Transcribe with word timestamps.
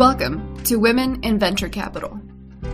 Welcome 0.00 0.56
to 0.64 0.76
Women 0.76 1.22
in 1.24 1.38
Venture 1.38 1.68
Capital. 1.68 2.18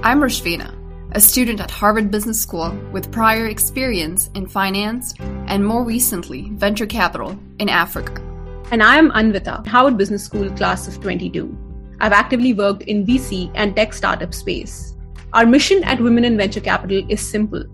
I'm 0.05 0.21
Rashvina, 0.21 0.73
a 1.11 1.21
student 1.21 1.61
at 1.61 1.73
Harvard 1.73 2.09
Business 2.09 2.41
School 2.41 2.71
with 2.93 3.11
prior 3.11 3.49
experience 3.49 4.30
in 4.37 4.46
finance 4.46 5.12
and 5.49 5.67
more 5.67 5.82
recently 5.82 6.50
venture 6.53 6.86
capital 6.86 7.36
in 7.59 7.68
Africa. 7.68 8.23
And 8.71 8.81
I 8.81 8.96
am 8.96 9.11
Anvita, 9.11 9.67
Harvard 9.67 9.99
Business 9.99 10.23
School 10.23 10.49
class 10.50 10.86
of 10.86 11.00
22. 11.00 11.53
I've 11.99 12.12
actively 12.12 12.53
worked 12.53 12.82
in 12.82 13.04
VC 13.04 13.50
and 13.57 13.75
tech 13.75 13.93
startup 13.93 14.32
space. 14.32 14.95
Our 15.32 15.46
mission 15.46 15.82
at 15.82 16.00
Women 16.00 16.25
in 16.25 16.36
Venture 16.36 16.61
Capital 16.61 17.04
is 17.08 17.21
simple 17.21 17.64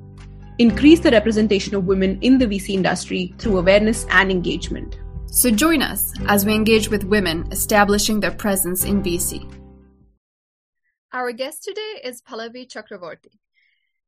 increase 0.56 1.00
the 1.00 1.10
representation 1.10 1.74
of 1.74 1.84
women 1.84 2.18
in 2.22 2.38
the 2.38 2.46
VC 2.46 2.70
industry 2.70 3.34
through 3.36 3.58
awareness 3.58 4.06
and 4.08 4.30
engagement. 4.30 4.98
So 5.34 5.50
join 5.50 5.80
us 5.80 6.12
as 6.26 6.44
we 6.44 6.54
engage 6.54 6.90
with 6.90 7.04
women 7.04 7.50
establishing 7.50 8.20
their 8.20 8.32
presence 8.32 8.84
in 8.84 9.02
VC. 9.02 9.50
Our 11.10 11.32
guest 11.32 11.64
today 11.64 12.02
is 12.04 12.20
Pallavi 12.20 12.70
Chakravorty. 12.70 13.38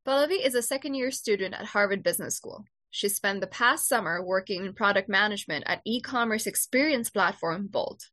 Pallavi 0.07 0.45
is 0.45 0.53
a 0.53 0.61
second 0.61 0.93
year 0.93 1.09
student 1.09 1.55
at 1.55 1.65
Harvard 1.65 2.03
Business 2.03 2.35
School. 2.35 2.65
She 2.91 3.09
spent 3.09 3.41
the 3.41 3.47
past 3.47 3.87
summer 3.87 4.23
working 4.23 4.67
in 4.67 4.73
product 4.75 5.09
management 5.09 5.63
at 5.65 5.81
e 5.83 5.99
commerce 5.99 6.45
experience 6.45 7.09
platform 7.09 7.69
Bolt. 7.71 8.11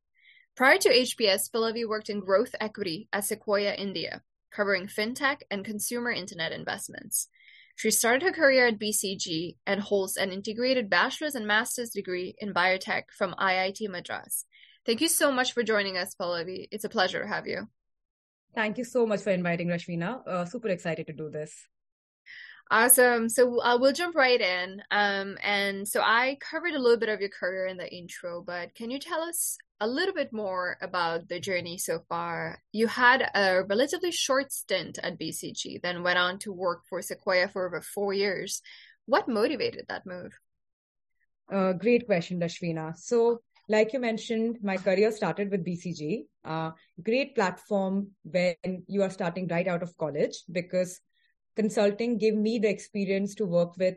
Prior 0.56 0.78
to 0.78 0.88
HBS, 0.88 1.50
Pallavi 1.50 1.86
worked 1.86 2.08
in 2.08 2.20
growth 2.20 2.54
equity 2.62 3.10
at 3.12 3.26
Sequoia 3.26 3.74
India, 3.74 4.22
covering 4.50 4.86
fintech 4.86 5.42
and 5.50 5.66
consumer 5.66 6.10
internet 6.10 6.50
investments. 6.50 7.28
She 7.74 7.90
started 7.90 8.22
her 8.22 8.32
career 8.32 8.66
at 8.66 8.78
BCG 8.78 9.56
and 9.66 9.80
holds 9.80 10.16
an 10.16 10.30
integrated 10.30 10.88
bachelor's 10.88 11.34
and 11.34 11.46
master's 11.46 11.90
degree 11.90 12.34
in 12.38 12.54
biotech 12.54 13.04
from 13.16 13.34
IIT 13.38 13.88
Madras. 13.88 14.44
Thank 14.84 15.00
you 15.00 15.08
so 15.08 15.32
much 15.32 15.52
for 15.52 15.62
joining 15.62 15.96
us, 15.96 16.14
Pallavi. 16.14 16.68
It's 16.70 16.84
a 16.84 16.88
pleasure 16.88 17.22
to 17.22 17.28
have 17.28 17.46
you. 17.46 17.68
Thank 18.54 18.78
you 18.78 18.84
so 18.84 19.06
much 19.06 19.22
for 19.22 19.30
inviting 19.30 19.68
Rashvina. 19.68 20.26
Uh, 20.26 20.44
super 20.44 20.68
excited 20.68 21.06
to 21.06 21.12
do 21.12 21.30
this. 21.30 21.66
Awesome. 22.70 23.28
So 23.28 23.60
uh, 23.60 23.76
we'll 23.78 23.92
jump 23.92 24.14
right 24.16 24.40
in. 24.40 24.82
Um, 24.90 25.36
and 25.42 25.86
so 25.86 26.00
I 26.00 26.38
covered 26.40 26.72
a 26.72 26.78
little 26.78 26.98
bit 26.98 27.08
of 27.08 27.20
your 27.20 27.28
career 27.28 27.66
in 27.66 27.76
the 27.76 27.92
intro, 27.92 28.42
but 28.42 28.74
can 28.74 28.90
you 28.90 28.98
tell 28.98 29.20
us 29.20 29.58
a 29.82 29.86
little 29.86 30.14
bit 30.14 30.32
more 30.32 30.76
about 30.80 31.28
the 31.28 31.40
journey 31.40 31.76
so 31.76 31.98
far? 32.08 32.62
You 32.70 32.86
had 32.86 33.28
a 33.34 33.64
relatively 33.64 34.12
short 34.12 34.52
stint 34.52 35.00
at 35.02 35.18
BCG, 35.18 35.82
then 35.82 36.04
went 36.04 36.18
on 36.18 36.38
to 36.40 36.52
work 36.52 36.82
for 36.88 37.02
Sequoia 37.02 37.48
for 37.48 37.66
over 37.66 37.80
four 37.80 38.12
years. 38.14 38.62
What 39.06 39.28
motivated 39.28 39.86
that 39.88 40.06
move? 40.06 40.38
Uh, 41.52 41.72
great 41.72 42.06
question, 42.06 42.38
Rashvina. 42.38 42.96
So, 42.96 43.40
like 43.68 43.92
you 43.92 43.98
mentioned, 43.98 44.58
my 44.62 44.76
career 44.76 45.10
started 45.10 45.50
with 45.50 45.66
BCG. 45.66 46.26
Uh, 46.44 46.70
great 47.02 47.34
platform 47.34 48.12
when 48.22 48.54
you 48.86 49.02
are 49.02 49.10
starting 49.10 49.48
right 49.48 49.66
out 49.66 49.82
of 49.82 49.96
college 49.98 50.44
because 50.52 51.00
consulting 51.56 52.18
gave 52.18 52.36
me 52.36 52.60
the 52.60 52.70
experience 52.70 53.34
to 53.34 53.46
work 53.46 53.76
with 53.78 53.96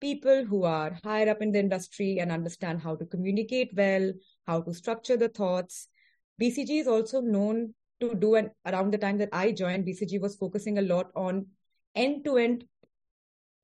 people 0.00 0.44
who 0.44 0.64
are 0.64 0.98
higher 1.04 1.28
up 1.28 1.42
in 1.42 1.52
the 1.52 1.58
industry 1.58 2.18
and 2.20 2.32
understand 2.32 2.80
how 2.80 2.96
to 2.96 3.04
communicate 3.06 3.70
well, 3.76 4.12
how 4.46 4.60
to 4.62 4.74
structure 4.74 5.16
the 5.16 5.28
thoughts. 5.28 5.88
BCG 6.40 6.80
is 6.80 6.86
also 6.86 7.20
known 7.20 7.74
to 8.00 8.14
do, 8.14 8.34
and 8.34 8.50
around 8.66 8.92
the 8.92 8.98
time 8.98 9.18
that 9.18 9.30
I 9.32 9.52
joined, 9.52 9.86
BCG 9.86 10.20
was 10.20 10.36
focusing 10.36 10.78
a 10.78 10.82
lot 10.82 11.10
on 11.14 11.46
end 11.94 12.24
to 12.24 12.36
end 12.36 12.64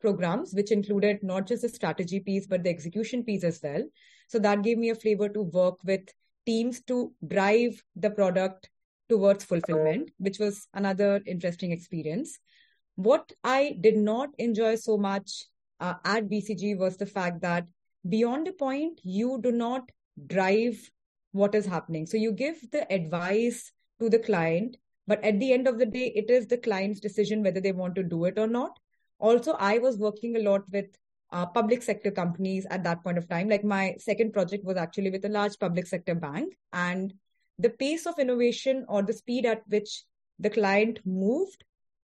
programs, 0.01 0.53
which 0.53 0.73
included 0.73 1.23
not 1.23 1.47
just 1.47 1.63
the 1.63 1.69
strategy 1.69 2.21
piece, 2.21 2.47
but 2.47 2.65
the 2.65 2.71
execution 2.71 3.25
piece 3.25 3.45
as 3.45 3.61
well. 3.63 3.85
So 4.29 4.39
that 4.41 4.63
gave 4.63 4.79
me 4.79 4.91
a 4.91 4.95
flavor 4.95 5.29
to 5.29 5.43
work 5.43 5.77
with 5.85 6.09
teams 6.45 6.83
to 6.83 7.13
drive 7.27 7.83
the 7.95 8.11
product 8.11 8.69
towards 9.09 9.45
fulfillment, 9.45 10.11
which 10.19 10.39
was 10.39 10.67
another 10.75 11.21
interesting 11.27 11.71
experience. 11.71 12.39
What 12.97 13.33
I 13.45 13.77
did 13.81 13.97
not 13.97 14.31
enjoy 14.39 14.77
so 14.77 14.97
much 14.97 15.45
uh, 15.81 15.95
at 16.05 16.29
BCG 16.29 16.79
was 16.79 16.97
the 16.97 17.07
fact 17.07 17.43
that 17.43 17.67
beyond 18.09 18.49
a 18.49 18.53
point, 18.53 19.01
you 19.03 19.39
do 19.43 19.53
not 19.53 19.91
drive 20.27 20.91
what 21.33 21.55
is 21.55 21.67
happening. 21.67 22.07
So 22.07 22.17
you 22.17 22.33
give 22.33 22.71
the 22.71 22.91
advice 22.93 23.73
to 24.01 24.09
the 24.09 24.19
client, 24.19 24.77
but 25.07 25.23
at 25.25 25.41
the 25.41 25.53
end 25.53 25.67
of 25.67 25.79
the 25.79 25.87
day, 25.87 26.13
it 26.15 26.31
is 26.31 26.47
the 26.47 26.59
client's 26.59 27.01
decision 27.01 27.43
whether 27.43 27.61
they 27.61 27.73
want 27.73 27.95
to 27.97 28.03
do 28.03 28.25
it 28.27 28.39
or 28.39 28.47
not. 28.47 28.79
Also, 29.19 29.53
I 29.53 29.79
was 29.79 29.99
working 29.99 30.37
a 30.37 30.41
lot 30.41 30.63
with 30.71 30.87
uh, 31.33 31.47
public 31.47 31.83
sector 31.83 32.11
companies 32.11 32.67
at 32.71 32.85
that 32.85 33.03
point 33.03 33.19
of 33.19 33.29
time. 33.29 33.49
Like 33.49 33.65
my 33.65 33.95
second 33.99 34.33
project 34.33 34.65
was 34.65 34.77
actually 34.77 35.11
with 35.11 35.25
a 35.25 35.31
large 35.31 35.59
public 35.59 35.87
sector 35.87 36.15
bank, 36.15 36.55
and 36.73 37.15
the 37.59 37.71
pace 37.71 38.07
of 38.07 38.19
innovation 38.19 38.85
or 38.89 39.03
the 39.03 39.13
speed 39.13 39.47
at 39.47 39.63
which 39.69 40.05
the 40.39 40.51
client 40.51 41.01
moved 41.05 41.65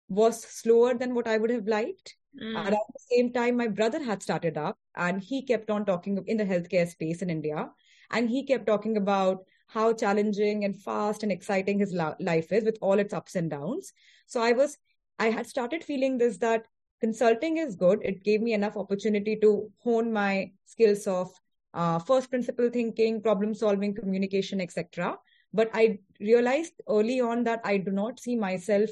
was 0.10 0.42
slower 0.44 0.94
than 0.94 1.14
what 1.14 1.28
I 1.28 1.38
would 1.38 1.50
have 1.50 1.68
liked. 1.68 2.16
Mm. 2.42 2.54
Around 2.54 2.72
the 2.72 3.16
same 3.16 3.34
time, 3.34 3.58
my 3.58 3.68
brother 3.68 4.02
had 4.02 4.22
started 4.22 4.58
up 4.58 4.78
and 4.96 5.22
he 5.22 5.42
kept 5.42 5.70
on 5.70 5.86
talking 5.86 6.24
in 6.28 6.38
the 6.38 6.46
healthcare 6.46 6.88
space 6.88 7.22
in 7.22 7.30
India. 7.30 7.70
And 8.12 8.30
he 8.30 8.44
kept 8.44 8.68
talking 8.68 8.98
about 8.98 9.44
how 9.68 9.94
challenging 9.94 10.64
and 10.64 10.76
fast 10.82 11.24
and 11.24 11.32
exciting 11.32 11.80
his 11.80 11.94
life 11.94 12.52
is 12.52 12.64
with 12.64 12.78
all 12.82 13.00
its 13.00 13.14
ups 13.14 13.36
and 13.36 13.50
downs. 13.50 13.92
So 14.26 14.42
I 14.42 14.54
was, 14.54 14.78
I 15.20 15.28
had 15.28 15.48
started 15.48 15.84
feeling 15.84 16.18
this 16.18 16.38
that 16.38 16.66
consulting 17.02 17.58
is 17.58 17.76
good. 17.76 18.00
It 18.04 18.24
gave 18.24 18.42
me 18.42 18.54
enough 18.54 18.78
opportunity 18.78 19.36
to 19.38 19.70
hone 19.80 20.12
my 20.12 20.52
skills 20.66 21.06
of 21.06 21.32
uh, 21.74 22.00
first 22.00 22.30
principle 22.30 22.70
thinking, 22.70 23.22
problem 23.22 23.54
solving, 23.54 23.94
communication, 23.94 24.62
etc. 24.62 25.18
But 25.54 25.70
I 25.74 26.00
realized 26.20 26.74
early 26.90 27.20
on 27.20 27.44
that 27.44 27.62
I 27.64 27.78
do 27.78 27.92
not 27.92 28.20
see 28.20 28.36
myself 28.36 28.90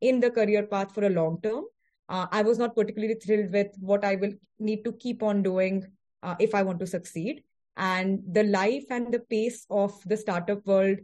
in 0.00 0.20
the 0.20 0.30
career 0.30 0.66
path 0.66 0.94
for 0.94 1.04
a 1.04 1.10
long 1.10 1.40
term. 1.42 1.64
Uh, 2.08 2.26
I 2.30 2.42
was 2.42 2.58
not 2.58 2.74
particularly 2.74 3.14
thrilled 3.14 3.52
with 3.52 3.68
what 3.80 4.04
I 4.04 4.16
will 4.16 4.32
need 4.58 4.84
to 4.84 4.92
keep 4.92 5.22
on 5.22 5.42
doing 5.42 5.84
uh, 6.22 6.36
if 6.38 6.54
I 6.54 6.62
want 6.62 6.80
to 6.80 6.86
succeed. 6.86 7.42
And 7.78 8.20
the 8.30 8.42
life 8.42 8.84
and 8.90 9.12
the 9.12 9.20
pace 9.20 9.64
of 9.70 9.94
the 10.04 10.16
startup 10.16 10.66
world, 10.66 10.98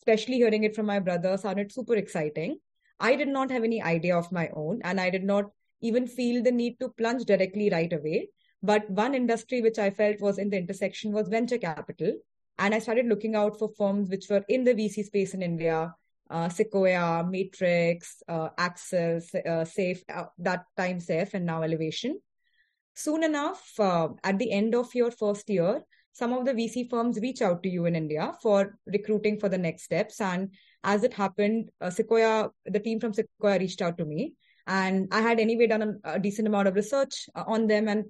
especially 0.00 0.36
hearing 0.36 0.64
it 0.64 0.76
from 0.76 0.86
my 0.86 1.00
brother, 1.00 1.36
sounded 1.36 1.72
super 1.72 1.96
exciting. 1.96 2.58
I 3.00 3.16
did 3.16 3.28
not 3.28 3.50
have 3.50 3.64
any 3.64 3.82
idea 3.82 4.16
of 4.16 4.30
my 4.30 4.50
own, 4.54 4.80
and 4.84 5.00
I 5.00 5.08
did 5.10 5.24
not 5.24 5.46
even 5.80 6.06
feel 6.06 6.42
the 6.42 6.52
need 6.52 6.78
to 6.80 6.90
plunge 6.90 7.24
directly 7.24 7.70
right 7.70 7.92
away. 7.92 8.28
But 8.62 8.90
one 8.90 9.14
industry 9.14 9.62
which 9.62 9.78
I 9.78 9.90
felt 9.90 10.20
was 10.20 10.38
in 10.38 10.50
the 10.50 10.58
intersection 10.58 11.12
was 11.12 11.28
venture 11.28 11.58
capital. 11.58 12.12
And 12.58 12.74
I 12.74 12.80
started 12.80 13.06
looking 13.06 13.36
out 13.36 13.58
for 13.58 13.70
firms 13.78 14.10
which 14.10 14.28
were 14.28 14.44
in 14.48 14.64
the 14.64 14.74
VC 14.74 15.04
space 15.04 15.32
in 15.32 15.42
India, 15.42 15.94
uh, 16.28 16.48
Sequoia, 16.48 17.24
Matrix, 17.24 18.22
uh, 18.28 18.48
Accel, 18.58 19.22
uh, 19.46 19.64
SAIF, 19.64 20.02
uh, 20.12 20.24
that 20.38 20.64
time 20.76 20.98
SAIF, 20.98 21.34
and 21.34 21.46
now 21.46 21.62
Elevation. 21.62 22.20
Soon 22.94 23.22
enough, 23.22 23.78
uh, 23.78 24.08
at 24.24 24.38
the 24.38 24.50
end 24.50 24.74
of 24.74 24.92
your 24.92 25.12
first 25.12 25.48
year, 25.48 25.82
some 26.18 26.32
of 26.32 26.44
the 26.44 26.52
VC 26.52 26.90
firms 26.90 27.20
reach 27.20 27.42
out 27.42 27.62
to 27.62 27.68
you 27.68 27.86
in 27.86 27.94
India 27.94 28.32
for 28.42 28.76
recruiting 28.86 29.38
for 29.38 29.48
the 29.48 29.56
next 29.56 29.84
steps. 29.84 30.20
And 30.20 30.52
as 30.82 31.04
it 31.04 31.14
happened, 31.14 31.70
uh, 31.80 31.90
Sequoia, 31.90 32.50
the 32.66 32.80
team 32.80 32.98
from 32.98 33.12
Sequoia 33.12 33.60
reached 33.60 33.80
out 33.80 33.96
to 33.98 34.04
me. 34.04 34.34
And 34.66 35.06
I 35.12 35.20
had 35.20 35.38
anyway 35.38 35.68
done 35.68 36.00
a, 36.04 36.14
a 36.14 36.18
decent 36.18 36.48
amount 36.48 36.66
of 36.66 36.74
research 36.74 37.28
on 37.36 37.68
them. 37.68 37.86
And 37.86 38.06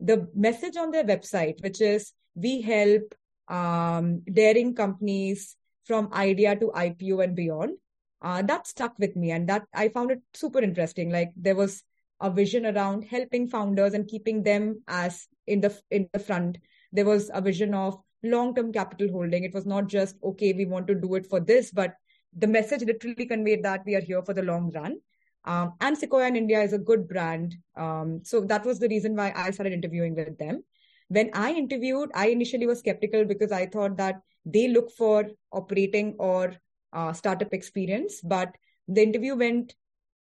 the 0.00 0.28
message 0.34 0.76
on 0.76 0.90
their 0.90 1.04
website, 1.04 1.62
which 1.62 1.80
is 1.80 2.12
we 2.34 2.60
help 2.60 3.14
um, 3.46 4.22
daring 4.32 4.74
companies 4.74 5.56
from 5.84 6.12
idea 6.12 6.56
to 6.56 6.72
IPO 6.74 7.22
and 7.22 7.36
beyond. 7.36 7.76
Uh, 8.20 8.42
that 8.42 8.66
stuck 8.66 8.98
with 8.98 9.14
me, 9.16 9.30
and 9.30 9.48
that 9.50 9.64
I 9.74 9.90
found 9.90 10.10
it 10.10 10.22
super 10.32 10.60
interesting. 10.60 11.10
Like 11.10 11.30
there 11.36 11.54
was 11.54 11.82
a 12.20 12.30
vision 12.30 12.64
around 12.64 13.04
helping 13.04 13.48
founders 13.48 13.92
and 13.92 14.08
keeping 14.08 14.42
them 14.42 14.82
as 14.88 15.28
in 15.46 15.60
the 15.60 15.78
in 15.90 16.08
the 16.12 16.18
front. 16.18 16.58
There 16.94 17.04
was 17.04 17.30
a 17.34 17.42
vision 17.42 17.74
of 17.74 17.98
long-term 18.22 18.72
capital 18.72 19.10
holding. 19.10 19.44
It 19.44 19.52
was 19.52 19.66
not 19.66 19.88
just 19.88 20.16
okay, 20.24 20.54
we 20.54 20.64
want 20.64 20.86
to 20.86 20.94
do 20.94 21.14
it 21.16 21.26
for 21.26 21.40
this, 21.40 21.70
but 21.70 21.94
the 22.36 22.46
message 22.46 22.82
literally 22.82 23.26
conveyed 23.26 23.62
that 23.64 23.82
we 23.84 23.94
are 23.94 24.00
here 24.00 24.22
for 24.22 24.32
the 24.32 24.42
long 24.42 24.70
run. 24.72 24.96
Um, 25.44 25.74
and 25.80 25.96
Sequoia 25.96 26.28
in 26.28 26.36
India 26.36 26.62
is 26.62 26.72
a 26.72 26.78
good 26.78 27.06
brand. 27.06 27.54
Um, 27.76 28.20
so 28.24 28.40
that 28.46 28.64
was 28.64 28.78
the 28.78 28.88
reason 28.88 29.14
why 29.14 29.32
I 29.36 29.50
started 29.50 29.74
interviewing 29.74 30.14
with 30.14 30.38
them. 30.38 30.64
When 31.08 31.30
I 31.34 31.52
interviewed, 31.52 32.10
I 32.14 32.28
initially 32.28 32.66
was 32.66 32.78
skeptical 32.78 33.24
because 33.24 33.52
I 33.52 33.66
thought 33.66 33.98
that 33.98 34.20
they 34.46 34.68
look 34.68 34.90
for 34.90 35.28
operating 35.52 36.16
or 36.18 36.54
uh, 36.92 37.12
startup 37.12 37.52
experience. 37.52 38.20
But 38.22 38.54
the 38.88 39.02
interview 39.02 39.36
went 39.36 39.74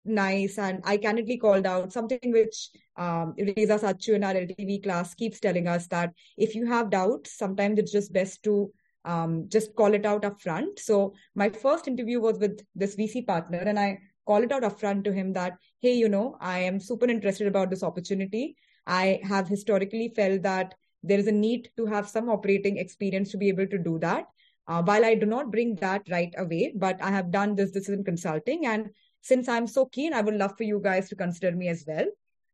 nice, 0.04 0.58
and 0.58 0.80
I 0.84 0.96
candidly 0.96 1.36
called 1.36 1.66
out 1.66 1.92
something 1.92 2.20
which 2.24 2.70
um, 2.96 3.34
Reza 3.38 3.78
Satchu 3.78 4.14
in 4.14 4.24
our 4.24 4.34
LTV 4.34 4.82
class 4.82 5.14
keeps 5.14 5.40
telling 5.40 5.68
us 5.68 5.86
that 5.88 6.12
if 6.36 6.54
you 6.54 6.66
have 6.66 6.90
doubts, 6.90 7.36
sometimes 7.36 7.78
it's 7.78 7.92
just 7.92 8.12
best 8.12 8.42
to 8.44 8.70
um, 9.04 9.46
just 9.48 9.74
call 9.74 9.94
it 9.94 10.04
out 10.04 10.24
up 10.24 10.40
front. 10.40 10.78
So 10.78 11.14
my 11.34 11.48
first 11.48 11.88
interview 11.88 12.20
was 12.20 12.38
with 12.38 12.60
this 12.74 12.96
VC 12.96 13.26
partner, 13.26 13.58
and 13.58 13.78
I 13.78 13.98
call 14.26 14.42
it 14.42 14.52
out 14.52 14.62
upfront 14.62 15.04
to 15.04 15.12
him 15.12 15.32
that, 15.32 15.56
hey, 15.80 15.94
you 15.94 16.08
know, 16.08 16.36
I 16.40 16.60
am 16.60 16.78
super 16.78 17.06
interested 17.06 17.46
about 17.46 17.70
this 17.70 17.82
opportunity. 17.82 18.56
I 18.86 19.20
have 19.24 19.48
historically 19.48 20.12
felt 20.14 20.42
that 20.42 20.74
there 21.02 21.18
is 21.18 21.26
a 21.26 21.32
need 21.32 21.70
to 21.76 21.86
have 21.86 22.08
some 22.08 22.28
operating 22.28 22.76
experience 22.76 23.30
to 23.30 23.38
be 23.38 23.48
able 23.48 23.66
to 23.66 23.78
do 23.78 23.98
that. 24.00 24.26
Uh, 24.68 24.82
while 24.82 25.04
I 25.04 25.14
do 25.14 25.26
not 25.26 25.50
bring 25.50 25.74
that 25.76 26.02
right 26.10 26.32
away, 26.38 26.72
but 26.76 27.02
I 27.02 27.10
have 27.10 27.32
done 27.32 27.56
this 27.56 27.72
decision 27.72 28.04
consulting. 28.04 28.66
And 28.66 28.90
since 29.22 29.48
I'm 29.48 29.66
so 29.66 29.86
keen, 29.86 30.12
I 30.12 30.20
would 30.20 30.34
love 30.34 30.56
for 30.56 30.64
you 30.64 30.80
guys 30.82 31.08
to 31.10 31.16
consider 31.16 31.56
me 31.56 31.68
as 31.68 31.84
well. 31.86 32.06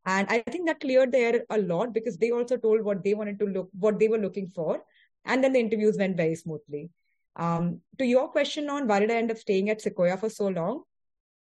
And 0.05 0.29
I 0.31 0.39
think 0.39 0.67
that 0.67 0.81
cleared 0.81 1.13
the 1.13 1.19
air 1.19 1.45
a 1.51 1.59
lot 1.59 1.93
because 1.93 2.17
they 2.17 2.31
also 2.31 2.57
told 2.57 2.83
what 2.83 3.03
they 3.03 3.15
wanted 3.15 3.39
to 3.41 3.47
look, 3.47 3.69
what 3.79 3.99
they 3.99 4.09
were 4.09 4.19
looking 4.19 4.47
for. 4.47 4.83
And 5.25 5.43
then 5.43 5.53
the 5.53 5.61
interviews 5.61 5.97
went 5.99 6.17
very 6.17 6.37
smoothly. 6.37 6.91
Um, 7.35 7.81
to 7.99 8.05
your 8.05 8.29
question 8.29 8.71
on 8.71 8.87
why 8.87 9.01
did 9.01 9.11
I 9.11 9.17
end 9.17 9.31
up 9.31 9.37
staying 9.37 9.69
at 9.69 9.81
Sequoia 9.81 10.17
for 10.17 10.31
so 10.31 10.49
long? 10.49 10.83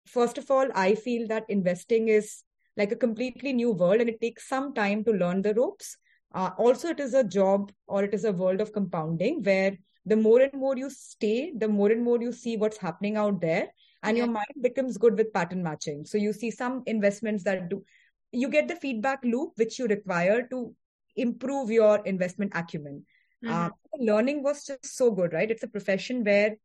First 0.06 0.36
of 0.36 0.50
all, 0.50 0.68
I 0.74 0.94
feel 0.94 1.26
that 1.28 1.44
investing 1.48 2.08
is 2.08 2.42
like 2.76 2.92
a 2.92 2.96
completely 2.96 3.52
new 3.52 3.70
world 3.70 4.00
and 4.00 4.10
it 4.10 4.20
takes 4.20 4.48
some 4.48 4.74
time 4.74 5.04
to 5.04 5.12
learn 5.12 5.42
the 5.42 5.54
ropes. 5.54 5.96
Uh, 6.34 6.50
also, 6.58 6.88
it 6.88 7.00
is 7.00 7.14
a 7.14 7.24
job 7.24 7.72
or 7.86 8.04
it 8.04 8.12
is 8.12 8.24
a 8.24 8.32
world 8.32 8.60
of 8.60 8.72
compounding 8.72 9.42
where 9.42 9.76
the 10.04 10.16
more 10.16 10.40
and 10.40 10.52
more 10.52 10.76
you 10.76 10.90
stay, 10.90 11.52
the 11.56 11.68
more 11.68 11.90
and 11.90 12.02
more 12.02 12.20
you 12.20 12.32
see 12.32 12.56
what's 12.56 12.76
happening 12.76 13.16
out 13.16 13.40
there, 13.40 13.68
and 14.06 14.16
yeah. 14.16 14.24
your 14.24 14.32
mind 14.32 14.62
becomes 14.62 14.96
good 14.96 15.16
with 15.16 15.32
pattern 15.32 15.62
matching. 15.62 16.04
So 16.04 16.18
you 16.18 16.32
see 16.32 16.50
some 16.50 16.82
investments 16.86 17.44
that 17.44 17.68
do, 17.68 17.84
you 18.32 18.48
get 18.48 18.68
the 18.68 18.76
feedback 18.76 19.20
loop 19.24 19.52
which 19.56 19.78
you 19.78 19.86
require 19.86 20.46
to 20.48 20.74
improve 21.16 21.70
your 21.70 21.98
investment 22.06 22.52
acumen. 22.54 23.04
Mm-hmm. 23.44 23.54
Uh, 23.54 23.68
learning 23.98 24.42
was 24.42 24.64
just 24.64 24.96
so 24.96 25.10
good, 25.10 25.32
right? 25.32 25.50
It's 25.50 25.62
a 25.62 25.68
profession 25.68 26.24
where, 26.24 26.56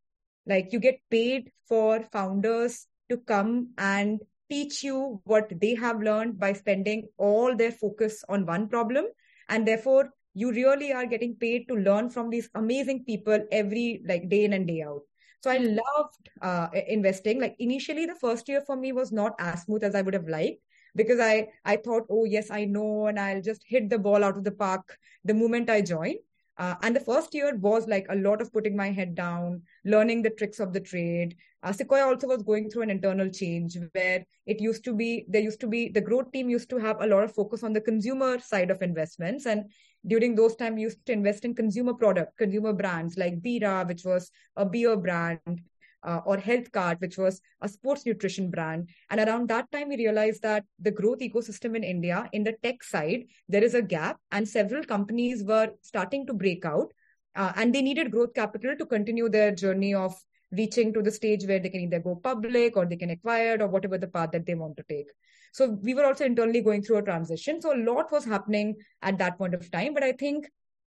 like, 0.45 0.71
you 0.71 0.79
get 0.79 0.99
paid 1.09 1.51
for 1.67 2.01
founders 2.11 2.87
to 3.09 3.17
come 3.17 3.71
and 3.77 4.19
teach 4.49 4.83
you 4.83 5.21
what 5.23 5.51
they 5.61 5.75
have 5.75 6.01
learned 6.01 6.37
by 6.37 6.53
spending 6.53 7.07
all 7.17 7.55
their 7.55 7.71
focus 7.71 8.23
on 8.27 8.45
one 8.45 8.67
problem 8.67 9.05
and 9.47 9.65
therefore 9.65 10.09
you 10.33 10.51
really 10.51 10.91
are 10.91 11.05
getting 11.05 11.35
paid 11.35 11.67
to 11.69 11.75
learn 11.75 12.09
from 12.09 12.29
these 12.29 12.49
amazing 12.55 13.03
people 13.05 13.39
every 13.51 14.01
like 14.05 14.27
day 14.27 14.43
in 14.43 14.53
and 14.53 14.67
day 14.67 14.81
out 14.81 15.01
so 15.43 15.49
i 15.49 15.57
loved 15.57 16.29
uh, 16.41 16.67
investing. 16.87 17.39
Like 17.39 17.55
initially 17.59 18.05
the 18.05 18.15
first 18.15 18.47
year 18.49 18.61
for 18.61 18.75
me 18.75 18.91
was 18.91 19.11
not 19.11 19.33
as 19.39 19.63
smooth 19.63 19.83
as 19.83 19.95
i 19.95 20.01
would 20.01 20.13
have 20.13 20.27
liked 20.27 20.61
because 20.95 21.19
i 21.19 21.47
i 21.65 21.75
thought 21.75 22.03
oh 22.09 22.25
yes 22.25 22.51
i 22.51 22.65
know 22.65 23.07
and 23.07 23.19
i'll 23.19 23.41
just 23.41 23.63
hit 23.65 23.89
the 23.89 23.99
ball 23.99 24.23
out 24.23 24.37
of 24.37 24.43
the 24.43 24.51
park 24.51 24.97
the 25.23 25.33
moment 25.33 25.69
i 25.69 25.81
join 25.81 26.15
uh, 26.61 26.75
and 26.83 26.95
the 26.95 26.99
first 26.99 27.33
year 27.33 27.57
was 27.57 27.87
like 27.87 28.05
a 28.09 28.15
lot 28.15 28.39
of 28.39 28.53
putting 28.53 28.77
my 28.77 28.91
head 28.91 29.15
down, 29.15 29.63
learning 29.83 30.21
the 30.21 30.29
tricks 30.29 30.59
of 30.59 30.73
the 30.73 30.79
trade. 30.79 31.35
Uh, 31.63 31.71
Sequoia 31.71 32.05
also 32.05 32.27
was 32.27 32.43
going 32.43 32.69
through 32.69 32.83
an 32.83 32.91
internal 32.91 33.27
change 33.29 33.75
where 33.93 34.23
it 34.45 34.61
used 34.61 34.83
to 34.83 34.93
be, 34.93 35.25
there 35.27 35.41
used 35.41 35.59
to 35.61 35.67
be, 35.67 35.89
the 35.89 35.99
growth 35.99 36.31
team 36.31 36.51
used 36.51 36.69
to 36.69 36.77
have 36.77 37.01
a 37.01 37.07
lot 37.07 37.23
of 37.23 37.33
focus 37.33 37.63
on 37.63 37.73
the 37.73 37.81
consumer 37.81 38.37
side 38.37 38.69
of 38.69 38.83
investments. 38.83 39.47
And 39.47 39.71
during 40.05 40.35
those 40.35 40.55
times, 40.55 40.75
we 40.75 40.81
used 40.83 41.03
to 41.07 41.13
invest 41.13 41.45
in 41.45 41.55
consumer 41.55 41.95
product, 41.95 42.37
consumer 42.37 42.73
brands 42.73 43.17
like 43.17 43.41
Bira, 43.41 43.87
which 43.87 44.05
was 44.05 44.29
a 44.55 44.63
beer 44.63 44.95
brand, 44.95 45.61
uh, 46.03 46.21
or 46.25 46.37
HealthKart, 46.37 46.99
which 46.99 47.17
was 47.17 47.41
a 47.61 47.69
sports 47.69 48.05
nutrition 48.05 48.49
brand. 48.49 48.89
And 49.09 49.19
around 49.19 49.49
that 49.49 49.71
time, 49.71 49.89
we 49.89 49.97
realized 49.97 50.41
that 50.43 50.65
the 50.79 50.91
growth 50.91 51.19
ecosystem 51.19 51.75
in 51.75 51.83
India, 51.83 52.29
in 52.33 52.43
the 52.43 52.55
tech 52.63 52.83
side, 52.83 53.25
there 53.47 53.63
is 53.63 53.73
a 53.73 53.81
gap, 53.81 54.17
and 54.31 54.47
several 54.47 54.83
companies 54.83 55.43
were 55.43 55.69
starting 55.81 56.25
to 56.27 56.33
break 56.33 56.65
out. 56.65 56.91
Uh, 57.35 57.53
and 57.55 57.73
they 57.73 57.81
needed 57.81 58.11
growth 58.11 58.33
capital 58.33 58.75
to 58.77 58.85
continue 58.85 59.29
their 59.29 59.51
journey 59.55 59.93
of 59.93 60.13
reaching 60.51 60.93
to 60.93 61.01
the 61.01 61.11
stage 61.11 61.45
where 61.45 61.59
they 61.59 61.69
can 61.69 61.81
either 61.81 61.99
go 61.99 62.15
public 62.15 62.75
or 62.75 62.85
they 62.85 62.97
can 62.97 63.11
acquire 63.11 63.55
it 63.55 63.61
or 63.61 63.67
whatever 63.67 63.97
the 63.97 64.07
path 64.07 64.31
that 64.31 64.45
they 64.45 64.53
want 64.53 64.75
to 64.75 64.83
take. 64.89 65.07
So 65.53 65.77
we 65.81 65.93
were 65.93 66.05
also 66.05 66.25
internally 66.25 66.61
going 66.61 66.81
through 66.81 66.97
a 66.97 67.03
transition. 67.03 67.61
So 67.61 67.73
a 67.73 67.83
lot 67.83 68.11
was 68.11 68.25
happening 68.25 68.75
at 69.01 69.17
that 69.19 69.37
point 69.37 69.53
of 69.53 69.69
time. 69.71 69.93
But 69.93 70.03
I 70.03 70.13
think 70.13 70.49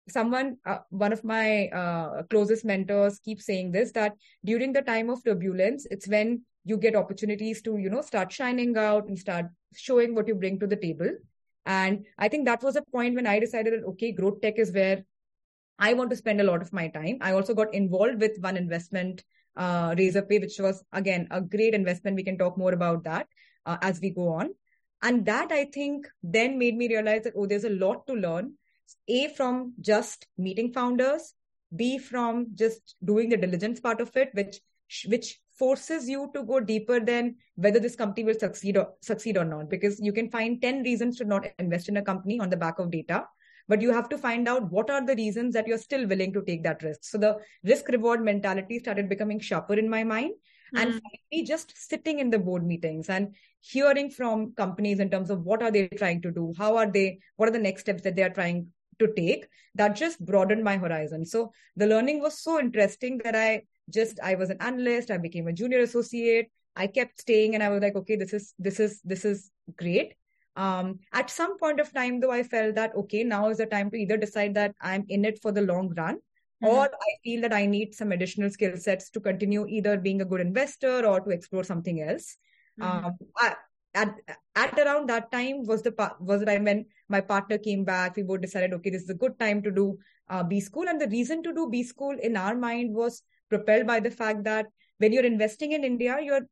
someone 0.09 0.57
uh, 0.65 0.79
one 0.89 1.13
of 1.13 1.23
my 1.23 1.67
uh, 1.67 2.23
closest 2.29 2.65
mentors 2.65 3.19
keeps 3.19 3.45
saying 3.45 3.71
this 3.71 3.91
that 3.91 4.13
during 4.43 4.73
the 4.73 4.81
time 4.81 5.09
of 5.09 5.23
turbulence 5.23 5.85
it's 5.91 6.07
when 6.07 6.41
you 6.63 6.77
get 6.77 6.95
opportunities 6.95 7.61
to 7.61 7.77
you 7.77 7.89
know 7.89 8.01
start 8.01 8.31
shining 8.31 8.75
out 8.77 9.07
and 9.07 9.17
start 9.17 9.45
showing 9.75 10.13
what 10.15 10.27
you 10.27 10.35
bring 10.35 10.59
to 10.59 10.67
the 10.67 10.75
table. 10.75 11.09
And 11.65 12.05
i 12.17 12.27
think 12.27 12.45
that 12.45 12.63
was 12.63 12.75
a 12.75 12.81
point 12.91 13.15
when 13.15 13.27
i 13.27 13.39
decided 13.39 13.73
that 13.73 13.87
okay 13.89 14.11
growth 14.11 14.41
tech 14.41 14.57
is 14.57 14.71
where 14.71 15.03
i 15.77 15.93
want 15.93 16.09
to 16.09 16.15
spend 16.15 16.41
a 16.41 16.43
lot 16.43 16.61
of 16.61 16.73
my 16.73 16.87
time. 16.87 17.17
I 17.21 17.33
also 17.33 17.53
got 17.53 17.73
involved 17.73 18.19
with 18.19 18.39
one 18.39 18.57
investment 18.57 19.23
uh, 19.55 19.91
razorpay 19.91 20.41
which 20.41 20.57
was 20.59 20.83
again 20.93 21.27
a 21.29 21.41
great 21.41 21.73
investment. 21.73 22.15
We 22.15 22.23
can 22.23 22.37
talk 22.37 22.57
more 22.57 22.73
about 22.73 23.03
that 23.03 23.27
uh, 23.65 23.77
as 23.81 23.99
we 24.01 24.09
go 24.09 24.29
on. 24.29 24.49
And 25.03 25.25
that 25.25 25.51
i 25.51 25.65
think 25.65 26.07
then 26.23 26.57
made 26.57 26.75
me 26.75 26.87
realize 26.87 27.23
that 27.23 27.33
oh 27.35 27.45
there's 27.45 27.63
a 27.63 27.69
lot 27.69 28.05
to 28.07 28.13
learn 28.13 28.53
a, 29.07 29.27
from 29.29 29.73
just 29.81 30.27
meeting 30.37 30.71
founders, 30.73 31.33
B, 31.75 31.97
from 31.97 32.47
just 32.55 32.95
doing 33.03 33.29
the 33.29 33.37
diligence 33.37 33.79
part 33.79 34.01
of 34.01 34.15
it, 34.15 34.29
which 34.33 34.59
which 35.07 35.39
forces 35.57 36.09
you 36.09 36.29
to 36.33 36.43
go 36.43 36.59
deeper 36.59 36.99
than 36.99 37.35
whether 37.55 37.79
this 37.79 37.95
company 37.95 38.25
will 38.25 38.37
succeed 38.37 38.75
or 38.75 38.89
succeed 39.01 39.37
or 39.37 39.45
not. 39.45 39.69
Because 39.69 39.99
you 40.01 40.11
can 40.11 40.29
find 40.29 40.61
10 40.61 40.83
reasons 40.83 41.17
to 41.17 41.23
not 41.23 41.47
invest 41.59 41.87
in 41.87 41.97
a 41.97 42.01
company 42.01 42.39
on 42.39 42.49
the 42.49 42.57
back 42.57 42.79
of 42.79 42.91
data 42.91 43.25
but 43.67 43.79
you 43.81 43.93
have 43.93 44.09
to 44.09 44.17
find 44.17 44.49
out 44.49 44.69
what 44.69 44.89
are 44.89 45.05
the 45.05 45.15
reasons 45.15 45.53
that 45.53 45.65
you're 45.65 45.77
still 45.77 46.05
willing 46.05 46.33
to 46.33 46.41
take 46.41 46.61
that 46.63 46.83
risk. 46.83 47.03
So 47.03 47.17
the 47.17 47.37
risk 47.63 47.87
reward 47.87 48.21
mentality 48.21 48.79
started 48.79 49.07
becoming 49.07 49.39
sharper 49.39 49.75
in 49.75 49.89
my 49.89 50.03
mind. 50.03 50.33
Mm-hmm. 50.73 50.83
and 50.83 51.01
finally 51.01 51.45
just 51.45 51.73
sitting 51.75 52.19
in 52.19 52.29
the 52.29 52.39
board 52.39 52.65
meetings 52.65 53.09
and 53.09 53.35
hearing 53.59 54.09
from 54.09 54.53
companies 54.53 55.01
in 55.01 55.09
terms 55.09 55.29
of 55.29 55.41
what 55.41 55.61
are 55.61 55.69
they 55.69 55.89
trying 55.89 56.21
to 56.21 56.31
do 56.31 56.53
how 56.57 56.77
are 56.77 56.89
they 56.89 57.19
what 57.35 57.49
are 57.49 57.51
the 57.51 57.59
next 57.59 57.81
steps 57.81 58.03
that 58.03 58.15
they 58.15 58.23
are 58.23 58.29
trying 58.29 58.67
to 59.01 59.11
take 59.17 59.47
that 59.75 59.95
just 59.95 60.23
broadened 60.31 60.63
my 60.63 60.77
horizon 60.77 61.25
so 61.25 61.51
the 61.75 61.87
learning 61.87 62.21
was 62.21 62.39
so 62.39 62.59
interesting 62.59 63.19
that 63.23 63.35
i 63.35 63.61
just 63.97 64.19
i 64.31 64.33
was 64.35 64.49
an 64.49 64.61
analyst 64.69 65.11
i 65.11 65.17
became 65.17 65.47
a 65.47 65.53
junior 65.61 65.79
associate 65.79 66.49
i 66.75 66.87
kept 66.87 67.19
staying 67.19 67.55
and 67.55 67.63
i 67.63 67.69
was 67.69 67.81
like 67.81 67.95
okay 67.95 68.15
this 68.15 68.33
is 68.33 68.53
this 68.59 68.79
is 68.79 69.01
this 69.03 69.25
is 69.25 69.51
great 69.77 70.15
um, 70.57 70.99
at 71.13 71.29
some 71.29 71.57
point 71.57 71.79
of 71.79 71.93
time 71.93 72.19
though 72.19 72.31
i 72.31 72.43
felt 72.43 72.75
that 72.75 72.95
okay 72.95 73.23
now 73.23 73.49
is 73.49 73.57
the 73.57 73.65
time 73.65 73.89
to 73.89 73.97
either 73.97 74.17
decide 74.17 74.53
that 74.53 74.75
i'm 74.81 75.05
in 75.07 75.25
it 75.25 75.41
for 75.41 75.51
the 75.51 75.61
long 75.61 75.93
run 75.95 76.15
mm-hmm. 76.15 76.67
or 76.67 76.85
i 76.85 77.11
feel 77.23 77.41
that 77.41 77.53
i 77.53 77.65
need 77.65 77.95
some 77.95 78.11
additional 78.11 78.49
skill 78.49 78.75
sets 78.75 79.09
to 79.09 79.19
continue 79.19 79.65
either 79.67 79.97
being 79.97 80.21
a 80.21 80.25
good 80.25 80.41
investor 80.41 81.05
or 81.05 81.21
to 81.21 81.29
explore 81.29 81.63
something 81.63 82.01
else 82.01 82.35
mm-hmm. 82.79 83.05
um, 83.05 83.13
I, 83.37 83.55
at 83.93 84.15
at 84.55 84.79
around 84.79 85.09
that 85.09 85.31
time 85.31 85.65
was 85.65 85.81
the 85.81 85.93
was 86.19 86.39
the 86.39 86.45
time 86.45 86.63
when 86.63 86.85
my 87.09 87.19
partner 87.19 87.57
came 87.57 87.83
back 87.83 88.15
we 88.15 88.23
both 88.23 88.41
decided 88.41 88.73
okay 88.73 88.89
this 88.89 89.03
is 89.03 89.09
a 89.09 89.21
good 89.23 89.37
time 89.39 89.61
to 89.61 89.71
do 89.71 89.97
uh, 90.29 90.43
b 90.43 90.59
school 90.59 90.87
and 90.87 90.99
the 90.99 91.07
reason 91.09 91.43
to 91.43 91.53
do 91.53 91.69
b 91.69 91.83
school 91.83 92.15
in 92.21 92.37
our 92.37 92.55
mind 92.55 92.93
was 92.93 93.23
propelled 93.49 93.85
by 93.85 93.99
the 93.99 94.11
fact 94.11 94.43
that 94.43 94.65
when 94.99 95.11
you're 95.11 95.25
investing 95.25 95.73
in 95.73 95.83
india 95.83 96.17
you're 96.21 96.47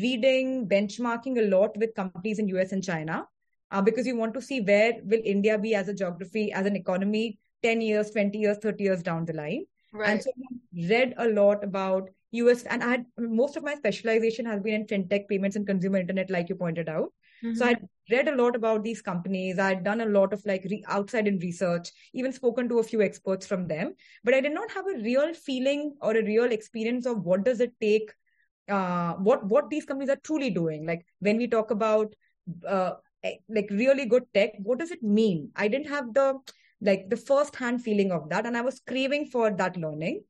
reading 0.00 0.68
benchmarking 0.68 1.38
a 1.38 1.48
lot 1.48 1.76
with 1.76 1.94
companies 1.94 2.38
in 2.38 2.48
us 2.48 2.72
and 2.72 2.84
china 2.84 3.24
uh, 3.72 3.82
because 3.82 4.06
you 4.06 4.16
want 4.16 4.34
to 4.34 4.40
see 4.40 4.60
where 4.60 4.94
will 5.04 5.22
india 5.24 5.58
be 5.58 5.74
as 5.74 5.88
a 5.88 5.94
geography 5.94 6.52
as 6.52 6.66
an 6.66 6.76
economy 6.76 7.38
10 7.62 7.80
years 7.80 8.10
20 8.10 8.38
years 8.38 8.58
30 8.58 8.84
years 8.84 9.02
down 9.02 9.24
the 9.24 9.32
line 9.32 9.64
right. 9.92 10.10
and 10.10 10.22
so 10.22 10.30
I 10.30 10.88
read 10.88 11.14
a 11.16 11.28
lot 11.28 11.64
about 11.64 12.08
US, 12.32 12.64
and 12.64 12.82
I 12.82 12.90
had 12.90 13.06
most 13.18 13.56
of 13.56 13.62
my 13.62 13.74
specialization 13.74 14.46
has 14.46 14.60
been 14.60 14.74
in 14.74 14.86
fintech 14.86 15.28
payments 15.28 15.56
and 15.56 15.66
consumer 15.66 15.98
internet, 15.98 16.30
like 16.30 16.48
you 16.48 16.54
pointed 16.54 16.88
out. 16.88 17.12
Mm-hmm. 17.44 17.56
So 17.56 17.66
I 17.66 17.76
read 18.10 18.28
a 18.28 18.36
lot 18.36 18.56
about 18.56 18.84
these 18.84 19.02
companies. 19.02 19.58
I 19.58 19.70
had 19.70 19.84
done 19.84 20.00
a 20.00 20.06
lot 20.06 20.32
of 20.32 20.44
like 20.46 20.64
re- 20.70 20.84
outside 20.88 21.26
in 21.26 21.38
research, 21.38 21.90
even 22.14 22.32
spoken 22.32 22.68
to 22.68 22.78
a 22.78 22.82
few 22.82 23.02
experts 23.02 23.46
from 23.46 23.66
them. 23.66 23.94
But 24.24 24.34
I 24.34 24.40
did 24.40 24.52
not 24.52 24.70
have 24.72 24.86
a 24.86 24.98
real 25.02 25.34
feeling 25.34 25.94
or 26.00 26.16
a 26.16 26.24
real 26.24 26.52
experience 26.52 27.06
of 27.06 27.24
what 27.24 27.44
does 27.44 27.60
it 27.60 27.72
take, 27.80 28.10
uh, 28.68 29.14
what 29.14 29.44
what 29.46 29.70
these 29.70 29.84
companies 29.84 30.10
are 30.10 30.20
truly 30.24 30.50
doing. 30.50 30.86
Like 30.86 31.04
when 31.20 31.36
we 31.36 31.48
talk 31.48 31.70
about 31.70 32.14
uh, 32.66 32.92
eh, 33.22 33.36
like 33.48 33.68
really 33.70 34.06
good 34.06 34.24
tech, 34.34 34.52
what 34.62 34.78
does 34.78 34.90
it 34.90 35.02
mean? 35.02 35.50
I 35.56 35.68
didn't 35.68 35.88
have 35.88 36.14
the 36.14 36.38
like 36.80 37.08
the 37.10 37.16
first 37.16 37.56
hand 37.56 37.82
feeling 37.82 38.12
of 38.12 38.28
that, 38.30 38.46
and 38.46 38.56
I 38.56 38.62
was 38.62 38.80
craving 38.80 39.26
for 39.26 39.50
that 39.50 39.76
learning 39.76 40.22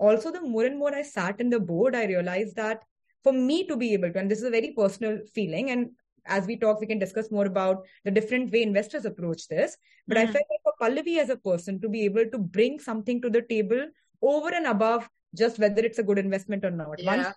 also 0.00 0.32
the 0.32 0.40
more 0.40 0.64
and 0.64 0.78
more 0.78 0.94
i 0.94 1.02
sat 1.02 1.40
in 1.40 1.50
the 1.54 1.60
board 1.70 1.94
i 1.94 2.04
realized 2.06 2.56
that 2.56 2.82
for 3.22 3.32
me 3.32 3.64
to 3.70 3.76
be 3.76 3.92
able 3.92 4.12
to 4.12 4.18
and 4.18 4.30
this 4.30 4.38
is 4.38 4.50
a 4.50 4.58
very 4.58 4.72
personal 4.76 5.18
feeling 5.34 5.70
and 5.70 5.90
as 6.26 6.46
we 6.46 6.56
talk 6.56 6.80
we 6.80 6.86
can 6.86 6.98
discuss 6.98 7.30
more 7.30 7.46
about 7.46 7.86
the 8.04 8.10
different 8.10 8.52
way 8.52 8.62
investors 8.62 9.04
approach 9.04 9.46
this 9.48 9.76
but 10.06 10.16
mm-hmm. 10.16 10.28
i 10.28 10.32
felt 10.32 10.46
like 10.52 10.64
for 10.66 10.74
pallavi 10.82 11.18
as 11.18 11.30
a 11.30 11.36
person 11.36 11.80
to 11.80 11.88
be 11.88 12.04
able 12.04 12.26
to 12.34 12.38
bring 12.38 12.78
something 12.78 13.20
to 13.20 13.30
the 13.30 13.42
table 13.42 13.86
over 14.22 14.54
and 14.60 14.66
above 14.66 15.08
just 15.34 15.58
whether 15.58 15.82
it's 15.82 15.98
a 15.98 16.02
good 16.02 16.18
investment 16.18 16.64
or 16.64 16.70
not 16.70 16.98
yeah. 16.98 17.16
once 17.16 17.36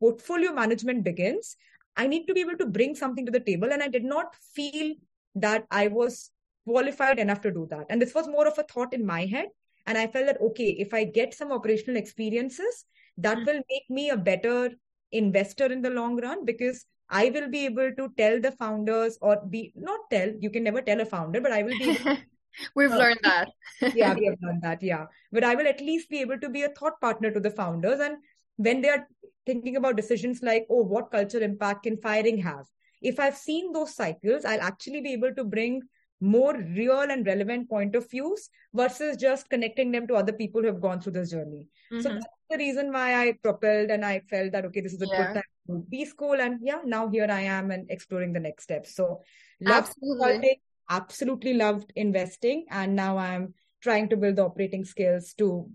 portfolio 0.00 0.52
management 0.52 1.04
begins 1.04 1.56
i 1.96 2.06
need 2.06 2.26
to 2.26 2.34
be 2.34 2.40
able 2.40 2.56
to 2.56 2.66
bring 2.66 2.94
something 2.94 3.26
to 3.26 3.32
the 3.32 3.46
table 3.52 3.72
and 3.72 3.82
i 3.82 3.88
did 3.88 4.04
not 4.04 4.34
feel 4.58 4.94
that 5.34 5.66
i 5.70 5.86
was 5.86 6.30
qualified 6.66 7.18
enough 7.18 7.40
to 7.40 7.50
do 7.50 7.66
that 7.70 7.86
and 7.88 8.00
this 8.00 8.14
was 8.14 8.28
more 8.28 8.46
of 8.46 8.58
a 8.58 8.68
thought 8.74 8.92
in 8.92 9.04
my 9.04 9.24
head 9.26 9.48
and 9.86 9.98
I 9.98 10.06
felt 10.06 10.26
that, 10.26 10.40
okay, 10.40 10.76
if 10.78 10.94
I 10.94 11.04
get 11.04 11.34
some 11.34 11.52
operational 11.52 11.96
experiences, 11.96 12.84
that 13.18 13.38
mm-hmm. 13.38 13.46
will 13.46 13.62
make 13.68 13.88
me 13.88 14.10
a 14.10 14.16
better 14.16 14.70
investor 15.12 15.66
in 15.66 15.82
the 15.82 15.90
long 15.90 16.16
run 16.20 16.44
because 16.44 16.86
I 17.08 17.30
will 17.30 17.48
be 17.48 17.64
able 17.66 17.92
to 17.96 18.08
tell 18.16 18.40
the 18.40 18.52
founders 18.52 19.18
or 19.20 19.42
be 19.48 19.72
not 19.74 20.00
tell, 20.10 20.30
you 20.38 20.50
can 20.50 20.62
never 20.62 20.80
tell 20.80 21.00
a 21.00 21.04
founder, 21.04 21.40
but 21.40 21.52
I 21.52 21.62
will 21.62 21.78
be 21.78 21.98
We've 22.74 22.90
learned 22.90 23.20
that. 23.22 23.50
yeah, 23.94 24.14
we 24.14 24.26
have 24.30 24.38
learned 24.42 24.62
that. 24.62 24.82
Yeah. 24.82 25.06
But 25.32 25.44
I 25.44 25.54
will 25.54 25.66
at 25.66 25.80
least 25.80 26.10
be 26.10 26.20
able 26.20 26.38
to 26.38 26.48
be 26.48 26.62
a 26.62 26.68
thought 26.68 27.00
partner 27.00 27.30
to 27.30 27.40
the 27.40 27.50
founders. 27.50 28.00
And 28.00 28.16
when 28.56 28.80
they 28.80 28.88
are 28.88 29.06
thinking 29.46 29.76
about 29.76 29.96
decisions 29.96 30.42
like, 30.42 30.66
oh, 30.70 30.82
what 30.82 31.10
culture 31.10 31.40
impact 31.40 31.84
can 31.84 31.96
firing 31.96 32.38
have? 32.38 32.66
If 33.02 33.18
I've 33.18 33.36
seen 33.36 33.72
those 33.72 33.94
cycles, 33.94 34.44
I'll 34.44 34.60
actually 34.60 35.00
be 35.00 35.12
able 35.12 35.34
to 35.34 35.44
bring 35.44 35.82
more 36.20 36.56
real 36.56 37.00
and 37.00 37.26
relevant 37.26 37.68
point 37.68 37.94
of 37.94 38.10
views 38.10 38.50
versus 38.74 39.16
just 39.16 39.48
connecting 39.48 39.90
them 39.90 40.06
to 40.06 40.14
other 40.14 40.32
people 40.32 40.60
who 40.60 40.66
have 40.66 40.80
gone 40.80 41.00
through 41.00 41.12
this 41.12 41.30
journey. 41.30 41.68
Mm-hmm. 41.92 42.02
So 42.02 42.08
that's 42.10 42.26
the 42.50 42.58
reason 42.58 42.92
why 42.92 43.14
I 43.14 43.32
propelled 43.42 43.90
and 43.90 44.04
I 44.04 44.20
felt 44.28 44.52
that, 44.52 44.64
okay, 44.66 44.80
this 44.80 44.92
is 44.92 45.02
a 45.02 45.06
yeah. 45.06 45.16
good 45.16 45.34
time 45.34 45.42
to 45.68 45.84
be 45.88 46.04
school. 46.04 46.34
And 46.34 46.60
yeah, 46.62 46.80
now 46.84 47.08
here 47.08 47.28
I 47.30 47.42
am 47.42 47.70
and 47.70 47.90
exploring 47.90 48.32
the 48.32 48.40
next 48.40 48.64
steps. 48.64 48.94
So 48.94 49.22
absolutely 49.66 50.60
absolutely 50.90 51.54
loved 51.54 51.92
investing 51.96 52.66
and 52.70 52.94
now 52.96 53.16
i'm 53.16 53.54
trying 53.80 54.08
to 54.08 54.16
build 54.16 54.36
the 54.36 54.44
operating 54.44 54.84
skills 54.84 55.32
to 55.34 55.68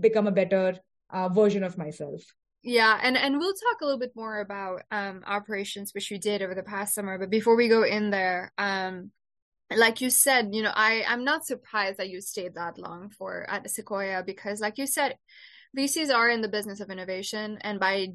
become 0.00 0.26
a 0.26 0.32
better 0.32 0.78
uh, 1.10 1.28
version 1.28 1.62
of 1.62 1.76
myself 1.76 2.22
yeah 2.62 2.98
and 3.02 3.16
and 3.16 3.38
we'll 3.38 3.52
talk 3.52 3.80
a 3.82 3.84
little 3.84 4.00
bit 4.00 4.12
more 4.16 4.40
about 4.40 4.82
um 4.90 5.22
operations 5.26 5.92
which 5.94 6.10
you 6.10 6.18
did 6.18 6.40
over 6.40 6.54
the 6.54 6.62
past 6.62 6.94
summer 6.94 7.18
but 7.18 7.30
before 7.30 7.54
we 7.54 7.68
go 7.68 7.82
in 7.82 8.10
there 8.10 8.52
um 8.56 9.10
like 9.76 10.00
you 10.00 10.10
said 10.10 10.50
you 10.52 10.62
know 10.62 10.72
i 10.74 11.04
i'm 11.08 11.24
not 11.24 11.46
surprised 11.46 11.98
that 11.98 12.08
you 12.08 12.20
stayed 12.20 12.54
that 12.54 12.78
long 12.78 13.10
for 13.10 13.48
at 13.48 13.68
sequoia 13.70 14.22
because 14.24 14.60
like 14.60 14.78
you 14.78 14.86
said 14.86 15.16
vcs 15.76 16.14
are 16.14 16.28
in 16.28 16.40
the 16.40 16.48
business 16.48 16.80
of 16.80 16.90
innovation 16.90 17.58
and 17.62 17.80
by 17.80 18.08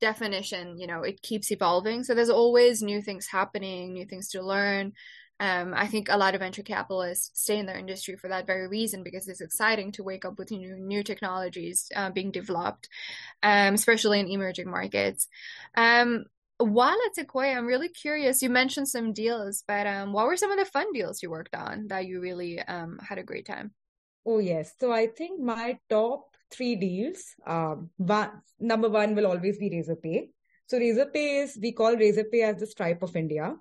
definition 0.00 0.78
you 0.78 0.86
know 0.86 1.02
it 1.02 1.22
keeps 1.22 1.50
evolving 1.50 2.02
so 2.02 2.14
there's 2.14 2.30
always 2.30 2.82
new 2.82 3.00
things 3.00 3.26
happening 3.26 3.92
new 3.92 4.04
things 4.04 4.28
to 4.28 4.42
learn 4.42 4.92
um, 5.40 5.74
I 5.74 5.88
think 5.88 6.08
a 6.08 6.16
lot 6.16 6.34
of 6.34 6.40
venture 6.40 6.62
capitalists 6.62 7.42
stay 7.42 7.58
in 7.58 7.66
their 7.66 7.76
industry 7.76 8.16
for 8.16 8.28
that 8.28 8.46
very 8.46 8.68
reason 8.68 9.02
because 9.02 9.26
it's 9.26 9.40
exciting 9.40 9.90
to 9.92 10.04
wake 10.04 10.24
up 10.24 10.38
with 10.38 10.52
new 10.52 10.76
new 10.78 11.02
technologies 11.02 11.90
uh, 11.96 12.10
being 12.10 12.30
developed, 12.30 12.88
um, 13.42 13.74
especially 13.74 14.20
in 14.20 14.28
emerging 14.28 14.70
markets. 14.70 15.26
Um, 15.76 16.26
while 16.58 16.96
at 17.06 17.14
Sequoia, 17.14 17.56
I'm 17.56 17.66
really 17.66 17.88
curious. 17.88 18.42
You 18.42 18.50
mentioned 18.50 18.88
some 18.88 19.12
deals, 19.12 19.64
but 19.66 19.86
um, 19.86 20.12
what 20.12 20.26
were 20.26 20.36
some 20.36 20.50
of 20.50 20.58
the 20.58 20.64
fun 20.64 20.92
deals 20.92 21.22
you 21.22 21.30
worked 21.30 21.54
on 21.54 21.88
that 21.88 22.06
you 22.06 22.20
really 22.20 22.60
um, 22.60 22.98
had 23.06 23.18
a 23.18 23.22
great 23.22 23.46
time? 23.46 23.72
Oh 24.26 24.38
yes, 24.38 24.72
so 24.80 24.92
I 24.92 25.08
think 25.08 25.40
my 25.40 25.78
top 25.90 26.34
three 26.50 26.76
deals. 26.76 27.34
Um, 27.46 27.90
one, 27.96 28.30
number 28.60 28.88
one 28.88 29.14
will 29.14 29.26
always 29.26 29.58
be 29.58 29.70
Razorpay. 29.70 30.30
So 30.66 30.78
Razorpay 30.78 31.42
is 31.42 31.58
we 31.60 31.72
call 31.72 31.94
Razorpay 31.94 32.42
as 32.42 32.60
the 32.60 32.66
Stripe 32.66 33.02
of 33.02 33.16
India. 33.16 33.54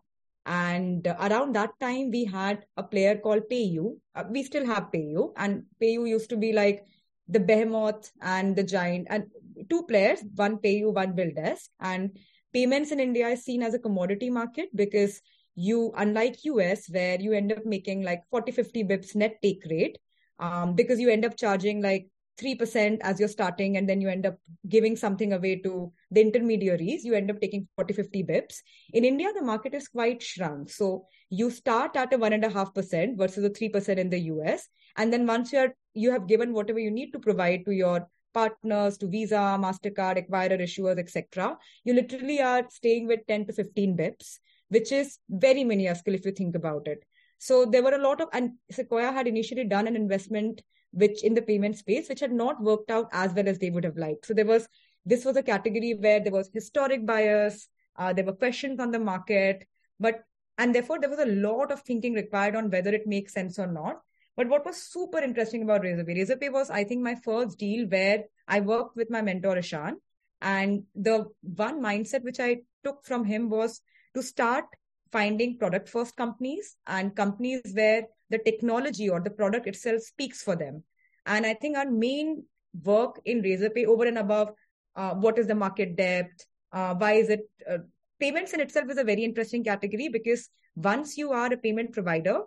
And 0.46 1.06
around 1.08 1.56
that 1.56 1.72
time, 1.80 2.12
we 2.12 2.26
had 2.26 2.66
a 2.76 2.84
player 2.84 3.18
called 3.18 3.44
PayU. 3.50 3.98
Uh, 4.14 4.26
we 4.30 4.44
still 4.44 4.66
have 4.66 4.92
PayU, 4.94 5.32
and 5.38 5.64
PayU 5.82 6.08
used 6.08 6.30
to 6.30 6.38
be 6.38 6.52
like 6.52 6.86
the 7.30 7.40
behemoth 7.40 8.12
and 8.22 8.54
the 8.56 8.64
giant, 8.64 9.08
and 9.10 9.28
two 9.70 9.84
players, 9.84 10.20
one 10.36 10.58
PayU, 10.58 10.94
one 10.94 11.14
BillDesk. 11.14 11.70
And 11.80 12.18
payments 12.54 12.92
in 12.92 13.00
India 13.00 13.28
is 13.28 13.44
seen 13.44 13.64
as 13.64 13.74
a 13.74 13.80
commodity 13.80 14.30
market 14.30 14.70
because 14.76 15.22
you, 15.56 15.92
unlike 15.98 16.46
US, 16.46 16.88
where 16.90 17.20
you 17.20 17.34
end 17.34 17.52
up 17.52 17.66
making 17.66 18.04
like 18.04 18.24
40, 18.30 18.52
50 18.52 18.84
bips 18.84 19.16
net 19.16 19.38
take 19.42 19.64
rate, 19.70 19.98
um, 20.40 20.76
because 20.76 21.00
you 21.00 21.10
end 21.10 21.26
up 21.26 21.38
charging 21.38 21.82
like 21.82 22.08
3% 22.38 23.00
as 23.02 23.20
you're 23.20 23.30
starting 23.30 23.78
and 23.78 23.88
then 23.88 24.02
you 24.02 24.10
end 24.10 24.26
up 24.26 24.38
giving 24.68 24.96
something 24.96 25.34
away 25.34 25.56
to 25.58 25.92
the 26.10 26.20
intermediaries 26.20 27.06
you 27.06 27.14
end 27.14 27.30
up 27.30 27.40
taking 27.40 27.68
40 27.76 27.94
50 27.94 28.24
bips. 28.24 28.58
In 28.94 29.06
india 29.06 29.32
the 29.34 29.42
market 29.42 29.74
is 29.74 29.88
quite 29.88 30.22
shrunk. 30.22 30.70
So 30.70 31.06
you 31.30 31.52
start 31.52 31.96
at 31.96 32.14
a 32.14 32.18
1.5% 32.18 33.18
versus 33.18 33.44
a 33.44 33.50
3% 33.50 33.98
in 33.98 34.10
the 34.10 34.20
us 34.20 34.68
and 34.98 35.14
then 35.14 35.28
once 35.28 35.54
you're 35.54 35.76
you 35.94 36.12
have 36.12 36.28
given 36.28 36.54
whatever 36.54 36.80
you 36.80 36.92
need 36.92 37.12
to 37.12 37.20
provide 37.20 37.66
to 37.66 37.72
your 37.72 38.08
partners 38.34 38.98
to 38.98 39.08
visa 39.08 39.44
mastercard 39.66 40.22
acquirer 40.22 40.60
issuers 40.68 41.00
etc 41.00 41.58
you 41.84 41.94
literally 41.94 42.42
are 42.42 42.64
staying 42.70 43.08
with 43.08 43.26
10 43.28 43.48
to 43.48 43.54
15 43.54 43.98
bips 43.98 44.38
which 44.70 44.92
is 44.92 45.20
very 45.30 45.64
minuscule 45.64 46.16
if 46.16 46.26
you 46.26 46.32
think 46.32 46.56
about 46.56 46.88
it 46.88 47.04
so 47.38 47.66
there 47.66 47.84
were 47.84 47.96
a 47.96 48.06
lot 48.10 48.22
of 48.22 48.30
and 48.34 48.52
sequoia 48.72 49.12
had 49.12 49.28
initially 49.28 49.66
done 49.66 49.88
an 49.88 49.96
investment 49.96 50.62
which 50.94 51.24
in 51.24 51.34
the 51.34 51.42
payment 51.42 51.78
space, 51.78 52.08
which 52.08 52.20
had 52.20 52.32
not 52.32 52.62
worked 52.62 52.92
out 52.92 53.10
as 53.12 53.34
well 53.34 53.48
as 53.50 53.60
they 53.60 53.70
would 53.70 53.84
have 53.84 53.98
liked. 53.98 54.26
So 54.26 54.34
there 54.34 54.46
was 54.46 54.68
this 55.06 55.26
was 55.26 55.36
a 55.36 55.44
category 55.44 55.96
where 56.00 56.22
there 56.22 56.32
was 56.32 56.50
historic 56.54 57.06
bias, 57.06 57.68
uh, 57.98 58.14
there 58.14 58.24
were 58.24 58.34
questions 58.34 58.80
on 58.80 58.92
the 58.92 59.00
market, 59.00 59.68
but 60.00 60.24
and 60.58 60.74
therefore 60.74 61.00
there 61.00 61.10
was 61.10 61.20
a 61.20 61.26
lot 61.26 61.72
of 61.72 61.82
thinking 61.82 62.14
required 62.14 62.56
on 62.56 62.70
whether 62.70 62.94
it 62.94 63.08
makes 63.08 63.34
sense 63.34 63.60
or 63.60 63.68
not. 63.68 64.02
But 64.36 64.50
what 64.50 64.66
was 64.66 64.82
super 64.82 65.20
interesting 65.20 65.64
about 65.64 65.84
Razorpay, 65.84 66.18
Razorpay 66.18 66.52
was 66.52 66.70
I 66.70 66.84
think 66.84 67.02
my 67.02 67.16
first 67.16 67.60
deal 67.60 67.88
where 67.88 68.24
I 68.48 68.62
worked 68.62 68.96
with 68.96 69.10
my 69.10 69.22
mentor 69.22 69.58
Ishan, 69.58 69.98
and 70.42 70.84
the 70.96 71.26
one 71.42 71.82
mindset 71.82 72.24
which 72.24 72.40
I 72.40 72.62
took 72.84 73.06
from 73.06 73.26
him 73.26 73.50
was 73.50 73.82
to 74.16 74.24
start 74.24 74.66
finding 75.12 75.58
product 75.58 75.88
first 75.88 76.16
companies 76.18 76.76
and 76.88 77.16
companies 77.16 77.62
where 77.74 78.04
the 78.30 78.40
technology 78.40 79.10
or 79.10 79.22
the 79.22 79.30
product 79.30 79.68
itself 79.68 80.02
speaks 80.02 80.42
for 80.42 80.56
them. 80.56 80.84
And 81.26 81.46
I 81.46 81.54
think 81.54 81.78
our 81.78 81.90
main 81.90 82.44
work 82.84 83.22
in 83.26 83.44
Razorpay 83.44 83.86
over 83.86 84.06
and 84.06 84.18
above 84.18 84.50
uh, 84.96 85.14
what 85.14 85.38
is 85.38 85.48
the 85.48 85.56
market 85.56 85.96
depth, 85.96 86.46
uh, 86.72 86.96
why 86.96 87.14
is 87.14 87.30
it 87.30 87.42
uh, 87.70 87.78
payments 88.20 88.54
in 88.54 88.60
itself 88.60 88.90
is 88.90 88.98
a 88.98 89.04
very 89.04 89.24
interesting 89.24 89.64
category 89.64 90.10
because 90.10 90.50
once 90.76 91.18
you 91.18 91.32
are 91.32 91.54
a 91.54 91.58
payment 91.58 91.94
provider, 91.94 92.40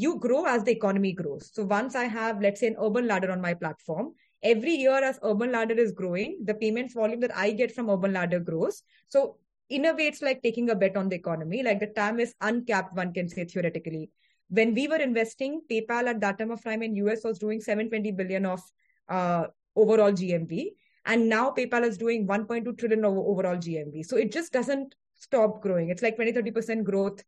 you 0.00 0.18
grow 0.18 0.44
as 0.44 0.64
the 0.64 0.72
economy 0.72 1.12
grows. 1.12 1.50
So 1.52 1.64
once 1.64 1.94
I 1.94 2.04
have, 2.04 2.40
let's 2.40 2.60
say, 2.60 2.68
an 2.68 2.76
urban 2.80 3.06
ladder 3.06 3.30
on 3.30 3.40
my 3.40 3.54
platform, 3.54 4.12
every 4.42 4.72
year 4.72 5.02
as 5.02 5.18
urban 5.22 5.52
ladder 5.52 5.74
is 5.74 5.92
growing, 5.92 6.38
the 6.44 6.54
payments 6.54 6.94
volume 6.94 7.20
that 7.20 7.36
I 7.36 7.52
get 7.52 7.72
from 7.72 7.90
urban 7.90 8.12
ladder 8.12 8.40
grows. 8.40 8.82
So 9.08 9.38
in 9.68 9.86
a 9.86 9.94
way, 9.94 10.06
it's 10.06 10.22
like 10.22 10.42
taking 10.42 10.70
a 10.70 10.74
bet 10.74 10.96
on 10.96 11.08
the 11.08 11.16
economy. 11.16 11.62
Like 11.62 11.80
the 11.80 11.88
TAM 11.88 12.20
is 12.20 12.34
uncapped, 12.40 12.94
one 12.94 13.12
can 13.12 13.28
say 13.28 13.44
theoretically 13.44 14.10
when 14.48 14.74
we 14.74 14.88
were 14.88 14.96
investing, 14.96 15.60
PayPal 15.70 16.06
at 16.06 16.20
that 16.20 16.38
time 16.38 16.50
of 16.50 16.62
time 16.62 16.82
in 16.82 16.94
US 16.96 17.24
was 17.24 17.38
doing 17.38 17.60
720 17.60 18.12
billion 18.12 18.46
of 18.46 18.60
uh, 19.08 19.46
overall 19.74 20.12
GMV. 20.12 20.72
And 21.04 21.28
now 21.28 21.50
PayPal 21.50 21.84
is 21.84 21.98
doing 21.98 22.26
1.2 22.26 22.78
trillion 22.78 23.04
of 23.04 23.16
overall 23.16 23.56
GMV. 23.56 24.04
So 24.04 24.16
it 24.16 24.32
just 24.32 24.52
doesn't 24.52 24.94
stop 25.16 25.62
growing. 25.62 25.90
It's 25.90 26.02
like 26.02 26.16
20, 26.16 26.32
30% 26.32 26.84
growth 26.84 27.22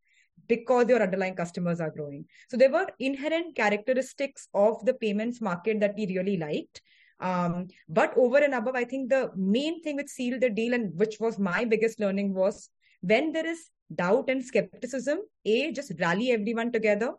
because 0.49 0.89
your 0.89 1.03
underlying 1.03 1.35
customers 1.35 1.81
are 1.81 1.91
growing. 1.91 2.25
So 2.49 2.57
there 2.57 2.71
were 2.71 2.87
inherent 2.99 3.55
characteristics 3.55 4.49
of 4.55 4.85
the 4.85 4.95
payments 4.95 5.41
market 5.41 5.81
that 5.81 5.95
we 5.97 6.07
really 6.07 6.37
liked. 6.37 6.81
Um, 7.21 7.69
but 7.89 8.17
over 8.17 8.39
and 8.39 8.55
above, 8.55 8.77
I 8.77 8.85
think 8.85 9.11
the 9.11 9.31
main 9.37 9.83
thing 9.83 9.97
which 9.97 10.09
sealed 10.09 10.41
the 10.41 10.51
deal 10.51 10.75
and 10.75 10.97
which 10.99 11.17
was 11.21 11.39
my 11.39 11.65
biggest 11.65 12.01
learning 12.01 12.35
was 12.35 12.71
when 13.01 13.33
there 13.33 13.47
is 13.47 13.71
doubt 13.95 14.29
and 14.29 14.45
skepticism, 14.45 15.19
A, 15.45 15.73
just 15.73 15.93
rally 15.99 16.31
everyone 16.31 16.73
together, 16.73 17.13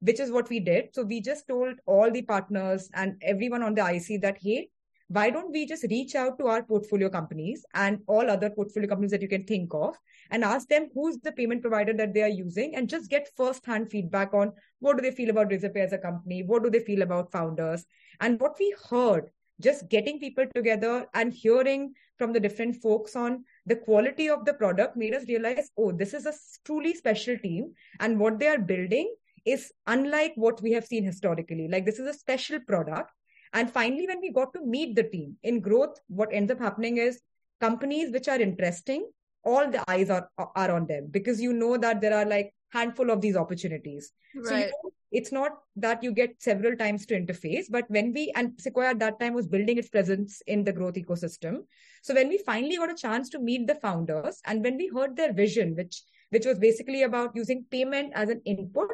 which 0.00 0.20
is 0.20 0.30
what 0.30 0.48
we 0.48 0.60
did. 0.60 0.88
So 0.92 1.02
we 1.02 1.20
just 1.20 1.46
told 1.48 1.74
all 1.86 2.10
the 2.10 2.22
partners 2.22 2.90
and 2.94 3.16
everyone 3.22 3.62
on 3.62 3.74
the 3.74 3.86
IC 3.86 4.22
that, 4.22 4.38
hey, 4.40 4.68
why 5.08 5.30
don't 5.30 5.52
we 5.52 5.66
just 5.66 5.84
reach 5.90 6.14
out 6.14 6.38
to 6.38 6.46
our 6.46 6.62
portfolio 6.62 7.08
companies 7.08 7.64
and 7.74 7.98
all 8.06 8.30
other 8.30 8.50
portfolio 8.50 8.88
companies 8.88 9.10
that 9.10 9.22
you 9.22 9.28
can 9.28 9.44
think 9.44 9.72
of 9.74 9.94
and 10.30 10.42
ask 10.42 10.68
them 10.68 10.88
who's 10.94 11.18
the 11.18 11.32
payment 11.32 11.60
provider 11.60 11.92
that 11.92 12.14
they 12.14 12.22
are 12.22 12.28
using 12.28 12.74
and 12.74 12.88
just 12.88 13.10
get 13.10 13.28
first 13.36 13.64
hand 13.66 13.90
feedback 13.90 14.32
on 14.32 14.52
what 14.80 14.96
do 14.96 15.02
they 15.02 15.10
feel 15.10 15.30
about 15.30 15.50
Razorpay 15.50 15.84
as 15.84 15.92
a 15.92 15.98
company? 15.98 16.42
What 16.42 16.62
do 16.62 16.70
they 16.70 16.80
feel 16.80 17.02
about 17.02 17.30
founders? 17.30 17.84
And 18.20 18.40
what 18.40 18.56
we 18.58 18.74
heard, 18.88 19.30
just 19.60 19.88
getting 19.88 20.18
people 20.18 20.46
together 20.54 21.06
and 21.14 21.32
hearing 21.32 21.94
from 22.18 22.32
the 22.32 22.40
different 22.40 22.76
folks 22.76 23.14
on 23.14 23.44
the 23.66 23.76
quality 23.76 24.28
of 24.28 24.44
the 24.44 24.54
product 24.54 24.96
made 24.96 25.14
us 25.14 25.28
realize, 25.28 25.70
oh, 25.76 25.92
this 25.92 26.14
is 26.14 26.26
a 26.26 26.32
truly 26.64 26.94
special 26.94 27.38
team. 27.38 27.72
And 28.00 28.18
what 28.18 28.38
they 28.38 28.48
are 28.48 28.58
building 28.58 29.14
is 29.44 29.72
unlike 29.86 30.32
what 30.36 30.62
we 30.62 30.72
have 30.72 30.86
seen 30.86 31.04
historically. 31.04 31.68
Like 31.68 31.84
this 31.84 31.98
is 31.98 32.08
a 32.08 32.18
special 32.18 32.58
product. 32.60 33.10
And 33.54 33.70
finally, 33.70 34.06
when 34.06 34.20
we 34.20 34.32
got 34.32 34.52
to 34.54 34.66
meet 34.66 34.96
the 34.96 35.04
team 35.04 35.36
in 35.42 35.60
growth, 35.60 35.98
what 36.08 36.28
ends 36.32 36.50
up 36.50 36.58
happening 36.58 36.98
is 36.98 37.20
companies 37.60 38.12
which 38.12 38.28
are 38.28 38.40
interesting, 38.40 39.08
all 39.44 39.70
the 39.70 39.88
eyes 39.88 40.10
are, 40.10 40.28
are 40.38 40.70
on 40.70 40.86
them 40.86 41.08
because 41.10 41.40
you 41.40 41.52
know 41.52 41.76
that 41.76 42.00
there 42.00 42.16
are 42.16 42.24
like 42.24 42.52
handful 42.70 43.10
of 43.10 43.20
these 43.20 43.36
opportunities. 43.36 44.12
Right. 44.34 44.46
So 44.46 44.56
you 44.56 44.64
know, 44.66 44.90
it's 45.12 45.30
not 45.30 45.52
that 45.76 46.02
you 46.02 46.10
get 46.10 46.42
several 46.42 46.76
times 46.76 47.06
to 47.06 47.14
interface, 47.14 47.66
but 47.70 47.84
when 47.88 48.12
we, 48.12 48.32
and 48.34 48.52
Sequoia 48.58 48.90
at 48.90 48.98
that 48.98 49.20
time 49.20 49.34
was 49.34 49.46
building 49.46 49.78
its 49.78 49.88
presence 49.88 50.42
in 50.48 50.64
the 50.64 50.72
growth 50.72 50.94
ecosystem. 50.94 51.58
So 52.02 52.14
when 52.14 52.28
we 52.28 52.38
finally 52.38 52.76
got 52.76 52.90
a 52.90 52.96
chance 52.96 53.28
to 53.30 53.38
meet 53.38 53.68
the 53.68 53.76
founders 53.76 54.40
and 54.44 54.64
when 54.64 54.76
we 54.76 54.90
heard 54.92 55.14
their 55.14 55.32
vision, 55.32 55.76
which, 55.76 56.02
which 56.30 56.46
was 56.46 56.58
basically 56.58 57.04
about 57.04 57.36
using 57.36 57.64
payment 57.70 58.12
as 58.16 58.28
an 58.28 58.40
input, 58.44 58.90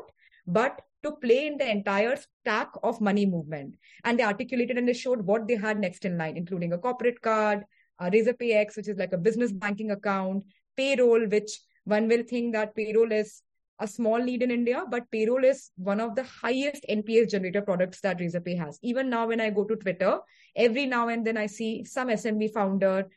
but 0.46 0.82
to 1.02 1.12
play 1.12 1.47
in 1.47 1.57
the 1.57 1.69
entire 1.69 2.16
stack 2.16 2.71
of 2.83 3.00
money 3.00 3.26
movement. 3.26 3.76
And 4.04 4.19
they 4.19 4.25
articulated 4.25 4.78
and 4.78 4.88
they 4.88 4.92
showed 4.92 5.25
what 5.25 5.49
they 5.49 5.57
had 5.57 5.78
next 5.78 6.04
in 6.04 6.19
line, 6.19 6.37
including 6.37 6.73
a 6.73 6.78
corporate 6.78 7.21
card, 7.23 7.64
a 7.99 8.11
Razorpay 8.11 8.54
X, 8.54 8.76
which 8.76 8.88
is 8.88 8.97
like 8.97 9.12
a 9.12 9.19
business 9.19 9.52
banking 9.52 9.90
account, 9.90 10.45
payroll, 10.76 11.26
which 11.26 11.61
one 11.85 12.09
will 12.09 12.23
think 12.23 12.52
that 12.54 12.75
payroll 12.75 13.12
is 13.12 13.42
a 13.80 13.87
small 13.87 14.19
need 14.19 14.42
in 14.42 14.50
India, 14.50 14.85
but 14.90 15.11
payroll 15.11 15.42
is 15.42 15.71
one 15.76 16.00
of 16.00 16.14
the 16.14 16.23
highest 16.23 16.85
NPS 16.88 17.30
generator 17.30 17.62
products 17.62 18.00
that 18.02 18.19
Razorpay 18.19 18.59
has. 18.59 18.78
Even 18.83 19.09
now, 19.09 19.26
when 19.26 19.40
I 19.40 19.50
go 19.50 19.64
to 19.64 19.76
Twitter, 19.76 20.19
every 20.54 20.87
now 20.87 21.09
and 21.09 21.26
then 21.26 21.38
I 21.38 21.47
see 21.47 21.85
some 21.85 22.09
SMB 22.09 22.52
founder 22.52 23.09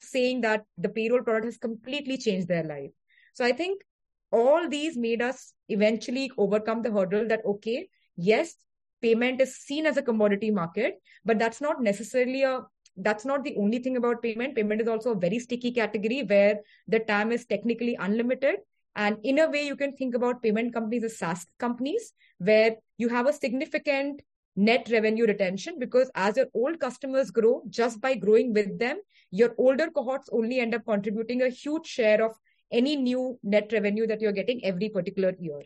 saying 0.00 0.40
that 0.40 0.64
the 0.76 0.88
payroll 0.88 1.22
product 1.22 1.44
has 1.44 1.56
completely 1.56 2.18
changed 2.18 2.48
their 2.48 2.64
life. 2.64 2.90
So 3.34 3.44
I 3.44 3.52
think 3.52 3.82
all 4.32 4.68
these 4.68 4.96
made 4.96 5.22
us 5.22 5.52
eventually 5.68 6.30
overcome 6.38 6.82
the 6.82 6.90
hurdle 6.90 7.28
that, 7.28 7.40
okay, 7.44 7.88
yes, 8.16 8.54
payment 9.00 9.40
is 9.40 9.56
seen 9.56 9.86
as 9.86 9.96
a 9.96 10.02
commodity 10.02 10.50
market, 10.50 11.00
but 11.24 11.38
that's 11.38 11.60
not 11.60 11.82
necessarily 11.82 12.42
a 12.42 12.60
that's 12.98 13.24
not 13.24 13.42
the 13.42 13.56
only 13.56 13.78
thing 13.78 13.96
about 13.96 14.22
payment. 14.22 14.54
Payment 14.54 14.82
is 14.82 14.86
also 14.86 15.12
a 15.12 15.18
very 15.18 15.38
sticky 15.38 15.72
category 15.72 16.24
where 16.24 16.58
the 16.88 16.98
TAM 16.98 17.32
is 17.32 17.46
technically 17.46 17.96
unlimited 17.98 18.56
and 18.94 19.16
in 19.22 19.38
a 19.38 19.48
way, 19.48 19.64
you 19.66 19.76
can 19.76 19.92
think 19.96 20.14
about 20.14 20.42
payment 20.42 20.74
companies 20.74 21.04
as 21.04 21.18
SaaS 21.18 21.46
companies, 21.58 22.12
where 22.38 22.76
you 22.98 23.08
have 23.08 23.26
a 23.26 23.32
significant 23.32 24.20
net 24.54 24.88
revenue 24.92 25.26
retention 25.26 25.78
because 25.78 26.10
as 26.14 26.36
your 26.36 26.46
old 26.52 26.78
customers 26.78 27.30
grow, 27.30 27.62
just 27.70 28.00
by 28.00 28.14
growing 28.14 28.52
with 28.52 28.78
them, 28.78 29.00
your 29.30 29.54
older 29.56 29.90
cohorts 29.90 30.28
only 30.30 30.60
end 30.60 30.74
up 30.74 30.84
contributing 30.84 31.40
a 31.40 31.48
huge 31.48 31.86
share 31.86 32.22
of 32.22 32.36
any 32.72 32.96
new 32.96 33.38
net 33.42 33.70
revenue 33.72 34.06
that 34.06 34.20
you're 34.20 34.32
getting 34.32 34.64
every 34.64 34.88
particular 34.88 35.34
year. 35.38 35.62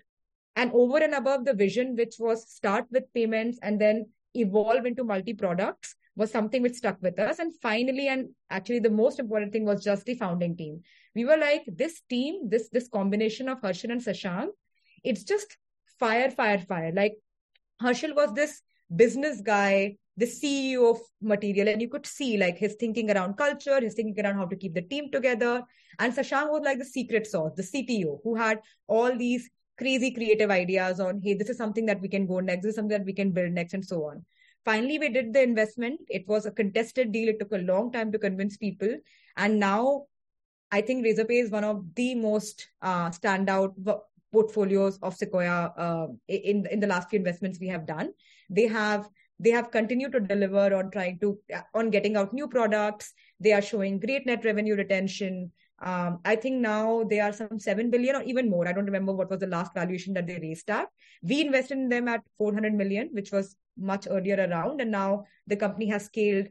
And 0.57 0.73
over 0.73 0.99
and 0.99 1.15
above 1.15 1.45
the 1.45 1.55
vision, 1.55 1.97
which 1.97 2.17
was 2.19 2.51
start 2.51 2.87
with 2.91 3.13
payments 3.15 3.59
and 3.63 3.81
then 3.81 4.07
evolve 4.35 4.87
into 4.87 5.05
multi 5.05 5.35
products, 5.35 5.95
was 6.17 6.31
something 6.31 6.63
which 6.63 6.75
stuck 6.75 7.01
with 7.03 7.19
us. 7.19 7.39
And 7.39 7.53
finally, 7.61 8.09
and 8.09 8.31
actually 8.51 8.79
the 8.79 8.91
most 8.91 9.19
important 9.19 9.53
thing 9.53 9.65
was 9.65 9.85
just 9.85 10.07
the 10.07 10.15
founding 10.15 10.57
team. 10.57 10.81
We 11.15 11.25
were 11.25 11.37
like, 11.37 11.63
this 11.67 12.01
team, 12.09 12.49
this 12.49 12.69
this 12.71 12.89
combination 12.89 13.49
of 13.49 13.61
Harshil 13.61 13.93
and 13.93 14.01
Shashank, 14.01 14.49
it's 15.05 15.25
just 15.25 15.57
fire, 15.99 16.31
fire, 16.31 16.59
fire. 16.59 16.93
Like 16.93 17.15
Harshil 17.83 18.15
was 18.15 18.33
this 18.33 18.63
business 18.95 19.41
guy, 19.41 19.97
the 20.17 20.27
CEO 20.27 20.91
of 20.91 21.01
material, 21.21 21.69
and 21.69 21.83
you 21.83 21.89
could 21.89 22.07
see 22.07 22.37
like 22.37 22.57
his 22.57 22.77
thinking 22.79 23.11
around 23.11 23.37
culture, 23.37 23.81
his 23.81 23.95
thinking 23.95 24.25
around 24.25 24.37
how 24.37 24.47
to 24.47 24.57
keep 24.57 24.75
the 24.75 24.83
team 24.83 25.11
together. 25.11 25.63
And 25.99 26.13
Shashank 26.13 26.51
was 26.51 26.63
like 26.65 26.79
the 26.79 26.85
secret 26.85 27.27
sauce, 27.27 27.53
the 27.57 27.63
CTO, 27.63 28.21
who 28.23 28.35
had 28.35 28.61
all 28.87 29.17
these 29.17 29.51
crazy 29.79 30.11
creative 30.11 30.51
ideas 30.51 31.01
on, 31.01 31.21
hey, 31.23 31.35
this 31.35 31.51
is 31.51 31.59
something 31.59 31.87
that 31.87 32.01
we 32.01 32.09
can 32.09 32.27
go 32.27 32.41
next, 32.41 32.63
this 32.63 32.71
is 32.71 32.77
something 32.77 32.97
that 32.97 33.07
we 33.07 33.13
can 33.13 33.33
build 33.33 33.53
next, 33.53 33.75
and 33.75 33.85
so 33.85 34.05
on. 34.05 34.25
Finally, 34.65 34.99
we 34.99 35.09
did 35.11 35.33
the 35.33 35.43
investment. 35.43 36.01
It 36.09 36.27
was 36.27 36.45
a 36.45 36.51
contested 36.51 37.13
deal. 37.13 37.29
It 37.29 37.39
took 37.39 37.53
a 37.53 37.59
long 37.59 37.93
time 37.93 38.11
to 38.11 38.19
convince 38.19 38.57
people. 38.57 38.97
And 39.37 39.61
now 39.61 40.07
I 40.73 40.81
think 40.81 41.07
Razorpay 41.07 41.45
is 41.45 41.51
one 41.51 41.63
of 41.63 41.85
the 41.95 42.15
most 42.15 42.69
uh, 42.83 43.11
standout 43.11 43.75
portfolios 44.33 44.99
of 45.03 45.15
Sequoia 45.15 45.73
uh, 45.77 46.07
in 46.29 46.67
in 46.67 46.81
the 46.81 46.87
last 46.87 47.09
few 47.09 47.19
investments 47.19 47.61
we 47.61 47.69
have 47.69 47.87
done. 47.87 48.13
They 48.51 48.67
have 48.67 49.09
they 49.39 49.51
have 49.51 49.71
continued 49.71 50.13
to 50.13 50.21
deliver 50.21 50.75
on 50.75 50.91
trying 50.91 51.19
to 51.21 51.39
on 51.75 51.91
getting 51.91 52.17
out 52.17 52.33
new 52.33 52.49
products. 52.49 53.13
They 53.39 53.53
are 53.53 53.63
showing 53.63 54.01
great 54.01 54.27
net 54.27 54.45
revenue 54.45 54.77
retention. 54.77 55.53
Um, 55.83 56.21
I 56.25 56.37
think 56.37 56.57
now 56.61 57.05
they 57.05 57.21
are 57.21 57.33
some 57.33 57.59
7 57.59 57.91
billion 57.91 58.17
or 58.17 58.23
even 58.23 58.49
more. 58.49 58.67
I 58.67 58.73
don't 58.73 58.87
remember 58.87 59.13
what 59.13 59.29
was 59.29 59.41
the 59.41 59.47
last 59.47 59.75
valuation 59.75 60.15
that 60.15 60.27
they 60.27 60.39
raised 60.39 60.71
at. 60.71 60.89
We 61.23 61.43
invested 61.43 61.77
in 61.77 61.91
them 61.91 62.09
at 62.09 62.23
400 62.39 62.73
million, 62.73 63.11
which 63.13 63.31
was 63.31 63.57
much 63.77 64.07
earlier 64.09 64.37
around. 64.49 64.81
And 64.81 64.91
now 64.91 65.25
the 65.47 65.57
company 65.57 65.87
has 65.89 66.07
scaled 66.07 66.49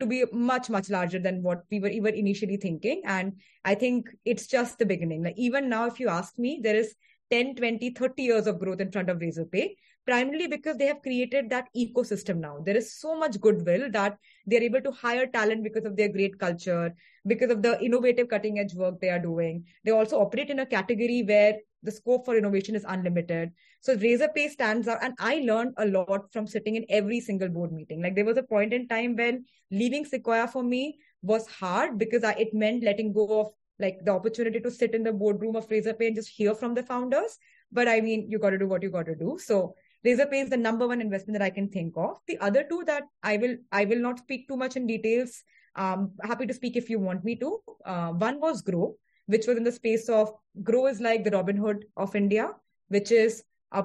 to 0.00 0.06
be 0.06 0.24
much, 0.32 0.68
much 0.68 0.90
larger 0.90 1.18
than 1.18 1.42
what 1.42 1.64
we 1.70 1.80
were 1.80 1.88
even 1.88 2.14
initially 2.14 2.56
thinking. 2.56 3.02
And 3.04 3.40
I 3.64 3.74
think 3.74 4.10
it's 4.24 4.46
just 4.46 4.78
the 4.78 4.86
beginning. 4.86 5.24
Like 5.24 5.38
even 5.38 5.68
now, 5.68 5.86
if 5.86 5.98
you 5.98 6.08
ask 6.08 6.38
me, 6.38 6.60
there 6.62 6.76
is 6.76 6.94
10, 7.30 7.56
20, 7.56 7.90
30 7.90 8.22
years 8.22 8.46
of 8.46 8.58
growth 8.58 8.80
in 8.80 8.92
front 8.92 9.10
of 9.10 9.18
Razorpay, 9.18 9.74
primarily 10.08 10.46
because 10.46 10.78
they 10.78 10.86
have 10.86 11.02
created 11.02 11.50
that 11.50 11.68
ecosystem 11.76 12.38
now. 12.38 12.56
There 12.64 12.76
is 12.76 12.98
so 12.98 13.14
much 13.14 13.38
goodwill 13.38 13.90
that 13.92 14.16
they're 14.46 14.62
able 14.62 14.80
to 14.80 14.90
hire 14.90 15.26
talent 15.26 15.62
because 15.62 15.84
of 15.84 15.96
their 15.96 16.08
great 16.08 16.38
culture, 16.38 16.94
because 17.26 17.50
of 17.50 17.60
the 17.60 17.78
innovative 17.84 18.30
cutting 18.30 18.58
edge 18.58 18.74
work 18.74 19.00
they 19.00 19.10
are 19.10 19.18
doing. 19.18 19.64
They 19.84 19.90
also 19.90 20.18
operate 20.18 20.48
in 20.48 20.60
a 20.60 20.66
category 20.66 21.24
where 21.28 21.58
the 21.82 21.92
scope 21.92 22.24
for 22.24 22.38
innovation 22.38 22.74
is 22.74 22.86
unlimited. 22.88 23.50
So 23.82 23.96
Razorpay 23.96 24.48
stands 24.48 24.88
out. 24.88 24.98
And 25.02 25.12
I 25.18 25.40
learned 25.40 25.74
a 25.76 25.84
lot 25.84 26.32
from 26.32 26.46
sitting 26.46 26.76
in 26.76 26.86
every 26.88 27.20
single 27.20 27.50
board 27.50 27.72
meeting. 27.72 28.02
Like 28.02 28.14
there 28.14 28.24
was 28.24 28.38
a 28.38 28.42
point 28.42 28.72
in 28.72 28.88
time 28.88 29.14
when 29.14 29.44
leaving 29.70 30.06
Sequoia 30.06 30.48
for 30.48 30.62
me 30.62 30.98
was 31.20 31.46
hard 31.46 31.98
because 31.98 32.24
I, 32.24 32.32
it 32.32 32.54
meant 32.54 32.82
letting 32.82 33.12
go 33.12 33.40
of 33.40 33.48
like 33.78 33.98
the 34.06 34.12
opportunity 34.12 34.58
to 34.60 34.70
sit 34.70 34.94
in 34.94 35.02
the 35.02 35.12
boardroom 35.12 35.54
of 35.54 35.68
Razorpay 35.68 36.06
and 36.06 36.16
just 36.16 36.30
hear 36.30 36.54
from 36.54 36.74
the 36.74 36.82
founders. 36.82 37.36
But 37.70 37.88
I 37.88 38.00
mean, 38.00 38.26
you 38.30 38.38
got 38.38 38.50
to 38.50 38.58
do 38.58 38.66
what 38.66 38.82
you 38.82 38.90
got 38.90 39.04
to 39.04 39.14
do. 39.14 39.38
So 39.38 39.74
Razorpay 40.06 40.44
is 40.44 40.50
the 40.50 40.56
number 40.56 40.86
one 40.86 41.00
investment 41.00 41.38
that 41.38 41.44
I 41.44 41.50
can 41.50 41.68
think 41.68 41.94
of. 41.96 42.18
The 42.26 42.38
other 42.38 42.64
two 42.68 42.84
that 42.86 43.04
I 43.22 43.36
will 43.36 43.56
I 43.72 43.84
will 43.84 43.98
not 43.98 44.18
speak 44.20 44.48
too 44.48 44.56
much 44.56 44.76
in 44.76 44.86
details. 44.86 45.42
Um, 45.74 46.12
happy 46.22 46.46
to 46.46 46.54
speak 46.54 46.76
if 46.76 46.88
you 46.90 46.98
want 46.98 47.24
me 47.24 47.36
to. 47.36 47.58
Uh, 47.84 48.10
one 48.12 48.40
was 48.40 48.62
Groww, 48.62 48.94
which 49.26 49.46
was 49.46 49.56
in 49.56 49.64
the 49.64 49.72
space 49.72 50.08
of 50.08 50.32
Groww 50.62 50.90
is 50.90 51.00
like 51.00 51.24
the 51.24 51.30
Robinhood 51.30 51.82
of 51.96 52.14
India, 52.16 52.50
which 52.88 53.12
is 53.12 53.44
a, 53.72 53.84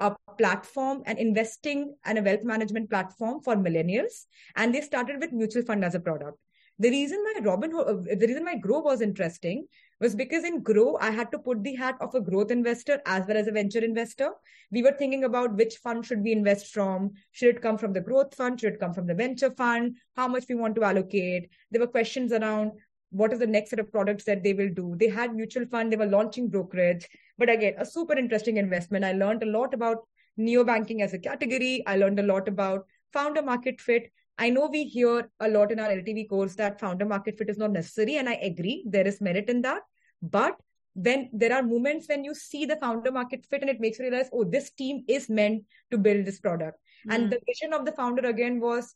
a 0.00 0.16
platform, 0.38 1.02
an 1.06 1.18
investing 1.18 1.94
and 2.04 2.18
a 2.18 2.22
wealth 2.22 2.44
management 2.44 2.90
platform 2.90 3.40
for 3.42 3.56
millennials. 3.56 4.26
And 4.56 4.74
they 4.74 4.80
started 4.80 5.20
with 5.20 5.32
mutual 5.32 5.62
fund 5.62 5.84
as 5.84 5.94
a 5.94 6.00
product. 6.00 6.38
The 6.78 6.90
reason 6.90 7.22
why 7.22 7.40
Robinhood, 7.40 7.88
uh, 7.88 8.16
the 8.18 8.26
reason 8.26 8.44
why 8.44 8.56
Groww 8.56 8.82
was 8.82 9.00
interesting 9.00 9.66
was 10.00 10.14
because 10.16 10.44
in 10.44 10.64
Groww 10.64 10.96
I 11.00 11.10
had 11.10 11.30
to 11.32 11.38
put 11.38 11.62
the 11.62 11.74
hat 11.74 11.96
of 12.00 12.14
a 12.14 12.20
growth 12.20 12.50
investor 12.50 13.00
as 13.06 13.26
well 13.26 13.36
as 13.36 13.46
a 13.46 13.52
venture 13.52 13.84
investor. 13.84 14.30
We 14.70 14.82
were 14.82 14.96
thinking 14.98 15.24
about 15.24 15.54
which 15.54 15.76
fund 15.76 16.04
should 16.04 16.22
we 16.22 16.32
invest 16.32 16.72
from. 16.72 17.12
Should 17.30 17.56
it 17.56 17.62
come 17.62 17.78
from 17.78 17.92
the 17.92 18.00
growth 18.00 18.34
fund? 18.34 18.60
Should 18.60 18.74
it 18.74 18.80
come 18.80 18.92
from 18.92 19.06
the 19.06 19.14
venture 19.14 19.50
fund? 19.50 19.96
How 20.16 20.26
much 20.26 20.44
we 20.48 20.54
want 20.54 20.74
to 20.76 20.84
allocate? 20.84 21.50
There 21.70 21.80
were 21.80 21.86
questions 21.86 22.32
around 22.32 22.72
what 23.10 23.32
is 23.32 23.38
the 23.38 23.46
next 23.46 23.70
set 23.70 23.78
of 23.78 23.92
products 23.92 24.24
that 24.24 24.42
they 24.42 24.54
will 24.54 24.70
do. 24.70 24.96
They 24.98 25.08
had 25.08 25.34
mutual 25.34 25.66
fund, 25.66 25.92
they 25.92 25.96
were 25.96 26.06
launching 26.06 26.48
brokerage. 26.48 27.06
But 27.38 27.50
again, 27.50 27.74
a 27.78 27.84
super 27.84 28.16
interesting 28.16 28.56
investment. 28.56 29.04
I 29.04 29.12
learned 29.12 29.42
a 29.42 29.50
lot 29.50 29.74
about 29.74 29.98
neobanking 30.38 31.02
as 31.02 31.12
a 31.12 31.18
category. 31.18 31.84
I 31.86 31.96
learned 31.96 32.18
a 32.18 32.24
lot 32.24 32.48
about 32.48 32.86
founder 33.12 33.42
market 33.42 33.80
fit. 33.80 34.10
I 34.42 34.50
know 34.50 34.66
we 34.66 34.84
hear 34.84 35.30
a 35.38 35.48
lot 35.48 35.70
in 35.70 35.78
our 35.78 35.88
LTV 35.88 36.28
course 36.28 36.56
that 36.56 36.80
founder 36.80 37.04
market 37.04 37.38
fit 37.38 37.48
is 37.48 37.58
not 37.58 37.70
necessary, 37.70 38.16
and 38.16 38.28
I 38.28 38.34
agree, 38.50 38.84
there 38.86 39.06
is 39.06 39.20
merit 39.20 39.48
in 39.48 39.62
that. 39.62 39.82
But 40.20 40.56
then 40.96 41.30
there 41.32 41.52
are 41.52 41.62
moments 41.62 42.08
when 42.08 42.24
you 42.24 42.34
see 42.34 42.64
the 42.66 42.76
founder 42.76 43.12
market 43.12 43.46
fit 43.48 43.60
and 43.60 43.70
it 43.70 43.80
makes 43.80 44.00
you 44.00 44.06
realize, 44.06 44.28
oh, 44.32 44.42
this 44.42 44.70
team 44.70 45.04
is 45.06 45.30
meant 45.30 45.62
to 45.92 45.98
build 45.98 46.26
this 46.26 46.40
product. 46.40 46.78
Mm. 47.06 47.14
And 47.14 47.22
hmm. 47.24 47.30
the 47.30 47.40
vision 47.46 47.72
of 47.72 47.86
the 47.86 47.92
founder 47.92 48.28
again 48.28 48.58
was 48.58 48.94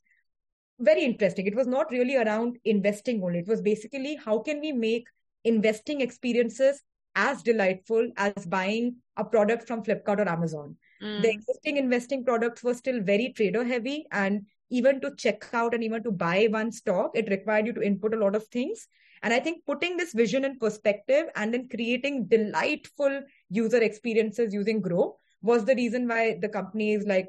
very 0.81 1.05
interesting. 1.05 1.47
It 1.47 1.55
was 1.55 1.69
not 1.69 1.93
really 1.93 2.17
around 2.17 2.59
investing 2.65 3.23
only. 3.23 3.39
It 3.39 3.49
was 3.49 3.63
basically 3.63 4.17
how 4.17 4.41
can 4.41 4.61
we 4.61 4.73
make 4.73 5.07
investing 5.45 6.01
experiences 6.01 6.83
as 7.15 7.43
delightful 7.43 8.11
as 8.17 8.47
buying 8.47 8.97
a 9.17 9.25
product 9.25 9.67
from 9.67 9.83
Flipkart 9.83 10.19
or 10.19 10.29
Amazon. 10.29 10.77
Mm. 11.03 11.23
The 11.23 11.31
existing 11.31 11.77
investing 11.79 12.25
products 12.25 12.63
were 12.63 12.75
still 12.75 13.01
very 13.01 13.33
trader 13.35 13.65
heavy 13.65 14.07
and 14.13 14.45
even 14.71 15.01
to 15.01 15.15
check 15.17 15.49
out 15.53 15.75
and 15.75 15.85
even 15.85 16.03
to 16.03 16.11
buy 16.11 16.49
one 16.51 16.73
stock, 16.73 17.13
it 17.15 17.31
required 17.31 17.67
you 17.67 17.73
to 17.75 17.83
input 17.83 18.15
a 18.15 18.19
lot 18.19 18.35
of 18.35 18.47
things. 18.49 18.89
And 19.23 19.33
I 19.33 19.41
think 19.41 19.65
putting 19.65 19.97
this 19.97 20.13
vision 20.13 20.45
in 20.45 20.59
perspective 20.59 21.27
and 21.37 21.53
then 21.53 21.69
creating 21.69 22.27
delightful 22.27 23.23
user 23.49 23.83
experiences 23.83 24.53
using 24.53 24.83
Groww 24.83 25.15
was 25.43 25.65
the 25.65 25.75
reason 25.75 26.09
why 26.09 26.39
the 26.41 26.49
company 26.49 26.93
is 26.95 27.07
like 27.07 27.29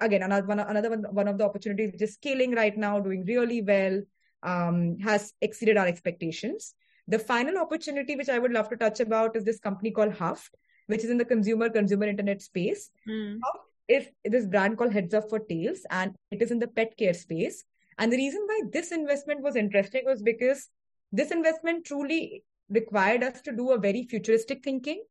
again 0.00 0.22
another 0.22 0.46
one 0.46 0.58
another 0.58 0.90
one, 0.90 1.04
one 1.10 1.28
of 1.28 1.38
the 1.38 1.44
opportunities 1.44 1.92
which 1.92 2.02
is 2.02 2.14
scaling 2.14 2.54
right 2.54 2.76
now 2.76 2.98
doing 2.98 3.24
really 3.24 3.62
well 3.62 4.00
um, 4.42 4.98
has 4.98 5.32
exceeded 5.40 5.76
our 5.76 5.86
expectations 5.86 6.74
the 7.08 7.18
final 7.18 7.58
opportunity 7.58 8.16
which 8.16 8.28
i 8.28 8.38
would 8.38 8.52
love 8.52 8.68
to 8.68 8.76
touch 8.76 9.00
about 9.00 9.36
is 9.36 9.44
this 9.44 9.60
company 9.60 9.90
called 9.90 10.12
huft 10.12 10.50
which 10.86 11.04
is 11.04 11.10
in 11.10 11.18
the 11.18 11.24
consumer 11.24 11.68
consumer 11.68 12.06
internet 12.06 12.42
space 12.42 12.90
mm. 13.08 13.38
huft 13.44 13.64
is 13.88 14.06
this 14.24 14.46
brand 14.46 14.76
called 14.76 14.92
heads 14.92 15.14
up 15.14 15.28
for 15.28 15.38
tails 15.38 15.80
and 15.90 16.14
it 16.30 16.42
is 16.42 16.50
in 16.50 16.58
the 16.58 16.66
pet 16.68 16.96
care 16.96 17.14
space 17.14 17.64
and 17.98 18.12
the 18.12 18.16
reason 18.16 18.42
why 18.46 18.60
this 18.72 18.92
investment 18.92 19.42
was 19.42 19.56
interesting 19.56 20.02
was 20.04 20.22
because 20.22 20.68
this 21.12 21.30
investment 21.30 21.84
truly 21.84 22.42
required 22.68 23.22
us 23.22 23.40
to 23.42 23.52
do 23.52 23.70
a 23.70 23.78
very 23.78 24.02
futuristic 24.02 24.62
thinking 24.62 25.02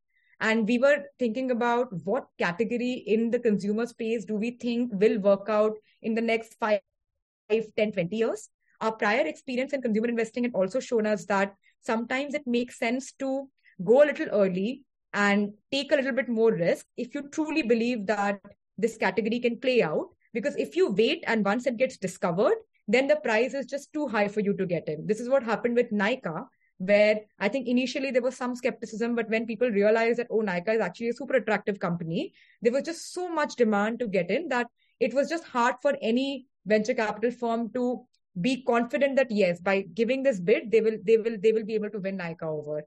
and 0.41 0.67
we 0.67 0.77
were 0.77 1.03
thinking 1.17 1.51
about 1.51 1.87
what 2.03 2.27
category 2.37 3.03
in 3.07 3.31
the 3.31 3.39
consumer 3.39 3.85
space 3.85 4.25
do 4.25 4.35
we 4.35 4.51
think 4.51 4.91
will 4.93 5.19
work 5.19 5.47
out 5.47 5.73
in 6.01 6.13
the 6.13 6.21
next 6.21 6.55
5, 6.59 6.79
10, 7.49 7.91
20 7.93 8.15
years. 8.15 8.49
Our 8.81 8.91
prior 8.91 9.25
experience 9.25 9.71
in 9.71 9.81
consumer 9.81 10.09
investing 10.09 10.43
had 10.43 10.53
also 10.53 10.81
shown 10.81 11.05
us 11.05 11.25
that 11.25 11.53
sometimes 11.81 12.33
it 12.33 12.45
makes 12.45 12.77
sense 12.77 13.13
to 13.13 13.49
go 13.83 14.03
a 14.03 14.05
little 14.05 14.27
early 14.31 14.83
and 15.13 15.53
take 15.71 15.93
a 15.93 15.95
little 15.95 16.11
bit 16.11 16.27
more 16.27 16.51
risk 16.51 16.85
if 16.97 17.15
you 17.15 17.29
truly 17.29 17.61
believe 17.61 18.05
that 18.07 18.41
this 18.77 18.97
category 18.97 19.39
can 19.39 19.59
play 19.59 19.81
out. 19.81 20.07
Because 20.33 20.55
if 20.57 20.75
you 20.75 20.91
wait 20.91 21.23
and 21.27 21.45
once 21.45 21.65
it 21.65 21.77
gets 21.77 21.97
discovered, 21.97 22.55
then 22.87 23.07
the 23.07 23.15
price 23.15 23.53
is 23.53 23.65
just 23.65 23.93
too 23.93 24.07
high 24.07 24.27
for 24.27 24.41
you 24.41 24.55
to 24.57 24.65
get 24.65 24.87
in. 24.87 25.07
This 25.07 25.19
is 25.19 25.29
what 25.29 25.43
happened 25.43 25.75
with 25.75 25.91
Nykaa 25.91 26.45
where 26.77 27.21
I 27.39 27.47
think 27.47 27.67
initially 27.67 28.11
there 28.11 28.21
was 28.21 28.35
some 28.35 28.55
skepticism, 28.55 29.15
but 29.15 29.29
when 29.29 29.45
people 29.45 29.69
realized 29.69 30.19
that, 30.19 30.27
oh, 30.29 30.41
Nykaa 30.41 30.75
is 30.75 30.81
actually 30.81 31.09
a 31.09 31.13
super 31.13 31.35
attractive 31.35 31.79
company, 31.79 32.33
there 32.61 32.73
was 32.73 32.83
just 32.83 33.13
so 33.13 33.29
much 33.29 33.55
demand 33.55 33.99
to 33.99 34.07
get 34.07 34.29
in 34.29 34.49
that 34.49 34.67
it 34.99 35.13
was 35.13 35.29
just 35.29 35.45
hard 35.45 35.75
for 35.81 35.97
any 36.01 36.45
venture 36.65 36.93
capital 36.93 37.31
firm 37.31 37.71
to 37.73 38.05
be 38.41 38.63
confident 38.63 39.15
that 39.15 39.31
yes, 39.31 39.61
by 39.61 39.81
giving 39.93 40.23
this 40.23 40.39
bid, 40.39 40.71
they 40.71 40.81
will 40.81 40.97
they 41.03 41.17
will 41.17 41.37
they 41.41 41.53
will 41.53 41.65
be 41.65 41.75
able 41.75 41.89
to 41.89 41.99
win 41.99 42.17
Nykaa 42.17 42.43
over. 42.43 42.83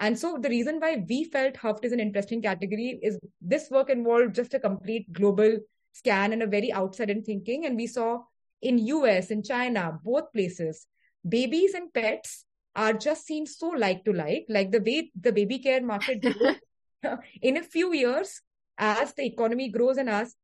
And 0.00 0.18
so 0.18 0.38
the 0.40 0.48
reason 0.48 0.78
why 0.78 1.04
we 1.08 1.24
felt 1.24 1.54
Huft 1.54 1.84
is 1.84 1.92
an 1.92 2.00
interesting 2.00 2.40
category 2.40 3.00
is 3.02 3.18
this 3.40 3.68
work 3.70 3.90
involved 3.90 4.34
just 4.34 4.54
a 4.54 4.60
complete 4.60 5.12
global 5.12 5.58
scan 5.92 6.32
and 6.32 6.42
a 6.42 6.46
very 6.46 6.72
outside 6.72 7.10
in 7.10 7.22
thinking. 7.22 7.66
And 7.66 7.76
we 7.76 7.86
saw 7.86 8.20
in 8.62 8.78
US, 8.78 9.30
in 9.30 9.42
China, 9.42 9.98
both 10.04 10.32
places, 10.32 10.86
babies 11.28 11.74
and 11.74 11.92
pets 11.92 12.44
are 12.76 12.92
just 12.92 13.26
seen 13.26 13.46
so 13.46 13.70
like 13.70 14.04
to 14.04 14.12
like, 14.12 14.46
like 14.48 14.70
the 14.70 14.80
way 14.80 15.10
the 15.20 15.32
baby 15.32 15.58
care 15.58 15.82
market 15.82 16.24
in 17.42 17.56
a 17.56 17.62
few 17.62 17.92
years, 17.92 18.40
as 18.78 19.12
the 19.14 19.24
economy 19.24 19.68
grows 19.68 19.96
and 19.96 20.08
as 20.08 20.36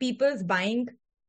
people's 0.00 0.42
buying 0.42 0.86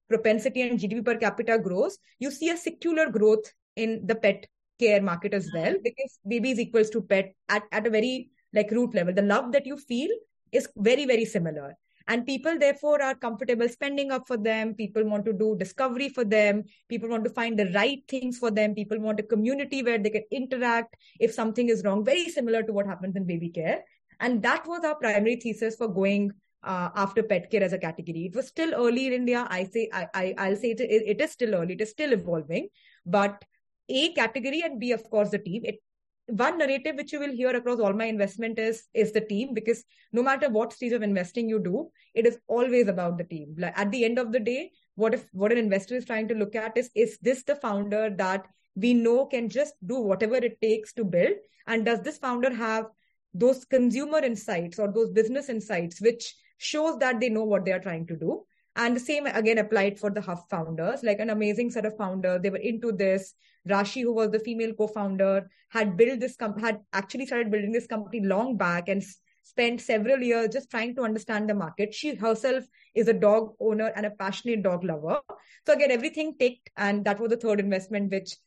propensity 0.08 0.64
and 0.64 0.80
GDP 0.80 1.06
per 1.06 1.18
capita 1.18 1.60
grows, 1.60 2.00
you 2.18 2.32
see 2.32 2.50
a 2.50 2.58
secular 2.58 3.10
growth 3.12 3.54
in 3.76 4.06
the 4.06 4.16
pet 4.16 4.48
care 4.80 5.02
market 5.02 5.34
as 5.34 5.50
well, 5.54 5.76
because 5.84 6.20
babies 6.28 6.60
equals 6.60 6.90
to 6.92 7.02
pet 7.02 7.34
at, 7.50 7.64
at 7.72 7.86
a 7.86 7.90
very 7.90 8.30
like 8.54 8.72
root 8.72 8.94
level. 8.94 9.14
The 9.14 9.22
love 9.22 9.52
that 9.52 9.66
you 9.66 9.78
feel 9.78 10.10
is 10.52 10.68
very, 10.78 11.06
very 11.06 11.26
similar. 11.26 11.76
And 12.08 12.26
people 12.26 12.58
therefore 12.58 13.04
are 13.04 13.14
comfortable 13.14 13.70
spending 13.70 14.12
up 14.12 14.28
for 14.28 14.36
them. 14.36 14.74
People 14.74 15.04
want 15.04 15.26
to 15.26 15.34
do 15.34 15.56
discovery 15.60 16.10
for 16.10 16.26
them. 16.26 16.64
People 16.88 17.08
want 17.08 17.24
to 17.26 17.30
find 17.30 17.58
the 17.58 17.72
right 17.74 18.02
things 18.08 18.40
for 18.40 18.50
them. 18.50 18.74
People 18.74 19.00
want 19.00 19.20
a 19.20 19.24
community 19.24 19.84
where 19.84 20.00
they 20.00 20.10
can 20.10 20.24
interact 20.32 20.96
if 21.20 21.32
something 21.32 21.70
is 21.70 21.84
wrong. 21.86 22.04
Very 22.04 22.28
similar 22.30 22.64
to 22.64 22.74
what 22.74 22.88
happens 22.88 23.16
in 23.16 23.26
baby 23.26 23.50
care. 23.50 23.84
And 24.20 24.42
that 24.42 24.68
was 24.68 24.84
our 24.84 24.96
primary 24.96 25.36
thesis 25.36 25.76
for 25.76 25.88
going 25.88 26.32
uh, 26.64 26.90
after 26.96 27.22
pet 27.22 27.52
care 27.52 27.64
as 27.64 27.74
a 27.74 27.78
category. 27.78 28.26
It 28.26 28.36
was 28.36 28.48
still 28.48 28.74
early 28.74 29.08
in 29.08 29.14
india. 29.14 29.48
I 29.50 29.64
say 29.66 29.90
i, 29.94 30.08
I 30.14 30.34
i'll 30.38 30.56
say 30.56 30.72
it, 30.72 30.82
it 30.82 31.22
is 31.22 31.32
still 31.32 31.56
early. 31.56 31.74
It 31.74 31.82
is 31.82 31.92
still 31.92 32.12
evolving. 32.12 32.70
But 33.06 33.44
a 33.90 34.14
category 34.14 34.62
and 34.62 34.80
b 34.80 34.92
of 34.92 35.04
course 35.10 35.30
the 35.30 35.40
team. 35.40 35.64
It 35.66 35.80
one 36.28 36.60
narrative 36.60 36.96
which 36.96 37.12
you 37.12 37.20
will 37.20 37.32
hear 37.32 37.56
across 37.56 37.80
all 37.80 37.94
my 37.94 38.06
investment 38.06 38.60
is 38.60 38.84
is 38.94 39.12
the 39.12 39.22
team 39.22 39.54
because 39.54 39.84
no 40.12 40.22
matter 40.22 40.50
what 40.50 40.74
stage 40.74 40.92
of 40.92 41.02
investing 41.02 41.50
you 41.50 41.60
do 41.60 41.90
it 42.14 42.28
is 42.28 42.38
always 42.48 42.88
about 42.88 43.18
the 43.18 43.24
team. 43.24 43.56
Like 43.58 43.78
at 43.78 43.92
the 43.92 44.06
end 44.06 44.20
of 44.20 44.32
the 44.32 44.40
day 44.40 44.72
what 44.96 45.14
if 45.14 45.26
what 45.32 45.52
an 45.52 45.58
investor 45.58 45.96
is 45.96 46.06
trying 46.06 46.28
to 46.28 46.36
look 46.36 46.56
at 46.56 46.78
is 46.78 46.90
is 46.96 47.18
this 47.22 47.44
the 47.44 47.56
founder 47.56 48.10
that 48.18 48.46
we 48.76 48.94
know 48.94 49.26
can 49.26 49.50
just 49.50 49.74
do 49.86 50.00
whatever 50.00 50.36
it 50.36 50.62
takes 50.62 50.94
to 50.94 51.04
build? 51.04 51.34
And 51.68 51.86
does 51.86 52.02
this 52.02 52.18
founder 52.18 52.54
have 52.54 52.86
those 53.34 53.66
consumer 53.66 54.20
insights 54.20 54.80
or 54.80 54.92
those 54.92 55.12
business 55.12 55.50
insights 55.50 56.02
which 56.02 56.36
shows 56.58 56.98
that 57.00 57.20
they 57.20 57.30
know 57.30 57.44
what 57.44 57.66
they 57.66 57.72
are 57.72 57.80
trying 57.80 58.06
to 58.08 58.16
do 58.16 58.44
and 58.80 58.96
the 58.96 59.00
same 59.00 59.26
again 59.26 59.58
applied 59.58 60.00
for 60.00 60.10
the 60.10 60.22
Huft 60.22 60.50
founders, 60.50 61.04
like 61.04 61.20
an 61.20 61.30
amazing 61.30 61.70
set 61.70 61.86
of 61.86 61.98
founders. 61.98 62.42
They 62.42 62.50
were 62.50 62.66
into 62.72 62.92
this. 62.94 63.34
Rashi, 63.68 64.02
who 64.04 64.14
was 64.14 64.32
the 64.32 64.40
female 64.40 64.74
co-founder, 64.74 65.50
had 65.70 65.98
built 65.98 66.22
this 66.22 66.38
com- 66.38 66.58
had 66.58 66.80
actually 66.94 67.26
started 67.26 67.52
building 67.52 67.74
this 67.74 67.88
company 67.88 68.22
long 68.26 68.56
back 68.56 68.88
and 68.88 69.02
s- 69.02 69.18
spent 69.44 69.82
several 69.82 70.22
years 70.22 70.54
just 70.54 70.72
trying 70.72 70.96
to 70.96 71.02
understand 71.02 71.50
the 71.50 71.54
market. 71.54 71.94
She 71.94 72.16
herself 72.16 72.64
is 72.96 73.10
a 73.10 73.14
dog 73.14 73.54
owner 73.60 73.92
and 73.98 74.06
a 74.06 74.12
passionate 74.12 74.64
dog 74.64 74.86
lover. 74.86 75.20
So 75.68 75.74
again, 75.74 75.92
everything 75.92 76.36
ticked, 76.40 76.70
and 76.78 77.04
that 77.04 77.20
was 77.20 77.32
the 77.32 77.38
third 77.38 77.60
investment, 77.60 78.12
which 78.12 78.38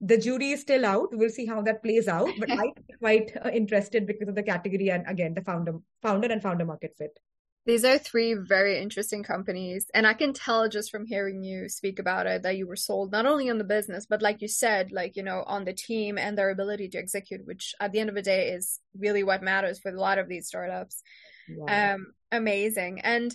the 0.00 0.16
jury 0.16 0.52
is 0.52 0.62
still 0.62 0.86
out. 0.86 1.10
We'll 1.12 1.28
see 1.28 1.44
how 1.44 1.60
that 1.62 1.82
plays 1.82 2.08
out. 2.08 2.30
But 2.40 2.50
I'm 2.62 2.72
quite 2.98 3.36
uh, 3.44 3.50
interested 3.50 4.06
because 4.06 4.28
of 4.28 4.36
the 4.36 4.42
category 4.42 4.90
and 4.90 5.04
again 5.06 5.34
the 5.34 5.42
founder, 5.42 5.74
founder 6.00 6.28
and 6.28 6.42
founder 6.42 6.64
market 6.64 6.94
fit. 6.96 7.18
These 7.64 7.84
are 7.84 7.96
three 7.96 8.34
very 8.34 8.80
interesting 8.80 9.22
companies. 9.22 9.86
And 9.94 10.04
I 10.04 10.14
can 10.14 10.32
tell 10.32 10.68
just 10.68 10.90
from 10.90 11.06
hearing 11.06 11.44
you 11.44 11.68
speak 11.68 12.00
about 12.00 12.26
it 12.26 12.42
that 12.42 12.56
you 12.56 12.66
were 12.66 12.76
sold 12.76 13.12
not 13.12 13.24
only 13.24 13.48
on 13.48 13.58
the 13.58 13.64
business, 13.64 14.04
but 14.04 14.20
like 14.20 14.42
you 14.42 14.48
said, 14.48 14.90
like, 14.90 15.14
you 15.14 15.22
know, 15.22 15.44
on 15.46 15.64
the 15.64 15.72
team 15.72 16.18
and 16.18 16.36
their 16.36 16.50
ability 16.50 16.88
to 16.88 16.98
execute, 16.98 17.46
which 17.46 17.74
at 17.80 17.92
the 17.92 18.00
end 18.00 18.08
of 18.08 18.16
the 18.16 18.22
day 18.22 18.48
is 18.48 18.80
really 18.98 19.22
what 19.22 19.44
matters 19.44 19.78
for 19.78 19.90
a 19.90 20.00
lot 20.00 20.18
of 20.18 20.28
these 20.28 20.48
startups. 20.48 21.02
Wow. 21.48 21.94
Um, 21.94 22.06
amazing. 22.32 23.00
And 23.02 23.34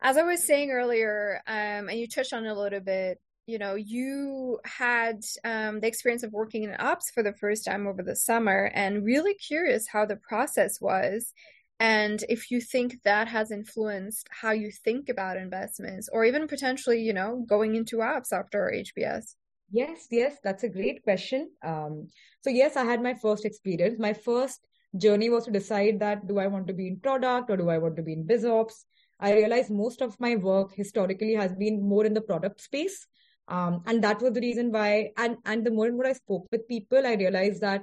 as 0.00 0.16
I 0.16 0.22
was 0.22 0.44
saying 0.44 0.70
earlier, 0.70 1.40
um, 1.46 1.88
and 1.88 1.98
you 1.98 2.06
touched 2.06 2.32
on 2.32 2.46
it 2.46 2.50
a 2.50 2.58
little 2.58 2.80
bit, 2.80 3.20
you 3.46 3.58
know, 3.58 3.74
you 3.74 4.60
had 4.64 5.24
um, 5.44 5.80
the 5.80 5.88
experience 5.88 6.22
of 6.22 6.32
working 6.32 6.62
in 6.62 6.76
ops 6.78 7.10
for 7.10 7.24
the 7.24 7.32
first 7.32 7.64
time 7.64 7.88
over 7.88 8.02
the 8.02 8.14
summer 8.14 8.70
and 8.74 9.04
really 9.04 9.34
curious 9.34 9.88
how 9.88 10.06
the 10.06 10.14
process 10.14 10.80
was 10.80 11.34
and 11.80 12.24
if 12.28 12.50
you 12.50 12.60
think 12.60 13.02
that 13.04 13.26
has 13.26 13.50
influenced 13.50 14.28
how 14.30 14.52
you 14.52 14.70
think 14.70 15.08
about 15.08 15.38
investments 15.38 16.08
or 16.12 16.24
even 16.24 16.46
potentially 16.46 17.00
you 17.00 17.12
know 17.12 17.44
going 17.48 17.74
into 17.74 18.02
ops 18.02 18.32
after 18.32 18.72
hbs 18.72 19.34
yes 19.72 20.06
yes 20.10 20.36
that's 20.44 20.64
a 20.64 20.68
great 20.68 21.02
question. 21.02 21.50
Um, 21.64 22.08
so 22.42 22.50
yes 22.50 22.76
i 22.76 22.84
had 22.84 23.02
my 23.02 23.14
first 23.14 23.44
experience. 23.44 23.98
My 23.98 24.12
first 24.12 24.66
journey 24.96 25.30
was 25.30 25.44
to 25.44 25.52
decide 25.52 26.00
that 26.00 26.26
do 26.26 26.38
i 26.38 26.46
want 26.48 26.66
to 26.66 26.72
be 26.72 26.88
in 26.88 26.98
product 26.98 27.48
or 27.48 27.56
do 27.56 27.68
i 27.70 27.78
want 27.78 27.96
to 27.96 28.02
be 28.02 28.12
in 28.12 28.26
biz 28.26 28.44
ops 28.44 28.84
i 29.20 29.32
realized 29.32 29.70
most 29.70 30.02
of 30.02 30.18
my 30.18 30.34
work 30.34 30.72
historically 30.74 31.34
has 31.34 31.52
been 31.54 31.80
more 31.80 32.04
in 32.04 32.14
the 32.14 32.20
product 32.20 32.60
space. 32.60 33.06
Um, 33.46 33.82
and 33.86 34.04
that 34.04 34.20
was 34.22 34.34
the 34.34 34.40
reason 34.40 34.70
why 34.70 35.10
and 35.16 35.36
and 35.44 35.64
the 35.66 35.70
more 35.70 35.86
and 35.86 35.96
more 35.96 36.06
i 36.06 36.12
spoke 36.12 36.46
with 36.52 36.68
people 36.68 37.06
i 37.06 37.14
realized 37.14 37.60
that 37.62 37.82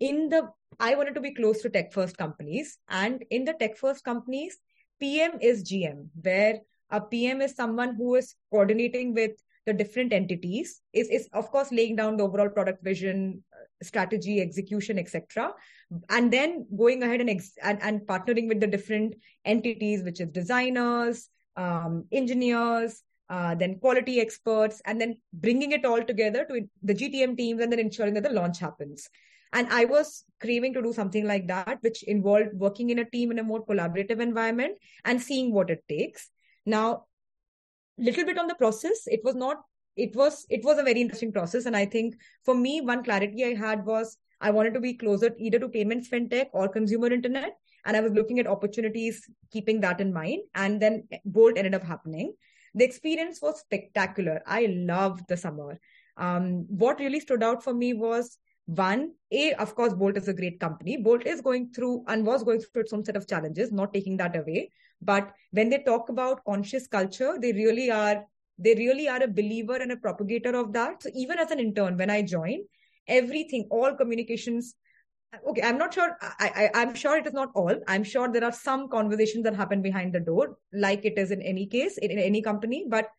in 0.00 0.28
the 0.28 0.48
I 0.78 0.94
wanted 0.94 1.14
to 1.14 1.20
be 1.20 1.34
close 1.34 1.62
to 1.62 1.70
tech 1.70 1.92
first 1.92 2.16
companies. 2.16 2.78
And 2.88 3.24
in 3.30 3.44
the 3.44 3.54
tech 3.54 3.76
first 3.76 4.04
companies, 4.04 4.56
PM 5.00 5.38
is 5.40 5.62
GM, 5.64 6.08
where 6.22 6.60
a 6.90 7.00
PM 7.00 7.40
is 7.40 7.54
someone 7.54 7.94
who 7.94 8.14
is 8.14 8.34
coordinating 8.50 9.14
with 9.14 9.32
the 9.66 9.72
different 9.72 10.12
entities, 10.12 10.80
is, 10.92 11.08
is 11.08 11.28
of 11.32 11.50
course 11.50 11.72
laying 11.72 11.96
down 11.96 12.16
the 12.16 12.24
overall 12.24 12.48
product 12.48 12.84
vision, 12.84 13.42
strategy, 13.82 14.40
execution, 14.40 14.98
etc. 14.98 15.52
And 16.08 16.32
then 16.32 16.66
going 16.76 17.02
ahead 17.02 17.20
and, 17.20 17.30
ex- 17.30 17.58
and, 17.62 17.82
and 17.82 18.00
partnering 18.02 18.48
with 18.48 18.60
the 18.60 18.66
different 18.66 19.14
entities, 19.44 20.02
which 20.02 20.20
is 20.20 20.28
designers, 20.28 21.28
um, 21.56 22.04
engineers, 22.12 23.02
uh, 23.28 23.56
then 23.56 23.78
quality 23.80 24.20
experts, 24.20 24.80
and 24.84 25.00
then 25.00 25.16
bringing 25.32 25.72
it 25.72 25.84
all 25.84 26.02
together 26.02 26.44
to 26.44 26.68
the 26.82 26.94
GTM 26.94 27.36
teams 27.36 27.60
and 27.60 27.72
then 27.72 27.80
ensuring 27.80 28.14
that 28.14 28.22
the 28.22 28.30
launch 28.30 28.60
happens. 28.60 29.08
And 29.56 29.68
I 29.70 29.86
was 29.86 30.24
craving 30.38 30.74
to 30.74 30.82
do 30.82 30.92
something 30.92 31.26
like 31.26 31.46
that, 31.46 31.78
which 31.80 32.02
involved 32.02 32.50
working 32.52 32.90
in 32.90 32.98
a 32.98 33.08
team 33.08 33.30
in 33.30 33.38
a 33.38 33.42
more 33.42 33.64
collaborative 33.64 34.20
environment 34.20 34.76
and 35.06 35.20
seeing 35.20 35.50
what 35.50 35.70
it 35.70 35.82
takes. 35.88 36.28
Now, 36.66 37.04
little 37.96 38.26
bit 38.26 38.36
on 38.36 38.48
the 38.48 38.54
process, 38.54 39.06
it 39.06 39.20
was 39.24 39.34
not, 39.34 39.56
it 39.96 40.14
was, 40.14 40.44
it 40.50 40.62
was 40.62 40.76
a 40.76 40.82
very 40.82 41.00
interesting 41.00 41.32
process. 41.32 41.64
And 41.64 41.74
I 41.74 41.86
think 41.86 42.16
for 42.44 42.54
me, 42.54 42.82
one 42.82 43.02
clarity 43.02 43.46
I 43.46 43.54
had 43.54 43.86
was 43.86 44.18
I 44.42 44.50
wanted 44.50 44.74
to 44.74 44.80
be 44.80 44.92
closer 44.92 45.34
either 45.38 45.58
to 45.60 45.70
payments, 45.70 46.10
fintech 46.10 46.48
or 46.52 46.68
consumer 46.68 47.10
internet. 47.10 47.56
And 47.86 47.96
I 47.96 48.02
was 48.02 48.12
looking 48.12 48.38
at 48.38 48.46
opportunities, 48.46 49.22
keeping 49.50 49.80
that 49.80 50.02
in 50.02 50.12
mind. 50.12 50.42
And 50.54 50.82
then 50.82 51.08
Bolt 51.24 51.56
ended 51.56 51.74
up 51.74 51.82
happening. 51.82 52.34
The 52.74 52.84
experience 52.84 53.40
was 53.40 53.60
spectacular. 53.60 54.42
I 54.46 54.66
loved 54.66 55.28
the 55.28 55.38
summer. 55.38 55.80
Um, 56.18 56.66
what 56.68 57.00
really 57.00 57.20
stood 57.20 57.42
out 57.42 57.64
for 57.64 57.72
me 57.72 57.94
was 57.94 58.36
one, 58.66 59.12
A, 59.30 59.52
of 59.54 59.74
course, 59.76 59.94
Bolt 59.94 60.16
is 60.16 60.28
a 60.28 60.34
great 60.34 60.58
company. 60.58 60.96
Bolt 60.96 61.24
is 61.24 61.40
going 61.40 61.72
through 61.72 62.04
and 62.08 62.26
was 62.26 62.42
going 62.42 62.60
through 62.60 62.82
its 62.82 62.92
own 62.92 63.04
set 63.04 63.16
of 63.16 63.28
challenges, 63.28 63.70
not 63.70 63.94
taking 63.94 64.16
that 64.16 64.36
away. 64.36 64.72
But 65.00 65.32
when 65.52 65.70
they 65.70 65.78
talk 65.78 66.08
about 66.08 66.44
conscious 66.44 66.86
culture, 66.88 67.36
they 67.40 67.52
really 67.52 67.90
are 67.90 68.24
they 68.58 68.74
really 68.74 69.06
are 69.06 69.22
a 69.22 69.28
believer 69.28 69.76
and 69.76 69.92
a 69.92 69.96
propagator 69.96 70.54
of 70.58 70.72
that. 70.72 71.02
So 71.02 71.10
even 71.14 71.38
as 71.38 71.50
an 71.50 71.60
intern, 71.60 71.98
when 71.98 72.08
I 72.08 72.22
joined, 72.22 72.64
everything, 73.06 73.68
all 73.70 73.94
communications, 73.94 74.74
okay, 75.46 75.60
I'm 75.62 75.76
not 75.76 75.94
sure. 75.94 76.16
I, 76.22 76.70
I 76.74 76.80
I'm 76.82 76.94
sure 76.94 77.18
it 77.18 77.26
is 77.26 77.34
not 77.34 77.50
all. 77.54 77.74
I'm 77.86 78.02
sure 78.02 78.32
there 78.32 78.44
are 78.44 78.52
some 78.52 78.88
conversations 78.88 79.44
that 79.44 79.54
happen 79.54 79.82
behind 79.82 80.12
the 80.12 80.20
door, 80.20 80.56
like 80.72 81.04
it 81.04 81.18
is 81.18 81.30
in 81.30 81.42
any 81.42 81.66
case 81.66 81.98
in, 81.98 82.10
in 82.10 82.18
any 82.18 82.42
company. 82.42 82.86
But 82.88 83.10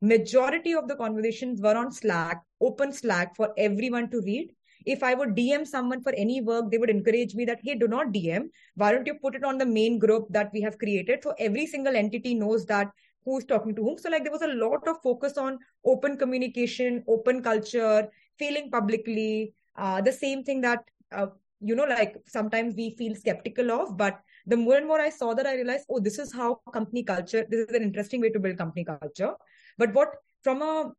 majority 0.00 0.74
of 0.74 0.88
the 0.88 0.96
conversations 0.96 1.60
were 1.60 1.76
on 1.76 1.92
Slack, 1.92 2.42
open 2.60 2.92
Slack 2.92 3.36
for 3.36 3.52
everyone 3.56 4.10
to 4.10 4.20
read 4.22 4.55
if 4.86 5.02
I 5.02 5.14
would 5.14 5.34
DM 5.34 5.66
someone 5.66 6.00
for 6.00 6.12
any 6.16 6.40
work, 6.40 6.70
they 6.70 6.78
would 6.78 6.90
encourage 6.90 7.34
me 7.34 7.44
that, 7.44 7.58
hey, 7.62 7.74
do 7.74 7.88
not 7.88 8.12
DM. 8.12 8.48
Why 8.76 8.92
don't 8.92 9.06
you 9.06 9.14
put 9.14 9.34
it 9.34 9.44
on 9.44 9.58
the 9.58 9.66
main 9.66 9.98
group 9.98 10.26
that 10.30 10.50
we 10.54 10.60
have 10.62 10.78
created? 10.78 11.22
So 11.22 11.34
every 11.38 11.66
single 11.66 11.96
entity 11.96 12.34
knows 12.34 12.64
that 12.66 12.90
who's 13.24 13.44
talking 13.44 13.74
to 13.74 13.82
whom. 13.82 13.98
So 13.98 14.08
like 14.08 14.22
there 14.22 14.32
was 14.32 14.42
a 14.42 14.54
lot 14.54 14.86
of 14.86 15.02
focus 15.02 15.36
on 15.36 15.58
open 15.84 16.16
communication, 16.16 17.02
open 17.08 17.42
culture, 17.42 18.08
failing 18.38 18.70
publicly. 18.70 19.52
Uh, 19.76 20.00
the 20.00 20.12
same 20.12 20.44
thing 20.44 20.60
that, 20.60 20.84
uh, 21.12 21.26
you 21.60 21.74
know, 21.74 21.84
like 21.84 22.16
sometimes 22.26 22.76
we 22.76 22.94
feel 22.96 23.16
skeptical 23.16 23.72
of, 23.72 23.96
but 23.96 24.20
the 24.46 24.56
more 24.56 24.76
and 24.76 24.86
more 24.86 25.00
I 25.00 25.10
saw 25.10 25.34
that, 25.34 25.46
I 25.46 25.56
realized, 25.56 25.86
oh, 25.90 25.98
this 25.98 26.20
is 26.20 26.32
how 26.32 26.60
company 26.72 27.02
culture, 27.02 27.44
this 27.50 27.68
is 27.68 27.74
an 27.74 27.82
interesting 27.82 28.20
way 28.20 28.30
to 28.30 28.38
build 28.38 28.56
company 28.58 28.84
culture. 28.84 29.34
But 29.76 29.92
what 29.92 30.10
from 30.42 30.62
a 30.62 30.92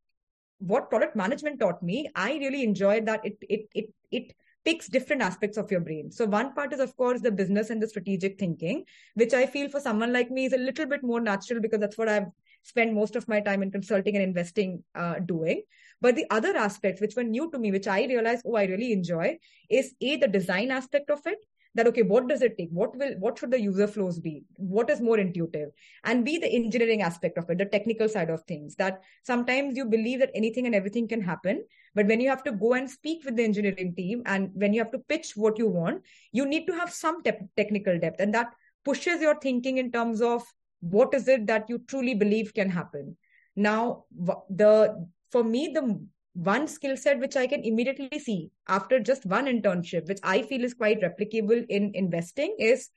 what 0.60 0.90
product 0.90 1.16
management 1.16 1.60
taught 1.60 1.82
me, 1.84 2.10
I 2.16 2.34
really 2.34 2.64
enjoyed 2.64 3.06
that 3.06 3.26
it 3.26 3.38
it 3.42 3.70
it 3.74 3.94
it 4.12 4.34
picks 4.66 4.90
different 4.90 5.22
aspects 5.22 5.58
of 5.58 5.72
your 5.72 5.80
brain. 5.80 6.12
So 6.12 6.26
one 6.26 6.54
part 6.54 6.74
is, 6.74 6.82
of 6.82 6.96
course, 6.98 7.22
the 7.22 7.32
business 7.32 7.70
and 7.70 7.82
the 7.82 7.88
strategic 7.88 8.38
thinking, 8.38 8.84
which 9.14 9.34
I 9.34 9.46
feel 9.46 9.70
for 9.70 9.80
someone 9.80 10.12
like 10.12 10.30
me 10.30 10.46
is 10.46 10.52
a 10.52 10.58
little 10.58 10.86
bit 10.86 11.04
more 11.04 11.22
natural 11.22 11.62
because 11.62 11.80
that's 11.80 11.98
what 11.98 12.10
I've 12.10 12.28
spent 12.64 12.94
most 12.94 13.16
of 13.16 13.30
my 13.30 13.40
time 13.40 13.64
in 13.64 13.72
consulting 13.72 14.16
and 14.16 14.24
investing 14.24 14.84
uh, 14.94 15.20
doing. 15.20 15.62
But 16.02 16.18
the 16.18 16.26
other 16.30 16.56
aspects, 16.58 17.00
which 17.00 17.16
were 17.16 17.24
new 17.24 17.50
to 17.52 17.58
me, 17.58 17.72
which 17.72 17.88
I 17.88 18.06
realized, 18.06 18.44
oh, 18.46 18.56
I 18.56 18.66
really 18.66 18.92
enjoy, 18.92 19.38
is 19.70 19.94
A, 20.02 20.18
the 20.18 20.28
design 20.28 20.70
aspect 20.70 21.10
of 21.10 21.22
it, 21.26 21.40
that 21.78 21.88
okay 21.88 22.02
what 22.02 22.28
does 22.28 22.42
it 22.42 22.58
take? 22.58 22.70
What 22.72 22.96
will 22.96 23.14
what 23.20 23.40
should 23.40 23.52
the 23.52 23.62
user 23.62 23.88
flows 23.88 24.20
be? 24.20 24.44
What 24.58 24.90
is 24.90 25.00
more 25.00 25.18
intuitive? 25.18 25.70
And 26.04 26.26
be 26.26 26.38
the 26.38 26.52
engineering 26.54 27.02
aspect 27.02 27.38
of 27.38 27.50
it 27.50 27.58
the 27.58 27.66
technical 27.66 28.10
side 28.10 28.30
of 28.30 28.44
things 28.44 28.76
that 28.76 29.02
sometimes 29.24 29.78
you 29.78 29.86
believe 29.86 30.20
that 30.20 30.32
anything 30.36 30.66
and 30.66 30.76
everything 30.76 31.08
can 31.08 31.22
happen 31.22 31.64
but 31.96 32.06
when 32.06 32.20
you 32.20 32.30
have 32.30 32.44
to 32.44 32.52
go 32.52 32.74
and 32.74 32.90
speak 32.90 33.24
with 33.26 33.36
the 33.36 33.44
engineering 33.44 33.94
team 33.96 34.22
and 34.26 34.52
when 34.54 34.74
you 34.74 34.82
have 34.82 34.92
to 34.92 35.00
pitch 35.00 35.34
what 35.36 35.58
you 35.58 35.68
want 35.68 36.02
you 36.32 36.46
need 36.46 36.68
to 36.68 36.74
have 36.74 36.92
some 36.92 37.24
te- 37.24 37.48
technical 37.56 37.98
depth 38.00 38.20
and 38.20 38.34
that 38.34 38.54
pushes 38.86 39.22
your 39.22 39.40
thinking 39.40 39.78
in 39.78 39.92
terms 39.92 40.22
of 40.22 40.44
what 40.80 41.14
is 41.14 41.28
it 41.28 41.48
that 41.48 41.70
you 41.70 41.80
truly 41.88 42.14
believe 42.14 42.54
can 42.54 42.70
happen. 42.70 43.18
Now 43.56 44.06
the 44.50 45.08
for 45.32 45.44
me 45.44 45.72
the 45.74 46.00
one 46.38 46.68
skill 46.68 46.96
set 46.96 47.20
which 47.20 47.36
I 47.36 47.48
can 47.48 47.64
immediately 47.64 48.20
see 48.20 48.52
after 48.68 49.00
just 49.00 49.26
one 49.26 49.46
internship, 49.46 50.08
which 50.08 50.20
I 50.22 50.44
feel 50.44 50.64
is 50.64 50.76
quite 50.76 51.02
replicable 51.02 51.66
in 51.68 51.92
investing, 51.96 52.56
is 52.60 52.90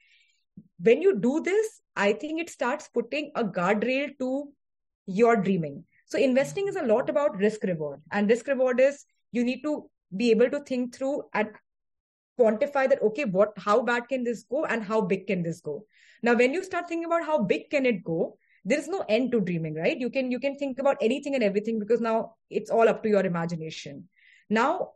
when 0.78 1.00
you 1.00 1.18
do 1.18 1.40
this, 1.40 1.80
I 1.96 2.12
think 2.12 2.40
it 2.40 2.50
starts 2.50 2.88
putting 2.88 3.32
a 3.34 3.42
guardrail 3.42 4.10
to 4.18 4.48
your 5.06 5.36
dreaming. 5.36 5.84
So, 6.04 6.18
investing 6.18 6.68
is 6.68 6.76
a 6.76 6.84
lot 6.84 7.08
about 7.08 7.36
risk 7.36 7.62
reward, 7.62 8.02
and 8.12 8.28
risk 8.28 8.46
reward 8.46 8.78
is 8.78 9.06
you 9.32 9.42
need 9.42 9.62
to 9.62 9.88
be 10.14 10.30
able 10.30 10.50
to 10.50 10.60
think 10.60 10.94
through 10.94 11.22
and 11.32 11.48
quantify 12.38 12.88
that 12.88 13.02
okay 13.02 13.24
what 13.24 13.52
how 13.56 13.82
bad 13.82 14.08
can 14.08 14.24
this 14.24 14.44
go 14.44 14.64
and 14.64 14.82
how 14.82 15.00
big 15.00 15.26
can 15.26 15.42
this 15.42 15.60
go 15.60 15.84
now 16.22 16.34
when 16.34 16.54
you 16.54 16.64
start 16.64 16.88
thinking 16.88 17.04
about 17.04 17.24
how 17.24 17.42
big 17.42 17.68
can 17.70 17.84
it 17.84 18.02
go 18.02 18.38
there 18.64 18.78
is 18.78 18.88
no 18.88 19.04
end 19.08 19.32
to 19.32 19.40
dreaming 19.40 19.74
right? 19.74 19.98
You 19.98 20.10
can 20.10 20.30
you 20.30 20.38
can 20.38 20.56
think 20.56 20.78
about 20.78 20.96
anything 21.00 21.34
and 21.34 21.44
everything 21.44 21.78
because 21.78 22.00
now 22.00 22.34
it's 22.50 22.70
all 22.70 22.88
up 22.88 23.02
to 23.02 23.08
your 23.08 23.24
imagination. 23.24 24.08
Now 24.48 24.92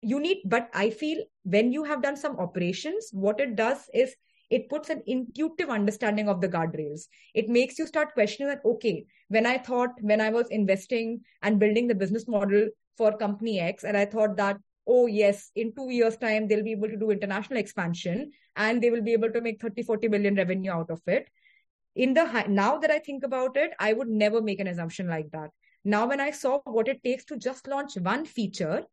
you 0.00 0.20
need 0.20 0.38
but 0.44 0.68
i 0.74 0.90
feel 0.90 1.22
when 1.42 1.72
you 1.72 1.84
have 1.84 2.02
done 2.02 2.16
some 2.16 2.36
operations 2.38 3.08
what 3.12 3.40
it 3.40 3.56
does 3.56 3.78
is 3.92 4.14
it 4.50 4.68
puts 4.68 4.88
an 4.88 5.02
intuitive 5.06 5.68
understanding 5.68 6.26
of 6.26 6.40
the 6.40 6.48
guardrails. 6.48 7.02
It 7.34 7.50
makes 7.50 7.78
you 7.78 7.86
start 7.86 8.14
questioning 8.14 8.48
that 8.48 8.64
okay 8.64 9.04
when 9.28 9.44
i 9.44 9.58
thought 9.58 9.90
when 10.00 10.20
i 10.20 10.30
was 10.30 10.48
investing 10.50 11.20
and 11.42 11.58
building 11.58 11.86
the 11.86 11.94
business 11.94 12.26
model 12.26 12.68
for 12.96 13.16
company 13.18 13.60
x 13.60 13.84
and 13.84 13.96
i 13.96 14.04
thought 14.04 14.36
that 14.36 14.56
oh 14.86 15.06
yes 15.06 15.50
in 15.54 15.74
2 15.74 15.90
years 15.90 16.16
time 16.16 16.48
they'll 16.48 16.64
be 16.64 16.72
able 16.72 16.88
to 16.88 16.96
do 16.96 17.10
international 17.10 17.58
expansion 17.58 18.30
and 18.56 18.82
they 18.82 18.90
will 18.90 19.02
be 19.02 19.12
able 19.12 19.30
to 19.30 19.42
make 19.42 19.60
30 19.60 19.82
40 19.82 20.08
million 20.08 20.34
revenue 20.34 20.70
out 20.70 20.90
of 20.90 21.02
it 21.06 21.28
in 21.98 22.14
the 22.14 22.24
now 22.48 22.78
that 22.78 22.90
i 22.90 22.98
think 22.98 23.24
about 23.28 23.56
it 23.56 23.72
i 23.78 23.92
would 23.92 24.08
never 24.08 24.40
make 24.40 24.60
an 24.60 24.68
assumption 24.68 25.08
like 25.08 25.30
that. 25.32 25.50
Now 25.84 26.06
when 26.08 26.20
i 26.20 26.30
saw 26.30 26.60
what 26.64 26.88
it 26.88 27.02
takes 27.02 27.24
to 27.26 27.36
just 27.36 27.68
launch 27.68 27.96
one 27.96 28.24
feature 28.24 28.84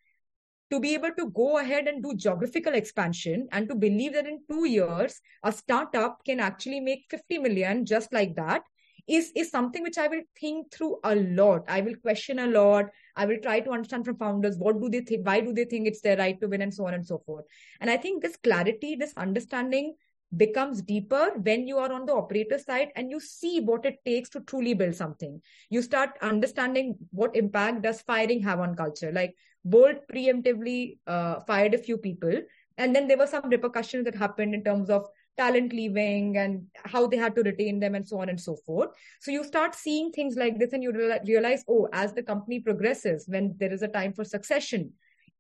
to 0.72 0.80
be 0.80 0.94
able 0.96 1.12
to 1.18 1.30
go 1.30 1.58
ahead 1.60 1.88
and 1.88 2.04
do 2.04 2.16
geographical 2.16 2.74
expansion 2.74 3.48
and 3.52 3.70
to 3.70 3.76
believe 3.76 4.14
that 4.14 4.28
in 4.28 4.40
2 4.52 4.66
years 4.66 5.20
a 5.44 5.52
startup 5.52 6.24
can 6.26 6.40
actually 6.40 6.80
make 6.80 7.06
50 7.10 7.38
million 7.40 7.86
just 7.86 8.12
like 8.20 8.36
that 8.36 8.64
is 9.08 9.32
is 9.36 9.52
something 9.52 9.84
which 9.84 10.00
i 10.04 10.08
will 10.08 10.24
think 10.40 10.72
through 10.74 10.98
a 11.04 11.16
lot. 11.16 11.64
I 11.68 11.82
will 11.82 11.96
question 11.96 12.40
a 12.40 12.48
lot. 12.48 12.86
I 13.16 13.26
will 13.26 13.38
try 13.44 13.60
to 13.60 13.72
understand 13.72 14.06
from 14.06 14.18
founders 14.18 14.58
what 14.58 14.82
do 14.82 14.90
they 14.90 15.02
think 15.02 15.28
why 15.28 15.42
do 15.42 15.54
they 15.54 15.66
think 15.66 15.88
it's 15.88 16.02
their 16.02 16.18
right 16.18 16.40
to 16.42 16.48
win 16.48 16.64
and 16.64 16.74
so 16.74 16.88
on 16.88 16.96
and 16.96 17.06
so 17.06 17.20
forth. 17.26 17.46
And 17.82 17.90
i 17.90 17.98
think 17.98 18.24
this 18.24 18.38
clarity 18.38 18.96
this 18.96 19.14
understanding 19.16 19.96
becomes 20.36 20.82
deeper 20.82 21.32
when 21.42 21.68
you 21.68 21.78
are 21.78 21.92
on 21.92 22.06
the 22.06 22.14
operator 22.14 22.58
side 22.58 22.90
and 22.96 23.10
you 23.10 23.20
see 23.20 23.60
what 23.60 23.86
it 23.86 24.00
takes 24.06 24.30
to 24.30 24.42
truly 24.42 24.74
build 24.74 24.96
something. 24.96 25.42
You 25.70 25.82
start 25.82 26.12
understanding 26.22 26.96
what 27.12 27.36
impact 27.36 27.84
does 27.84 28.02
firing 28.02 28.42
have 28.42 28.60
on 28.60 28.76
culture. 28.76 29.12
Like 29.12 29.36
bolt 29.64 29.98
preemptively 30.12 30.98
uh, 31.08 31.40
fired 31.42 31.74
a 31.74 31.78
few 31.78 31.98
people 31.98 32.42
and 32.78 32.96
then 32.96 33.08
there 33.08 33.18
were 33.18 33.28
some 33.28 33.50
repercussions 33.50 34.06
that 34.06 34.16
happened 34.16 34.54
in 34.54 34.64
terms 34.64 34.90
of 34.90 35.08
talent 35.38 35.74
leaving 35.74 36.38
and 36.38 36.64
how 36.86 37.08
they 37.08 37.18
had 37.18 37.36
to 37.36 37.42
retain 37.44 37.80
them 37.80 37.96
and 37.96 38.08
so 38.08 38.20
on 38.20 38.30
and 38.30 38.40
so 38.40 38.56
forth. 38.66 38.90
So 39.22 39.32
you 39.32 39.44
start 39.44 39.76
seeing 39.76 40.12
things 40.12 40.36
like 40.36 40.60
this 40.60 40.74
and 40.74 40.84
you 40.84 40.92
realize 41.26 41.64
oh 41.70 41.88
as 41.94 42.14
the 42.14 42.24
company 42.24 42.60
progresses 42.60 43.26
when 43.28 43.56
there 43.60 43.74
is 43.74 43.82
a 43.82 43.88
time 43.88 44.14
for 44.14 44.24
succession 44.24 44.92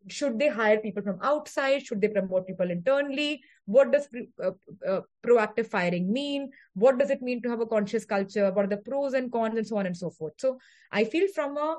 should 0.07 0.37
they 0.39 0.47
hire 0.47 0.79
people 0.79 1.03
from 1.03 1.19
outside? 1.21 1.85
Should 1.85 2.01
they 2.01 2.07
promote 2.07 2.47
people 2.47 2.69
internally 2.69 3.41
what 3.65 3.91
does 3.91 4.07
uh, 4.43 4.51
uh, 4.87 5.01
proactive 5.25 5.67
firing 5.67 6.11
mean? 6.11 6.51
What 6.73 6.97
does 6.99 7.09
it 7.09 7.21
mean 7.21 7.41
to 7.41 7.49
have 7.49 7.61
a 7.61 7.65
conscious 7.65 8.05
culture? 8.05 8.51
What 8.51 8.65
are 8.65 8.69
the 8.69 8.77
pros 8.77 9.13
and 9.13 9.31
cons 9.31 9.57
and 9.57 9.67
so 9.67 9.77
on 9.77 9.85
and 9.85 9.97
so 9.97 10.09
forth? 10.09 10.33
So 10.37 10.57
i 10.91 11.03
feel 11.03 11.27
from 11.33 11.57
a 11.57 11.77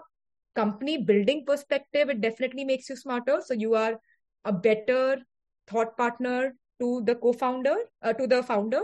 company 0.55 0.97
building 0.99 1.45
perspective 1.47 2.09
it 2.09 2.21
definitely 2.21 2.65
makes 2.65 2.89
you 2.89 2.97
smarter. 2.97 3.41
So 3.45 3.55
you 3.55 3.75
are 3.75 4.01
a 4.45 4.53
better 4.53 5.19
thought 5.69 5.97
partner 5.97 6.55
to 6.81 7.03
the 7.05 7.15
co-founder 7.15 7.77
uh, 8.03 8.13
to 8.13 8.27
the 8.27 8.43
founder. 8.43 8.83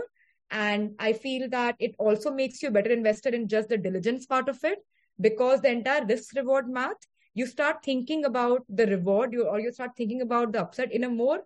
And 0.51 0.91
i 0.99 1.13
feel 1.13 1.49
that 1.49 1.75
it 1.79 1.95
also 1.97 2.31
makes 2.31 2.61
you 2.61 2.69
better 2.71 2.91
investor 2.91 3.29
in 3.29 3.47
just 3.47 3.69
the 3.69 3.77
diligence 3.77 4.25
part 4.25 4.49
of 4.49 4.63
it 4.63 4.79
because 5.19 5.61
the 5.61 5.71
entire 5.71 6.05
risk 6.05 6.35
reward 6.35 6.69
math 6.69 7.07
you 7.33 7.47
start 7.47 7.83
thinking 7.83 8.25
about 8.25 8.61
the 8.69 8.85
reward 8.87 9.33
you, 9.33 9.47
or 9.47 9.59
you 9.59 9.71
start 9.71 9.91
thinking 9.97 10.21
about 10.21 10.51
the 10.51 10.61
upside 10.61 10.91
in 10.91 11.03
a 11.03 11.09
more 11.09 11.39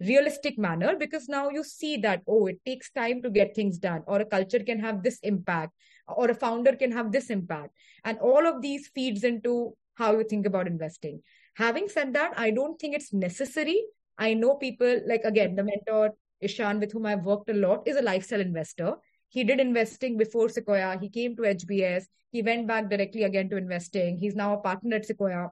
realistic 0.00 0.58
manner 0.58 0.94
because 0.96 1.28
now 1.28 1.48
you 1.48 1.64
see 1.64 1.96
that 1.96 2.22
oh 2.28 2.46
it 2.46 2.60
takes 2.66 2.90
time 2.90 3.22
to 3.22 3.30
get 3.30 3.54
things 3.54 3.78
done 3.78 4.02
or 4.06 4.20
a 4.20 4.24
culture 4.26 4.58
can 4.58 4.78
have 4.78 5.02
this 5.02 5.18
impact 5.22 5.72
or 6.08 6.30
a 6.30 6.34
founder 6.34 6.76
can 6.76 6.92
have 6.92 7.10
this 7.12 7.30
impact. 7.30 7.70
And 8.04 8.18
all 8.18 8.46
of 8.46 8.62
these 8.62 8.88
feeds 8.94 9.24
into 9.24 9.74
how 9.94 10.12
you 10.12 10.24
think 10.24 10.46
about 10.46 10.66
investing. 10.66 11.22
Having 11.54 11.88
said 11.88 12.12
that 12.14 12.34
i 12.36 12.50
don't 12.50 12.78
think 12.78 12.94
it's 12.94 13.12
necessary. 13.12 13.82
I 14.18 14.34
know 14.34 14.54
people 14.56 15.00
like 15.06 15.24
again 15.24 15.56
the 15.56 15.64
mentor 15.64 16.14
ishan 16.40 16.80
with 16.80 16.92
whom 16.92 17.06
i've 17.06 17.24
worked 17.24 17.50
a 17.50 17.54
lot 17.54 17.86
is 17.86 17.96
a 17.96 18.02
lifestyle 18.02 18.40
investor. 18.40 18.94
He 19.28 19.44
did 19.44 19.60
investing 19.60 20.16
before 20.16 20.48
sequoia. 20.48 20.98
He 21.00 21.08
came 21.08 21.34
to 21.36 21.42
hbs 21.42 22.06
he 22.36 22.42
went 22.42 22.66
back 22.66 22.90
directly 22.90 23.22
again 23.22 23.48
to 23.48 23.56
investing. 23.56 24.18
He's 24.18 24.34
now 24.34 24.54
a 24.54 24.58
partner 24.58 24.96
at 24.96 25.06
Sequoia, 25.06 25.48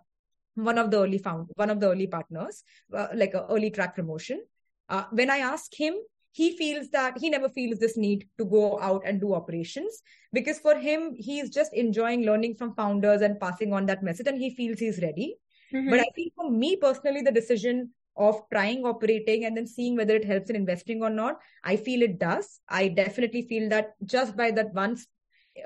one 0.54 0.78
of 0.78 0.90
the 0.90 0.98
early 1.00 1.18
found, 1.18 1.48
one 1.56 1.70
of 1.70 1.80
the 1.80 1.90
early 1.90 2.06
partners, 2.06 2.62
uh, 2.92 3.08
like 3.14 3.34
an 3.34 3.44
early 3.50 3.70
track 3.70 3.94
promotion. 3.94 4.42
Uh, 4.88 5.04
when 5.10 5.30
I 5.30 5.38
ask 5.38 5.72
him, 5.74 5.94
he 6.32 6.56
feels 6.56 6.90
that 6.90 7.16
he 7.16 7.30
never 7.30 7.48
feels 7.48 7.78
this 7.78 7.96
need 7.96 8.28
to 8.38 8.44
go 8.44 8.80
out 8.80 9.02
and 9.06 9.20
do 9.20 9.34
operations 9.34 10.02
because 10.32 10.58
for 10.58 10.76
him, 10.76 11.14
he's 11.16 11.48
just 11.48 11.72
enjoying 11.72 12.24
learning 12.24 12.56
from 12.56 12.74
founders 12.74 13.22
and 13.22 13.38
passing 13.38 13.72
on 13.72 13.86
that 13.86 14.02
message, 14.02 14.26
and 14.26 14.38
he 14.38 14.50
feels 14.54 14.80
he's 14.80 15.00
ready. 15.00 15.36
Mm-hmm. 15.72 15.90
But 15.90 16.00
I 16.00 16.06
think 16.14 16.32
for 16.34 16.50
me 16.50 16.76
personally, 16.76 17.22
the 17.22 17.32
decision 17.32 17.90
of 18.16 18.42
trying 18.52 18.84
operating 18.84 19.44
and 19.44 19.56
then 19.56 19.66
seeing 19.66 19.96
whether 19.96 20.14
it 20.14 20.24
helps 20.24 20.50
in 20.50 20.56
investing 20.56 21.02
or 21.02 21.10
not, 21.10 21.38
I 21.62 21.76
feel 21.76 22.02
it 22.02 22.18
does. 22.18 22.60
I 22.68 22.88
definitely 22.88 23.42
feel 23.42 23.68
that 23.70 23.94
just 24.04 24.36
by 24.36 24.50
that 24.52 24.72
one 24.74 24.96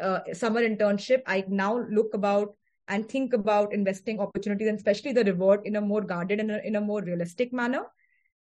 uh, 0.01 0.21
summer 0.33 0.61
internship, 0.61 1.23
I 1.27 1.45
now 1.49 1.79
look 1.91 2.15
about 2.15 2.55
and 2.89 3.09
think 3.09 3.33
about 3.33 3.73
investing 3.73 4.19
opportunities 4.21 4.69
and 4.69 4.77
especially 4.77 5.13
the 5.13 5.25
reward 5.25 5.61
in 5.65 5.77
a 5.77 5.81
more 5.81 6.01
guarded 6.01 6.41
and 6.41 6.51
in 6.51 6.77
a 6.77 6.81
more 6.81 7.03
realistic 7.03 7.53
manner. 7.53 7.83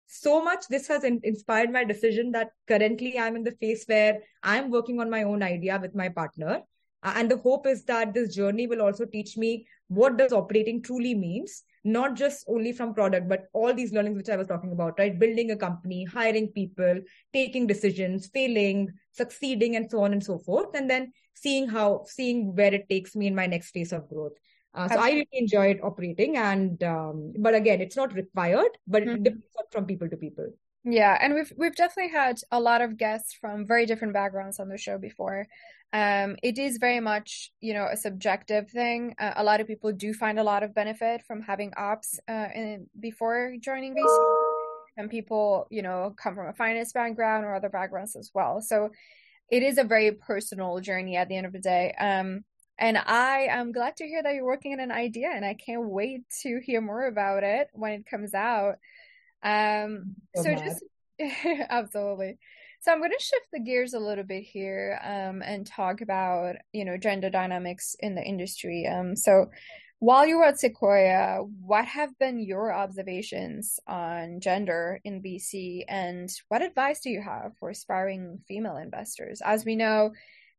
So 0.07 0.41
much 0.41 0.67
this 0.69 0.87
has 0.87 1.03
in- 1.03 1.21
inspired 1.23 1.71
my 1.71 1.83
decision 1.83 2.31
that 2.31 2.51
currently 2.67 3.19
I'm 3.19 3.35
in 3.35 3.43
the 3.43 3.51
phase 3.51 3.83
where 3.87 4.19
I'm 4.43 4.71
working 4.71 4.99
on 4.99 5.09
my 5.09 5.23
own 5.23 5.43
idea 5.43 5.77
with 5.81 5.93
my 5.95 6.09
partner. 6.09 6.61
And 7.03 7.29
the 7.29 7.37
hope 7.37 7.67
is 7.67 7.83
that 7.85 8.13
this 8.13 8.35
journey 8.35 8.67
will 8.67 8.81
also 8.81 9.05
teach 9.05 9.37
me 9.37 9.67
what 9.87 10.17
does 10.17 10.33
operating 10.33 10.81
truly 10.81 11.13
means 11.13 11.63
not 11.83 12.15
just 12.15 12.43
only 12.49 12.73
from 12.73 12.93
product 12.93 13.29
but 13.29 13.45
all 13.53 13.73
these 13.73 13.93
learnings 13.93 14.17
which 14.17 14.29
i 14.29 14.35
was 14.35 14.47
talking 14.47 14.73
about 14.73 14.99
right 14.99 15.17
building 15.19 15.51
a 15.51 15.55
company 15.55 16.03
hiring 16.03 16.47
people 16.49 16.99
taking 17.31 17.65
decisions 17.65 18.27
failing 18.33 18.89
succeeding 19.11 19.77
and 19.77 19.89
so 19.89 20.01
on 20.03 20.11
and 20.11 20.23
so 20.23 20.37
forth 20.37 20.75
and 20.75 20.89
then 20.89 21.11
seeing 21.41 21.67
how 21.67 22.03
seeing 22.07 22.55
where 22.55 22.73
it 22.73 22.89
takes 22.89 23.15
me 23.15 23.27
in 23.27 23.35
my 23.35 23.47
next 23.47 23.71
phase 23.71 23.93
of 23.93 24.09
growth. 24.09 24.37
Uh, 24.73 24.87
so 24.89 24.99
i 24.99 25.09
really 25.09 25.27
enjoyed 25.31 25.79
operating 25.81 26.37
and 26.37 26.83
um, 26.83 27.33
but 27.39 27.55
again 27.55 27.81
it's 27.81 27.95
not 27.95 28.13
required 28.13 28.69
but 28.85 29.01
mm-hmm. 29.01 29.15
it 29.15 29.23
depends 29.23 29.71
from 29.71 29.85
people 29.85 30.09
to 30.09 30.17
people. 30.17 30.47
Yeah 30.83 31.17
and 31.19 31.33
we've 31.33 31.51
we've 31.57 31.75
definitely 31.75 32.11
had 32.11 32.37
a 32.51 32.59
lot 32.59 32.81
of 32.81 32.97
guests 32.97 33.33
from 33.33 33.65
very 33.65 33.85
different 33.85 34.13
backgrounds 34.13 34.59
on 34.59 34.69
the 34.69 34.77
show 34.77 34.97
before. 34.97 35.47
Um, 35.93 36.35
it 36.43 36.59
is 36.59 36.77
very 36.77 36.99
much 36.99 37.51
you 37.59 37.73
know 37.73 37.87
a 37.91 37.97
subjective 37.97 38.69
thing. 38.69 39.15
Uh, 39.19 39.33
a 39.37 39.43
lot 39.43 39.61
of 39.61 39.67
people 39.67 39.91
do 39.93 40.13
find 40.13 40.37
a 40.37 40.43
lot 40.43 40.63
of 40.63 40.75
benefit 40.75 41.23
from 41.27 41.41
having 41.41 41.71
ops 41.77 42.19
uh, 42.27 42.49
in, 42.53 42.87
before 42.99 43.55
joining 43.59 43.95
vc 43.95 44.17
and 44.97 45.09
people 45.09 45.65
you 45.69 45.81
know 45.81 46.13
come 46.21 46.35
from 46.35 46.47
a 46.49 46.53
finance 46.53 46.91
background 46.91 47.45
or 47.45 47.55
other 47.55 47.69
backgrounds 47.69 48.15
as 48.15 48.31
well. 48.33 48.61
So 48.61 48.89
it 49.49 49.63
is 49.63 49.77
a 49.77 49.83
very 49.83 50.11
personal 50.11 50.79
journey 50.79 51.15
at 51.15 51.29
the 51.29 51.35
end 51.35 51.45
of 51.45 51.53
the 51.53 51.59
day 51.59 51.93
um, 51.99 52.43
and 52.79 52.97
i 52.97 53.47
am 53.49 53.71
glad 53.71 53.95
to 53.95 54.05
hear 54.05 54.21
that 54.21 54.33
you're 54.33 54.45
working 54.45 54.73
on 54.73 54.79
an 54.79 54.91
idea 54.91 55.29
and 55.33 55.45
i 55.45 55.53
can't 55.53 55.89
wait 55.89 56.21
to 56.41 56.59
hear 56.63 56.81
more 56.81 57.07
about 57.07 57.43
it 57.43 57.69
when 57.73 57.93
it 57.93 58.05
comes 58.05 58.33
out 58.33 58.75
Um, 59.43 60.15
so, 60.35 60.43
so 60.43 60.55
just 60.55 60.83
absolutely. 61.69 62.37
So 62.81 62.91
I'm 62.91 62.99
going 62.99 63.11
to 63.11 63.23
shift 63.23 63.47
the 63.51 63.59
gears 63.59 63.93
a 63.93 63.99
little 63.99 64.23
bit 64.23 64.43
here 64.43 64.99
um, 65.03 65.41
and 65.41 65.65
talk 65.65 66.01
about 66.01 66.55
you 66.73 66.85
know 66.85 66.97
gender 66.97 67.29
dynamics 67.29 67.95
in 67.99 68.15
the 68.15 68.21
industry. 68.23 68.87
Um, 68.87 69.15
so 69.15 69.47
while 69.99 70.27
you 70.27 70.37
were 70.37 70.45
at 70.45 70.59
Sequoia, 70.59 71.39
what 71.61 71.85
have 71.85 72.17
been 72.19 72.39
your 72.39 72.71
observations 72.71 73.79
on 73.87 74.39
gender 74.39 74.99
in 75.03 75.23
VC, 75.23 75.85
and 75.87 76.29
what 76.49 76.61
advice 76.61 76.99
do 76.99 77.09
you 77.09 77.21
have 77.21 77.53
for 77.59 77.69
aspiring 77.69 78.39
female 78.47 78.77
investors? 78.77 79.41
As 79.43 79.65
we 79.65 79.75
know, 79.75 80.11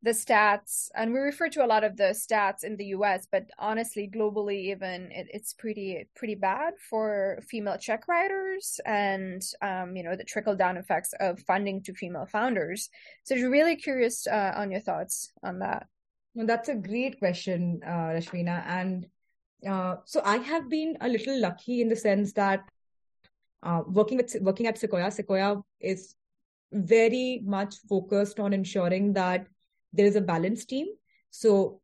the 0.02 0.10
stats, 0.10 0.88
and 0.94 1.12
we 1.12 1.18
refer 1.18 1.48
to 1.50 1.64
a 1.64 1.66
lot 1.66 1.82
of 1.84 1.96
the 1.96 2.14
stats 2.14 2.62
in 2.62 2.76
the 2.76 2.86
U.S., 2.86 3.26
but 3.30 3.46
honestly, 3.58 4.10
globally, 4.12 4.70
even 4.72 5.10
it, 5.12 5.26
it's 5.32 5.54
pretty 5.54 6.08
pretty 6.14 6.36
bad 6.36 6.74
for 6.90 7.40
female 7.48 7.78
check 7.78 8.06
writers, 8.08 8.80
and 8.86 9.42
um, 9.60 9.96
you 9.96 10.02
know 10.02 10.16
the 10.16 10.24
trickle 10.24 10.56
down 10.56 10.76
effects 10.76 11.14
of 11.20 11.40
funding 11.40 11.82
to 11.82 11.94
female 11.94 12.26
founders. 12.26 12.90
So, 13.24 13.34
I'm 13.34 13.50
really 13.50 13.76
curious 13.76 14.26
uh, 14.26 14.52
on 14.56 14.70
your 14.70 14.80
thoughts 14.80 15.32
on 15.42 15.60
that. 15.60 15.86
Well, 16.34 16.46
that's 16.46 16.68
a 16.68 16.76
great 16.76 17.18
question, 17.18 17.80
uh, 17.84 18.14
Rashmina, 18.14 18.64
and 18.66 19.06
uh, 19.66 19.96
so 20.04 20.20
I 20.24 20.36
have 20.36 20.68
been 20.68 20.96
a 21.00 21.08
little 21.08 21.40
lucky 21.40 21.80
in 21.80 21.88
the 21.88 21.96
sense 21.96 22.32
that 22.34 22.68
uh, 23.62 23.82
working 23.86 24.16
with 24.16 24.36
working 24.40 24.66
at 24.66 24.78
Sequoia, 24.78 25.10
Sequoia 25.10 25.56
is 25.80 26.14
very 26.72 27.42
much 27.44 27.76
focused 27.88 28.38
on 28.38 28.52
ensuring 28.52 29.12
that 29.14 29.46
there 29.92 30.06
is 30.06 30.16
a 30.16 30.20
balanced 30.20 30.68
team. 30.68 30.86
So, 31.30 31.80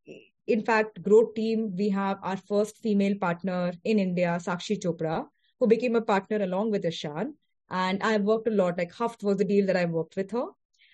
in 0.47 0.63
fact, 0.63 1.03
growth 1.03 1.35
team, 1.35 1.75
we 1.77 1.89
have 1.89 2.19
our 2.23 2.37
first 2.37 2.79
female 2.79 3.17
partner 3.17 3.73
in 3.85 3.99
India, 3.99 4.39
Sakshi 4.41 4.81
Chopra, 4.81 5.27
who 5.59 5.67
became 5.67 5.97
a 5.97 6.03
partner 6.03 6.43
along 6.43 6.71
with 6.71 6.85
Ishan. 6.85 7.35
And 7.71 8.03
I've 8.03 8.23
worked 8.23 8.47
a 8.47 8.51
lot, 8.51 8.79
like 8.79 8.93
Huft 8.93 9.23
was 9.23 9.39
the 9.39 9.45
deal 9.45 9.67
that 9.67 9.77
I 9.77 9.87
worked 9.87 10.17
with 10.17 10.31
her. 10.31 10.47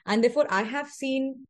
And 0.07 0.25
therefore, 0.25 0.47
I 0.49 0.63
have 0.63 0.89
seen, 0.89 1.47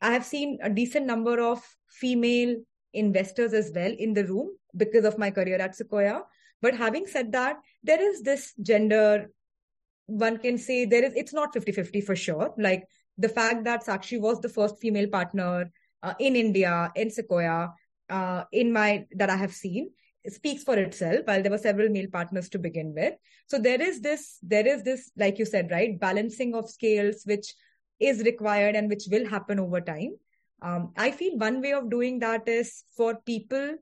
I 0.00 0.12
have 0.12 0.24
seen 0.24 0.58
a 0.62 0.70
decent 0.70 1.06
number 1.06 1.40
of 1.40 1.60
female 1.88 2.56
investors 2.92 3.52
as 3.52 3.72
well 3.74 3.92
in 3.98 4.14
the 4.14 4.26
room 4.26 4.50
because 4.76 5.04
of 5.04 5.18
my 5.18 5.30
career 5.30 5.56
at 5.56 5.74
Sequoia. 5.74 6.22
But 6.62 6.76
having 6.76 7.06
said 7.06 7.32
that, 7.32 7.56
there 7.82 8.02
is 8.02 8.22
this 8.22 8.52
gender, 8.60 9.30
one 10.06 10.38
can 10.38 10.58
say 10.58 10.84
there 10.84 11.04
is, 11.04 11.14
it's 11.14 11.32
not 11.32 11.52
50 11.52 11.72
50 11.72 12.00
for 12.00 12.16
sure. 12.16 12.54
Like 12.58 12.84
the 13.16 13.28
fact 13.28 13.64
that 13.64 13.84
Sakshi 13.84 14.20
was 14.20 14.40
the 14.40 14.48
first 14.48 14.78
female 14.78 15.08
partner 15.08 15.70
uh, 16.02 16.14
in 16.18 16.36
India, 16.36 16.90
in 16.96 17.10
Sequoia, 17.10 17.72
uh, 18.10 18.44
in 18.52 18.72
my 18.72 19.06
that 19.16 19.30
I 19.30 19.36
have 19.36 19.52
seen 19.52 19.90
speaks 20.28 20.62
for 20.62 20.76
itself 20.76 21.20
while 21.24 21.42
there 21.42 21.50
were 21.50 21.58
several 21.58 21.88
male 21.88 22.08
partners 22.12 22.48
to 22.50 22.58
begin 22.58 22.92
with 22.94 23.14
so 23.46 23.58
there 23.58 23.80
is 23.80 24.00
this 24.00 24.38
there 24.42 24.66
is 24.66 24.82
this 24.82 25.10
like 25.16 25.38
you 25.38 25.46
said 25.46 25.70
right 25.70 25.98
balancing 25.98 26.54
of 26.54 26.68
scales 26.68 27.22
which 27.24 27.54
is 27.98 28.22
required 28.24 28.74
and 28.76 28.88
which 28.88 29.04
will 29.10 29.26
happen 29.26 29.58
over 29.58 29.80
time 29.80 30.14
um, 30.62 30.92
i 30.96 31.10
feel 31.10 31.38
one 31.38 31.62
way 31.62 31.72
of 31.72 31.88
doing 31.90 32.18
that 32.18 32.46
is 32.46 32.84
for 32.94 33.16
people 33.24 33.76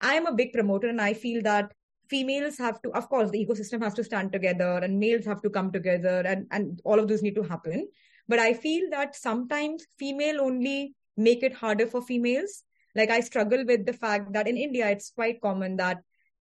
i 0.00 0.14
am 0.14 0.26
a 0.26 0.34
big 0.34 0.52
promoter 0.52 0.88
and 0.88 1.00
i 1.00 1.12
feel 1.12 1.42
that 1.42 1.72
females 2.08 2.58
have 2.58 2.80
to 2.82 2.90
of 2.92 3.08
course 3.08 3.30
the 3.30 3.44
ecosystem 3.44 3.82
has 3.82 3.94
to 3.94 4.04
stand 4.04 4.32
together 4.32 4.78
and 4.82 4.98
males 4.98 5.24
have 5.24 5.40
to 5.42 5.50
come 5.50 5.70
together 5.70 6.22
and 6.26 6.46
and 6.50 6.80
all 6.84 6.98
of 6.98 7.06
those 7.08 7.22
need 7.22 7.36
to 7.36 7.42
happen 7.42 7.86
but 8.30 8.38
I 8.38 8.54
feel 8.54 8.88
that 8.90 9.16
sometimes 9.16 9.84
female 9.98 10.40
only 10.40 10.94
make 11.16 11.42
it 11.42 11.52
harder 11.52 11.88
for 11.88 12.00
females. 12.00 12.62
Like 12.94 13.10
I 13.10 13.18
struggle 13.18 13.64
with 13.66 13.86
the 13.86 13.92
fact 13.92 14.32
that 14.34 14.46
in 14.46 14.56
India, 14.56 14.88
it's 14.88 15.10
quite 15.10 15.40
common 15.40 15.76
that 15.78 15.98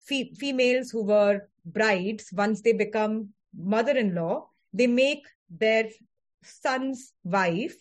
fe- 0.05 0.35
females 0.35 0.91
who 0.91 1.05
were 1.05 1.49
brides, 1.65 2.29
once 2.35 2.61
they 2.61 2.75
become 2.75 3.31
mother 3.57 3.97
in 3.97 4.15
law, 4.15 4.49
they 4.75 4.87
make 4.87 5.27
their 5.49 5.89
son's 6.43 7.15
wife 7.25 7.77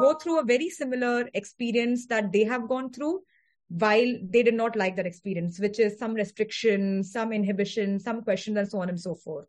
go 0.00 0.14
through 0.14 0.40
a 0.40 0.44
very 0.44 0.68
similar 0.68 1.30
experience 1.34 2.06
that 2.08 2.32
they 2.32 2.42
have 2.42 2.68
gone 2.68 2.90
through 2.90 3.20
while 3.68 4.18
they 4.22 4.42
did 4.42 4.54
not 4.54 4.76
like 4.76 4.96
that 4.96 5.06
experience, 5.06 5.58
which 5.58 5.78
is 5.80 5.98
some 5.98 6.14
restriction, 6.14 7.02
some 7.02 7.32
inhibition, 7.32 7.98
some 7.98 8.22
questions, 8.22 8.56
and 8.56 8.68
so 8.68 8.80
on 8.80 8.88
and 8.88 9.00
so 9.00 9.14
forth. 9.14 9.46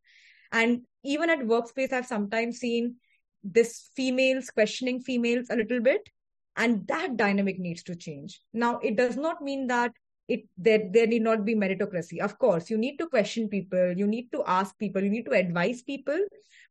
And 0.52 0.82
even 1.04 1.30
at 1.30 1.40
workspace, 1.40 1.92
I've 1.92 2.06
sometimes 2.06 2.58
seen 2.58 2.96
this 3.44 3.90
females 3.96 4.50
questioning 4.50 5.00
females 5.00 5.48
a 5.50 5.56
little 5.56 5.80
bit 5.80 6.10
and 6.58 6.88
that 6.88 7.16
dynamic 7.16 7.60
needs 7.60 7.84
to 7.84 7.96
change 7.96 8.42
now 8.54 8.80
it 8.80 8.96
does 8.96 9.16
not 9.16 9.42
mean 9.42 9.68
that 9.68 9.92
it 10.28 10.42
there 10.58 10.90
there 10.92 11.06
need 11.06 11.22
not 11.22 11.46
be 11.46 11.56
meritocracy 11.56 12.20
of 12.20 12.38
course 12.40 12.70
you 12.70 12.78
need 12.78 12.98
to 12.98 13.08
question 13.08 13.48
people 13.48 13.94
you 13.96 14.08
need 14.08 14.32
to 14.32 14.44
ask 14.48 14.78
people 14.80 15.04
you 15.04 15.10
need 15.10 15.26
to 15.26 15.38
advise 15.40 15.84
people 15.84 16.20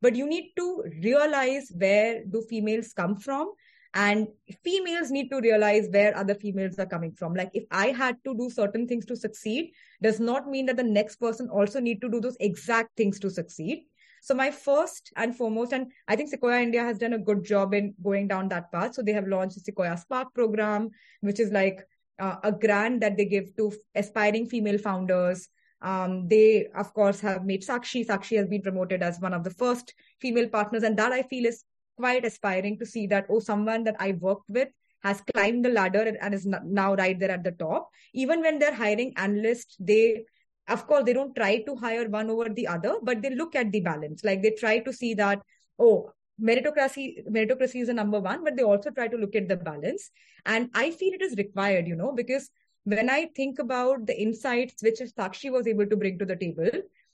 but 0.02 0.16
you 0.16 0.26
need 0.26 0.52
to 0.57 0.85
realize 1.02 1.70
where 1.76 2.24
do 2.24 2.42
females 2.50 2.92
come 2.92 3.14
from 3.14 3.52
and 3.94 4.26
females 4.64 5.11
need 5.11 5.30
to 5.30 5.40
realize 5.40 5.88
where 5.90 6.16
other 6.16 6.35
females 6.35 6.78
are 6.78 6.87
coming 6.87 7.12
from 7.12 7.35
like 7.35 7.50
if 7.54 7.64
i 7.70 7.87
had 7.87 8.16
to 8.24 8.35
do 8.37 8.50
certain 8.50 8.87
things 8.87 9.07
to 9.07 9.16
succeed 9.16 9.72
does 10.02 10.20
not 10.20 10.48
mean 10.48 10.66
that 10.66 10.76
the 10.76 10.83
next 10.83 11.16
person 11.16 11.48
also 11.48 11.80
need 11.80 12.00
to 12.00 12.11
do 12.11 12.20
those 12.20 12.37
exact 12.40 12.96
things 12.96 13.20
to 13.20 13.30
succeed 13.30 13.85
so 14.24 14.35
my 14.35 14.50
first 14.50 15.12
and 15.16 15.37
foremost, 15.37 15.74
and 15.74 15.92
I 16.09 16.16
think 16.16 16.30
Sequoia 16.30 16.62
India 16.62 16.83
has 16.83 16.96
done 16.96 17.12
a 17.12 17.18
good 17.18 17.44
job 17.44 17.74
in 17.74 17.92
going 18.02 18.26
down 18.26 18.48
that 18.48 18.72
path. 18.72 18.94
So 18.94 19.02
they 19.02 19.12
have 19.12 19.28
launched 19.28 19.57
the 19.57 19.61
Sequoia 19.61 19.98
Spark 19.98 20.33
program, 20.33 20.88
which 21.20 21.38
is 21.38 21.52
like 21.52 21.87
uh, 22.18 22.37
a 22.42 22.50
grant 22.50 23.02
that 23.02 23.18
they 23.18 23.26
give 23.26 23.54
to 23.57 23.70
aspiring 23.94 24.46
female 24.46 24.78
founders. 24.78 25.46
Um, 25.83 26.26
they, 26.26 26.68
of 26.74 26.94
course, 26.94 27.20
have 27.20 27.44
made 27.44 27.66
Sakshi. 27.66 28.07
Sakshi 28.07 28.38
has 28.38 28.48
been 28.48 28.62
promoted 28.62 29.02
as 29.02 29.20
one 29.20 29.35
of 29.35 29.44
the 29.44 29.50
first 29.50 29.92
female 30.22 30.48
partners. 30.48 30.85
And 30.85 30.96
that 30.96 31.12
I 31.12 31.24
feel 31.24 31.44
is 31.44 31.62
quite 31.96 32.24
aspiring 32.24 32.78
to 32.78 32.87
see 32.87 33.07
that, 33.09 33.26
oh, 33.28 33.40
someone 33.40 33.85
that 33.85 33.96
I 33.98 34.12
worked 34.12 34.48
with 34.48 34.68
has 35.02 35.20
climbed 35.33 35.64
the 35.64 35.70
ladder 35.70 36.16
and 36.20 36.35
is 36.35 36.46
now 36.46 36.94
right 36.94 37.18
there 37.18 37.30
at 37.30 37.44
the 37.44 37.52
top. 37.52 37.90
Even 38.14 38.40
when 38.40 38.59
they're 38.59 38.74
hiring 38.74 39.12
analysts, 39.16 39.76
they 39.78 40.24
of 40.66 40.87
course 40.87 41.04
they 41.04 41.12
don't 41.12 41.37
try 41.37 41.59
to 41.59 41.76
hire 41.76 42.09
one 42.09 42.30
over 42.30 42.48
the 42.48 42.66
other 42.66 42.96
but 43.02 43.20
they 43.20 43.35
look 43.35 43.54
at 43.54 43.70
the 43.70 43.80
balance. 43.80 44.24
Like 44.24 44.42
they 44.42 44.52
try 44.52 44.78
to 44.78 44.92
see 44.92 45.12
that 45.14 45.42
oh 45.78 46.11
meritocracy 46.42 47.28
meritocracy 47.28 47.83
is 47.83 47.90
a 47.90 47.94
number 47.94 48.18
one 48.18 48.42
but 48.42 48.57
they 48.57 48.62
also 48.62 48.90
try 48.90 49.09
to 49.09 49.16
look 49.16 49.35
at 49.35 49.46
the 49.46 49.57
balance. 49.57 50.11
And 50.46 50.70
i 50.74 50.90
feel 50.90 51.12
it 51.12 51.22
is 51.22 51.37
required 51.37 51.87
you 51.87 51.96
know 51.96 52.12
because 52.12 52.50
when 52.85 53.11
i 53.11 53.30
think 53.37 53.59
about 53.59 54.07
the 54.07 54.18
insights 54.20 54.83
which 54.83 55.00
sakshi 55.00 55.50
was 55.50 55.66
able 55.66 55.87
to 55.87 55.96
bring 55.96 56.18
to 56.18 56.26
the 56.26 56.37
table 56.37 56.70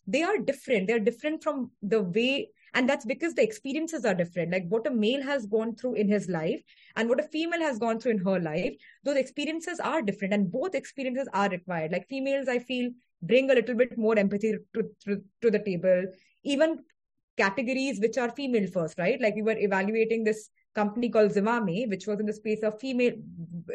they 0.07 0.23
are 0.23 0.39
different. 0.39 0.87
They're 0.87 0.99
different 0.99 1.43
from 1.43 1.71
the 1.83 2.03
way 2.03 2.51
and 2.75 2.89
that's 2.89 3.05
because 3.05 3.35
the 3.35 3.43
experiences 3.43 4.05
are 4.05 4.15
different. 4.15 4.53
Like 4.53 4.67
what 4.69 4.87
a 4.87 4.91
male 4.91 5.23
has 5.23 5.47
gone 5.47 5.75
through 5.75 5.95
in 5.95 6.09
his 6.09 6.29
life 6.29 6.63
and 6.97 7.09
what 7.09 7.21
a 7.21 7.25
female 7.25 7.61
has 7.61 7.79
gone 7.79 7.99
through 7.99 8.13
in 8.13 8.19
her 8.19 8.39
life 8.39 8.75
those 9.05 9.17
experiences 9.17 9.81
are 9.81 10.03
different 10.03 10.35
and 10.35 10.51
both 10.51 10.75
experiences 10.75 11.29
are 11.33 11.49
required. 11.49 11.93
Like 11.93 12.09
females 12.09 12.49
i 12.49 12.59
feel 12.59 12.91
bring 13.23 13.51
a 13.51 13.55
little 13.55 13.75
bit 13.75 13.99
more 13.99 14.19
empathy 14.19 14.55
to, 14.75 14.83
to, 15.05 15.23
to 15.43 15.51
the 15.51 15.59
table. 15.59 16.05
Even 16.45 16.79
categories 17.37 18.01
which 18.01 18.19
are 18.19 18.31
female 18.31 18.69
first 18.71 18.99
right? 18.99 19.21
Like 19.21 19.35
we 19.35 19.43
were 19.43 19.57
evaluating 19.57 20.25
this 20.25 20.51
company 20.75 21.09
called 21.09 21.33
Zivame, 21.33 21.89
which 21.89 22.07
was 22.07 22.21
in 22.21 22.27
the 22.27 22.33
space 22.33 22.63
of 22.63 22.79
female 22.79 23.13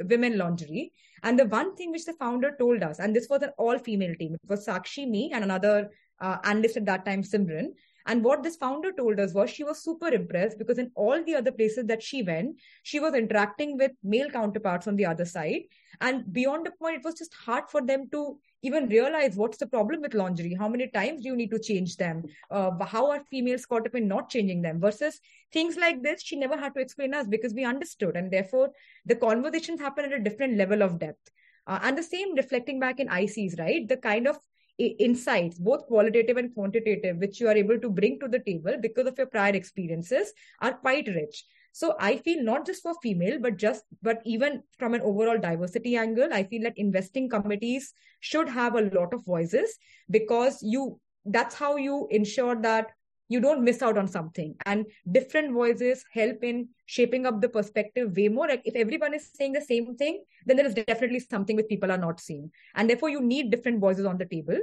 women 0.10 0.38
lingerie. 0.38 0.92
And 1.24 1.38
the 1.38 1.46
one 1.46 1.76
thing 1.76 1.92
which 1.92 2.06
the 2.06 2.14
founder 2.14 2.56
told 2.58 2.84
us, 2.84 3.00
and 3.00 3.16
this 3.16 3.28
was 3.30 3.42
an 3.42 3.52
all 3.58 3.78
female 3.78 4.16
team, 4.16 4.36
it 4.36 4.50
was 4.50 4.66
Sakshi, 4.66 5.08
me, 5.08 5.32
and 5.34 5.44
another 5.44 5.90
uh, 6.20 6.38
analyst 6.44 6.78
at 6.78 6.86
that 6.86 7.06
time, 7.06 7.24
Simran. 7.24 7.68
And 8.06 8.24
what 8.24 8.44
this 8.44 8.56
founder 8.56 8.92
told 8.92 9.20
us 9.20 9.34
was 9.34 9.50
she 9.50 9.64
was 9.64 9.84
super 9.84 10.10
impressed 10.10 10.60
because 10.60 10.78
in 10.78 10.92
all 10.96 11.24
the 11.24 11.36
other 11.36 11.52
places 11.52 11.86
that 11.88 12.04
she 12.04 12.22
went, 12.22 12.60
she 12.84 13.00
was 13.00 13.16
interacting 13.16 13.78
with 13.78 13.92
male 14.04 14.30
counterparts 14.30 14.88
on 14.88 14.96
the 14.96 15.06
other 15.06 15.26
side. 15.26 15.62
And 16.02 16.32
beyond 16.32 16.66
the 16.66 16.72
point, 16.72 16.98
it 16.98 17.04
was 17.04 17.16
just 17.16 17.34
hard 17.34 17.70
for 17.70 17.82
them 17.82 18.08
to 18.12 18.38
even 18.62 18.90
realize 18.90 19.36
what's 19.36 19.58
the 19.58 19.68
problem 19.68 20.02
with 20.02 20.14
lingerie. 20.14 20.56
How 20.56 20.68
many 20.68 20.88
times 20.88 21.22
do 21.22 21.30
you 21.30 21.36
need 21.36 21.52
to 21.52 21.60
change 21.60 21.98
them? 21.98 22.24
Uh, 22.52 22.72
how 22.84 23.10
are 23.12 23.24
females 23.30 23.66
caught 23.66 23.88
up 23.88 23.96
in 23.96 24.08
not 24.08 24.30
changing 24.30 24.62
them? 24.62 24.80
Versus 24.80 25.20
things 25.52 25.78
like 25.78 26.04
this, 26.04 26.22
she 26.22 26.36
never 26.36 26.58
had 26.58 26.74
to 26.76 26.82
explain 26.82 27.14
us 27.14 27.28
because 27.28 27.54
we 27.54 27.64
understood. 27.64 28.16
And 28.16 28.32
therefore, 28.32 28.70
the 29.06 29.16
conversations 29.16 29.80
happen 29.80 30.06
at 30.06 30.14
a 30.14 30.24
different 30.24 30.58
level 30.58 30.82
of 30.84 31.00
depth. 31.00 31.32
Uh, 31.68 31.80
and 31.82 31.98
the 31.98 32.04
same 32.04 32.36
reflecting 32.36 32.80
back 32.80 33.00
in 33.00 33.08
ICs, 33.08 33.58
right? 33.60 33.88
The 33.88 33.98
kind 33.98 34.28
of 34.28 34.38
insights, 34.78 35.58
both 35.58 35.86
qualitative 35.88 36.38
and 36.38 36.54
quantitative, 36.54 37.18
which 37.18 37.40
you 37.40 37.48
are 37.48 37.56
able 37.56 37.80
to 37.80 37.90
bring 37.90 38.20
to 38.20 38.28
the 38.28 38.40
table 38.40 38.76
because 38.82 39.08
of 39.08 39.18
your 39.18 39.28
prior 39.28 39.54
experiences, 39.54 40.34
are 40.62 40.74
quite 40.74 41.08
rich. 41.08 41.46
So 41.72 41.96
I 42.00 42.18
feel 42.18 42.42
not 42.44 42.66
just 42.66 42.84
for 42.84 42.94
female, 43.02 43.38
but 43.40 43.58
just 43.58 43.84
but 44.02 44.22
even 44.26 44.64
from 44.78 44.94
an 44.94 45.02
overall 45.02 45.38
diversity 45.38 45.98
angle, 45.98 46.30
I 46.32 46.44
feel 46.44 46.64
that 46.64 46.78
investing 46.78 47.30
committees 47.30 47.94
should 48.22 48.48
have 48.48 48.76
a 48.76 48.90
lot 48.94 49.14
of 49.14 49.26
voices 49.26 49.78
because 50.10 50.60
you 50.62 51.00
that's 51.26 51.56
how 51.56 51.76
you 51.76 52.08
ensure 52.12 52.56
that 52.62 52.92
you 53.28 53.40
don't 53.40 53.64
miss 53.64 53.82
out 53.82 53.98
on 53.98 54.08
something 54.08 54.56
and 54.66 54.86
different 55.12 55.54
voices 55.54 56.06
help 56.14 56.44
in 56.44 56.68
shaping 56.86 57.26
up 57.26 57.42
the 57.42 57.50
perspective 57.50 58.16
way 58.16 58.28
more 58.28 58.48
if 58.50 58.76
everyone 58.76 59.14
is 59.14 59.32
saying 59.34 59.54
the 59.54 59.62
same 59.62 59.96
thing 59.96 60.24
then 60.46 60.58
there 60.58 60.66
is 60.66 60.76
definitely 60.76 61.20
something 61.20 61.56
which 61.56 61.68
people 61.68 61.92
are 61.92 61.98
not 61.98 62.20
seeing 62.20 62.52
and 62.76 62.90
therefore 62.90 63.10
you 63.10 63.22
need 63.22 63.50
different 63.50 63.80
voices 63.80 64.06
on 64.06 64.18
the 64.18 64.26
table 64.26 64.60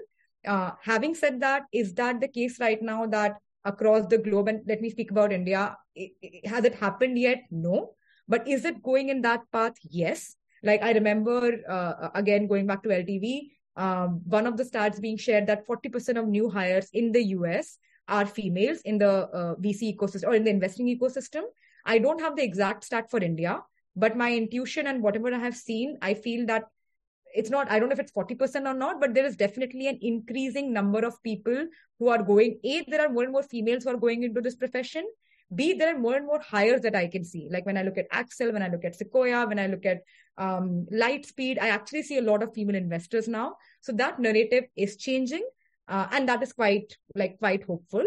Uh, 0.46 0.72
having 0.82 1.14
said 1.14 1.40
that, 1.40 1.66
is 1.72 1.94
that 1.94 2.20
the 2.20 2.28
case 2.28 2.58
right 2.58 2.82
now 2.82 3.06
that 3.06 3.36
across 3.64 4.06
the 4.06 4.18
globe, 4.18 4.48
and 4.48 4.62
let 4.66 4.80
me 4.80 4.90
speak 4.90 5.10
about 5.10 5.32
India, 5.32 5.76
it, 5.94 6.10
it, 6.20 6.46
has 6.46 6.64
it 6.64 6.74
happened 6.74 7.18
yet? 7.18 7.44
No. 7.50 7.94
But 8.28 8.48
is 8.48 8.64
it 8.64 8.82
going 8.82 9.08
in 9.08 9.22
that 9.22 9.40
path? 9.52 9.74
Yes. 9.88 10.36
Like 10.62 10.82
I 10.82 10.92
remember, 10.92 11.58
uh, 11.68 12.08
again, 12.14 12.46
going 12.46 12.66
back 12.66 12.82
to 12.82 12.88
LTV, 12.88 13.50
um, 13.76 14.20
one 14.26 14.46
of 14.46 14.56
the 14.56 14.64
stats 14.64 15.00
being 15.00 15.16
shared 15.16 15.46
that 15.46 15.66
40% 15.66 16.18
of 16.18 16.26
new 16.26 16.50
hires 16.50 16.88
in 16.92 17.12
the 17.12 17.22
US 17.38 17.78
are 18.12 18.26
females 18.26 18.82
in 18.84 18.98
the 18.98 19.12
uh, 19.40 19.54
VC 19.56 19.96
ecosystem 19.96 20.28
or 20.28 20.34
in 20.34 20.44
the 20.44 20.50
investing 20.50 20.86
ecosystem. 20.86 21.44
I 21.86 21.98
don't 21.98 22.20
have 22.20 22.36
the 22.36 22.44
exact 22.44 22.84
stat 22.84 23.10
for 23.10 23.20
India, 23.20 23.60
but 23.96 24.16
my 24.16 24.34
intuition 24.36 24.86
and 24.86 25.02
whatever 25.02 25.34
I 25.34 25.38
have 25.38 25.56
seen, 25.56 25.96
I 26.02 26.14
feel 26.14 26.46
that 26.46 26.64
it's 27.34 27.48
not, 27.48 27.70
I 27.70 27.78
don't 27.78 27.88
know 27.88 27.94
if 27.94 28.00
it's 28.00 28.12
40% 28.12 28.66
or 28.66 28.74
not, 28.74 29.00
but 29.00 29.14
there 29.14 29.24
is 29.24 29.36
definitely 29.36 29.88
an 29.88 29.98
increasing 30.02 30.72
number 30.72 31.00
of 31.04 31.22
people 31.22 31.66
who 31.98 32.08
are 32.08 32.22
going. 32.22 32.60
A, 32.64 32.84
there 32.88 33.00
are 33.00 33.08
more 33.08 33.22
and 33.22 33.32
more 33.32 33.42
females 33.42 33.84
who 33.84 33.90
are 33.90 33.96
going 33.96 34.22
into 34.22 34.42
this 34.42 34.56
profession. 34.56 35.08
B, 35.54 35.72
there 35.72 35.94
are 35.94 35.98
more 35.98 36.14
and 36.14 36.26
more 36.26 36.40
hires 36.40 36.82
that 36.82 36.94
I 36.94 37.06
can 37.06 37.24
see. 37.24 37.48
Like 37.50 37.64
when 37.64 37.78
I 37.78 37.82
look 37.82 37.96
at 37.96 38.10
Accel, 38.10 38.52
when 38.52 38.62
I 38.62 38.68
look 38.68 38.84
at 38.84 38.94
Sequoia, 38.94 39.46
when 39.46 39.58
I 39.58 39.66
look 39.66 39.86
at 39.86 40.02
um, 40.36 40.86
Lightspeed, 40.92 41.58
I 41.60 41.68
actually 41.68 42.02
see 42.02 42.18
a 42.18 42.22
lot 42.22 42.42
of 42.42 42.52
female 42.52 42.76
investors 42.76 43.28
now. 43.28 43.56
So 43.80 43.92
that 43.92 44.18
narrative 44.18 44.64
is 44.76 44.96
changing. 44.96 45.46
Uh, 45.88 46.06
and 46.12 46.28
that 46.28 46.42
is 46.42 46.52
quite 46.52 46.96
like 47.14 47.38
quite 47.38 47.64
hopeful. 47.64 48.04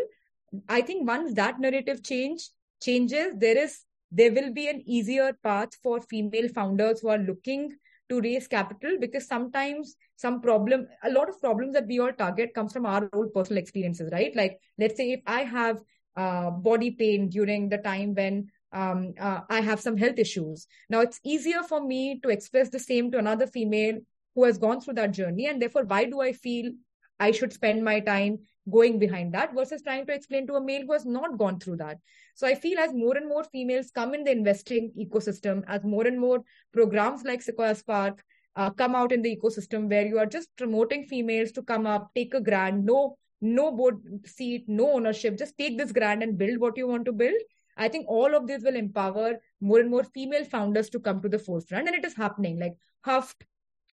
I 0.70 0.82
think 0.82 1.08
once 1.08 1.34
that 1.34 1.60
narrative 1.60 2.04
change 2.04 2.50
changes, 2.82 3.34
there 3.38 3.58
is 3.58 3.82
there 4.12 4.32
will 4.32 4.54
be 4.54 4.68
an 4.68 4.82
easier 4.86 5.34
path 5.44 5.76
for 5.84 6.00
female 6.00 6.48
founders 6.50 7.02
who 7.02 7.10
are 7.10 7.18
looking 7.18 7.76
to 8.08 8.22
raise 8.22 8.48
capital 8.48 8.98
because 9.00 9.28
sometimes 9.28 9.96
some 10.16 10.40
problem 10.40 10.88
a 11.04 11.10
lot 11.10 11.28
of 11.28 11.42
problems 11.42 11.74
that 11.74 11.88
we 11.88 12.00
all 12.00 12.14
target 12.14 12.54
comes 12.54 12.72
from 12.72 12.86
our 12.86 13.10
own 13.14 13.32
personal 13.34 13.58
experiences 13.58 14.12
right 14.12 14.36
like 14.36 14.60
let's 14.78 14.96
say 14.96 15.14
if 15.14 15.22
i 15.26 15.42
have 15.42 15.82
uh, 16.16 16.52
body 16.52 16.92
pain 16.92 17.28
during 17.30 17.68
the 17.68 17.80
time 17.80 18.14
when 18.14 18.48
um, 18.72 19.14
uh, 19.20 19.40
I 19.50 19.62
have 19.62 19.80
some 19.80 19.96
health 19.96 20.20
issues. 20.20 20.68
Now, 20.90 21.00
it's 21.00 21.20
easier 21.24 21.64
for 21.64 21.82
me 21.82 22.20
to 22.22 22.30
express 22.30 22.70
the 22.70 22.80
same 22.80 23.10
to 23.12 23.18
another 23.18 23.48
female 23.48 24.00
who 24.36 24.44
has 24.44 24.58
gone 24.58 24.82
through 24.82 24.96
that 24.96 25.12
journey. 25.12 25.48
And 25.48 25.62
therefore, 25.62 25.86
why 25.86 26.06
do 26.06 26.20
I 26.20 26.34
feel 26.34 26.72
I 27.20 27.32
should 27.32 27.54
spend 27.54 27.84
my 27.84 28.00
time 28.00 28.40
going 28.70 29.00
behind 29.00 29.34
that 29.34 29.54
versus 29.54 29.82
trying 29.82 30.06
to 30.08 30.14
explain 30.14 30.48
to 30.48 30.56
a 30.56 30.62
male 30.62 30.86
who 30.86 30.94
has 30.94 31.06
not 31.06 31.38
gone 31.38 31.60
through 31.60 31.78
that? 31.78 31.98
So 32.36 32.48
I 32.48 32.56
feel 32.56 32.80
as 32.80 32.94
more 32.94 33.16
and 33.16 33.28
more 33.28 33.44
females 33.44 33.92
come 33.92 34.14
in 34.14 34.24
the 34.24 34.32
investing 34.32 34.92
ecosystem, 35.00 35.64
as 35.68 35.84
more 35.84 36.08
and 36.08 36.20
more 36.20 36.44
programs 36.74 37.24
like 37.24 37.42
Sequoia 37.42 37.76
Spark 37.76 38.24
uh, 38.56 38.70
come 38.70 38.96
out 38.96 39.12
in 39.12 39.22
the 39.22 39.36
ecosystem 39.36 39.90
where 39.90 40.06
you 40.06 40.18
are 40.18 40.26
just 40.26 40.50
promoting 40.58 41.06
females 41.06 41.52
to 41.54 41.62
come 41.62 41.86
up, 41.86 42.12
take 42.16 42.34
a 42.34 42.42
grant, 42.42 42.84
no 42.84 43.18
no 43.42 43.72
board 43.72 44.02
seat, 44.26 44.64
no 44.68 44.94
ownership, 44.94 45.38
just 45.38 45.58
take 45.58 45.78
this 45.78 45.92
grant 45.92 46.24
and 46.24 46.38
build 46.38 46.58
what 46.58 46.78
you 46.78 46.88
want 46.88 47.06
to 47.06 47.12
build. 47.12 47.36
I 47.78 47.90
think 47.90 48.08
all 48.08 48.34
of 48.34 48.48
this 48.48 48.64
will 48.64 48.76
empower 48.76 49.34
more 49.60 49.80
and 49.80 49.90
more 49.90 50.04
female 50.04 50.46
founders 50.46 50.90
to 50.92 51.00
come 51.00 51.22
to 51.22 51.30
the 51.30 51.38
forefront. 51.38 51.88
And 51.88 51.96
it 51.96 52.06
is 52.06 52.16
happening. 52.16 52.58
Like 52.60 52.78
Huft, 53.06 53.44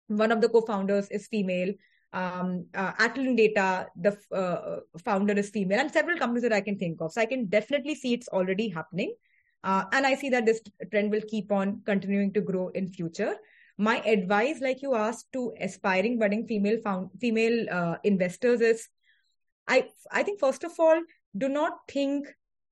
one 0.09 0.33
of 0.33 0.41
the 0.41 0.49
co-founders 0.49 1.09
is 1.11 1.29
female. 1.29 1.73
Um, 2.12 2.66
uh, 2.74 2.92
Data, 3.14 3.86
the 3.96 4.16
uh, 4.32 4.80
founder 5.04 5.34
is 5.34 5.50
female, 5.50 5.80
and 5.80 5.90
several 5.92 6.18
companies 6.18 6.42
that 6.42 6.52
I 6.52 6.61
can 6.61 6.78
think 6.78 7.00
of. 7.00 7.12
So 7.12 7.20
I 7.20 7.26
can 7.26 7.46
definitely 7.46 7.94
see 7.94 8.14
it's 8.14 8.28
already 8.28 8.68
happening. 8.68 9.14
Uh, 9.64 9.84
and 9.92 10.06
I 10.06 10.14
see 10.14 10.30
that 10.30 10.46
this 10.46 10.61
trend 10.90 11.11
will 11.11 11.22
keep 11.28 11.52
on 11.52 11.82
continuing 11.84 12.32
to 12.32 12.40
grow 12.40 12.68
in 12.68 12.88
future. 12.88 13.34
My 13.76 13.98
advice, 14.00 14.61
like 14.61 14.82
you 14.82 14.94
asked, 14.94 15.32
to 15.32 15.52
aspiring 15.61 16.18
budding 16.18 16.46
female 16.46 16.80
found 16.82 17.11
female 17.20 17.66
uh, 17.70 17.96
investors 18.04 18.61
is 18.61 18.88
I 19.68 19.88
I 20.11 20.22
think 20.22 20.40
first 20.40 20.64
of 20.64 20.72
all, 20.78 21.00
do 21.36 21.48
not 21.48 21.78
think 21.88 22.26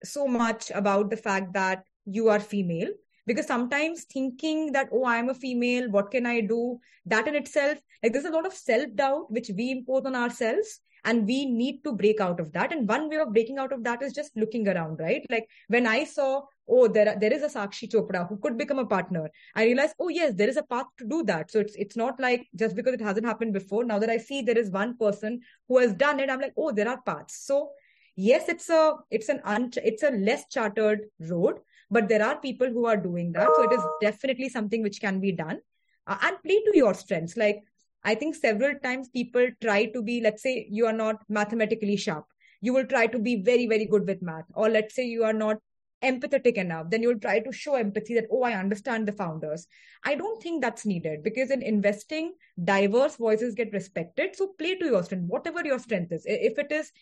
so 0.04 0.26
much 0.26 0.70
about 0.70 1.10
the 1.10 1.16
fact 1.16 1.52
that 1.54 1.84
you 2.04 2.28
are 2.28 2.40
female 2.40 2.88
because 3.26 3.46
sometimes 3.46 4.04
thinking 4.04 4.72
that 4.72 4.88
oh 4.92 5.04
i'm 5.06 5.28
a 5.28 5.34
female 5.34 5.90
what 5.90 6.10
can 6.10 6.26
i 6.26 6.40
do? 6.40 6.78
That 7.06 7.28
in 7.28 7.34
itself 7.34 7.78
like 8.02 8.12
there's 8.12 8.24
a 8.24 8.30
lot 8.30 8.46
of 8.46 8.54
self 8.54 8.94
doubt 8.94 9.30
which 9.30 9.50
we 9.56 9.70
impose 9.70 10.06
on 10.06 10.14
ourselves 10.16 10.80
and 11.04 11.26
we 11.26 11.44
need 11.44 11.84
to 11.84 11.92
break 11.92 12.18
out 12.20 12.40
of 12.40 12.50
that. 12.52 12.72
And 12.72 12.88
one 12.88 13.10
way 13.10 13.16
of 13.16 13.32
breaking 13.32 13.58
out 13.58 13.72
of 13.72 13.84
that 13.84 14.02
is 14.02 14.14
just 14.14 14.34
looking 14.36 14.66
around 14.66 15.00
right? 15.00 15.24
Like 15.30 15.48
when 15.68 15.86
i 15.86 16.04
saw 16.04 16.42
oh 16.66 16.88
there 16.88 17.14
there 17.20 17.32
is 17.32 17.42
a 17.42 17.48
sakshi 17.58 17.90
chopra 17.90 18.26
who 18.26 18.38
could 18.38 18.56
become 18.56 18.78
a 18.78 18.86
partner 18.86 19.28
i 19.54 19.64
realized 19.64 19.94
oh 20.00 20.08
yes 20.08 20.32
there 20.34 20.48
is 20.48 20.56
a 20.56 20.62
path 20.62 20.86
to 20.98 21.06
do 21.06 21.22
that. 21.24 21.50
So 21.50 21.60
it's 21.60 21.74
it's 21.76 21.96
not 21.96 22.18
like 22.18 22.46
just 22.56 22.74
because 22.74 22.94
it 22.94 23.02
hasn't 23.02 23.26
happened 23.26 23.52
before 23.52 23.84
now 23.84 23.98
that 23.98 24.10
i 24.10 24.16
see 24.16 24.42
there 24.42 24.58
is 24.58 24.70
one 24.70 24.96
person 24.96 25.40
who 25.68 25.78
has 25.78 25.92
done 25.94 26.20
it 26.20 26.30
i'm 26.30 26.40
like 26.40 26.54
oh 26.56 26.72
there 26.72 26.88
are 26.88 27.00
paths. 27.02 27.44
So 27.44 27.70
yes 28.16 28.48
it's 28.48 28.70
a 28.70 28.94
it's 29.10 29.28
an 29.28 29.40
un, 29.44 29.70
it's 29.76 30.02
a 30.02 30.10
less 30.10 30.48
chartered 30.48 31.00
road 31.20 31.56
but 31.90 32.08
there 32.08 32.24
are 32.24 32.36
people 32.36 32.68
who 32.68 32.86
are 32.86 32.96
doing 32.96 33.32
that. 33.32 33.48
So 33.56 33.62
it 33.62 33.72
is 33.72 33.82
definitely 34.00 34.48
something 34.48 34.82
which 34.82 35.00
can 35.00 35.20
be 35.20 35.32
done. 35.32 35.60
Uh, 36.06 36.18
and 36.22 36.36
play 36.42 36.60
to 36.64 36.72
your 36.74 36.94
strengths. 36.94 37.36
Like 37.36 37.62
i 38.06 38.14
think 38.14 38.34
several 38.34 38.74
times 38.80 39.08
people 39.08 39.46
try 39.62 39.86
to 39.86 40.02
be 40.02 40.20
let's 40.20 40.42
say 40.42 40.66
you 40.70 40.84
are 40.86 40.92
not 40.92 41.22
mathematically 41.28 41.96
sharp. 41.96 42.26
You 42.60 42.72
will 42.74 42.86
try 42.86 43.06
to 43.06 43.18
be 43.18 43.36
very 43.42 43.66
very 43.66 43.86
good 43.86 44.06
with 44.06 44.22
math. 44.22 44.44
Or 44.54 44.68
let's 44.68 44.94
say 44.94 45.04
you 45.04 45.24
are 45.24 45.32
not 45.32 45.58
empathetic 46.04 46.54
enough, 46.54 46.90
then 46.90 47.02
you'll 47.02 47.18
try 47.18 47.40
to 47.40 47.52
show 47.52 47.74
empathy 47.74 48.14
that, 48.14 48.26
oh, 48.30 48.42
I 48.42 48.52
understand 48.52 49.08
the 49.08 49.12
founders. 49.12 49.66
I 50.04 50.14
don't 50.14 50.42
think 50.42 50.62
that's 50.62 50.86
needed 50.86 51.22
because 51.22 51.50
in 51.50 51.62
investing, 51.62 52.34
diverse 52.62 53.16
voices 53.16 53.54
get 53.54 53.72
respected. 53.72 54.36
So 54.36 54.48
play 54.58 54.76
to 54.76 54.86
your 54.86 55.02
strength, 55.02 55.26
whatever 55.28 55.64
your 55.64 55.78
strength 55.78 56.12
is. 56.12 56.24
If 56.26 56.58
it 56.58 56.70
is 56.70 56.92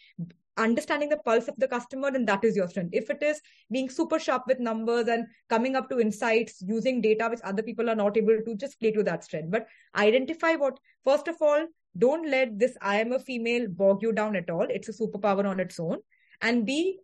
understanding 0.56 1.08
the 1.08 1.16
pulse 1.16 1.48
of 1.48 1.56
the 1.56 1.68
customer, 1.68 2.10
then 2.10 2.24
that 2.26 2.44
is 2.44 2.56
your 2.56 2.68
strength. 2.68 2.90
If 2.92 3.10
it 3.10 3.22
is 3.22 3.40
being 3.70 3.88
super 3.88 4.18
sharp 4.18 4.44
with 4.46 4.60
numbers 4.60 5.08
and 5.08 5.26
coming 5.48 5.76
up 5.76 5.88
to 5.90 5.98
insights 5.98 6.62
using 6.62 7.00
data 7.00 7.28
which 7.30 7.40
other 7.44 7.62
people 7.62 7.90
are 7.90 7.96
not 7.96 8.16
able 8.16 8.38
to, 8.44 8.56
just 8.56 8.78
play 8.78 8.92
to 8.92 9.02
that 9.04 9.24
strength. 9.24 9.50
But 9.50 9.66
identify 9.96 10.54
what, 10.54 10.78
first 11.04 11.28
of 11.28 11.36
all, 11.40 11.66
don't 11.98 12.30
let 12.30 12.58
this 12.58 12.76
I 12.80 13.00
am 13.00 13.12
a 13.12 13.18
female 13.18 13.68
bog 13.68 14.02
you 14.02 14.12
down 14.12 14.36
at 14.36 14.50
all. 14.50 14.66
It's 14.68 14.88
a 14.88 14.92
superpower 14.92 15.44
on 15.44 15.60
its 15.60 15.78
own. 15.78 15.98
And 16.40 16.66
be 16.66 16.98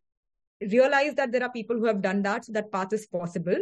realize 0.60 1.14
that 1.14 1.32
there 1.32 1.42
are 1.42 1.52
people 1.52 1.76
who 1.76 1.86
have 1.86 2.02
done 2.02 2.22
that 2.22 2.44
so 2.44 2.52
that 2.52 2.72
path 2.72 2.92
is 2.92 3.06
possible. 3.06 3.56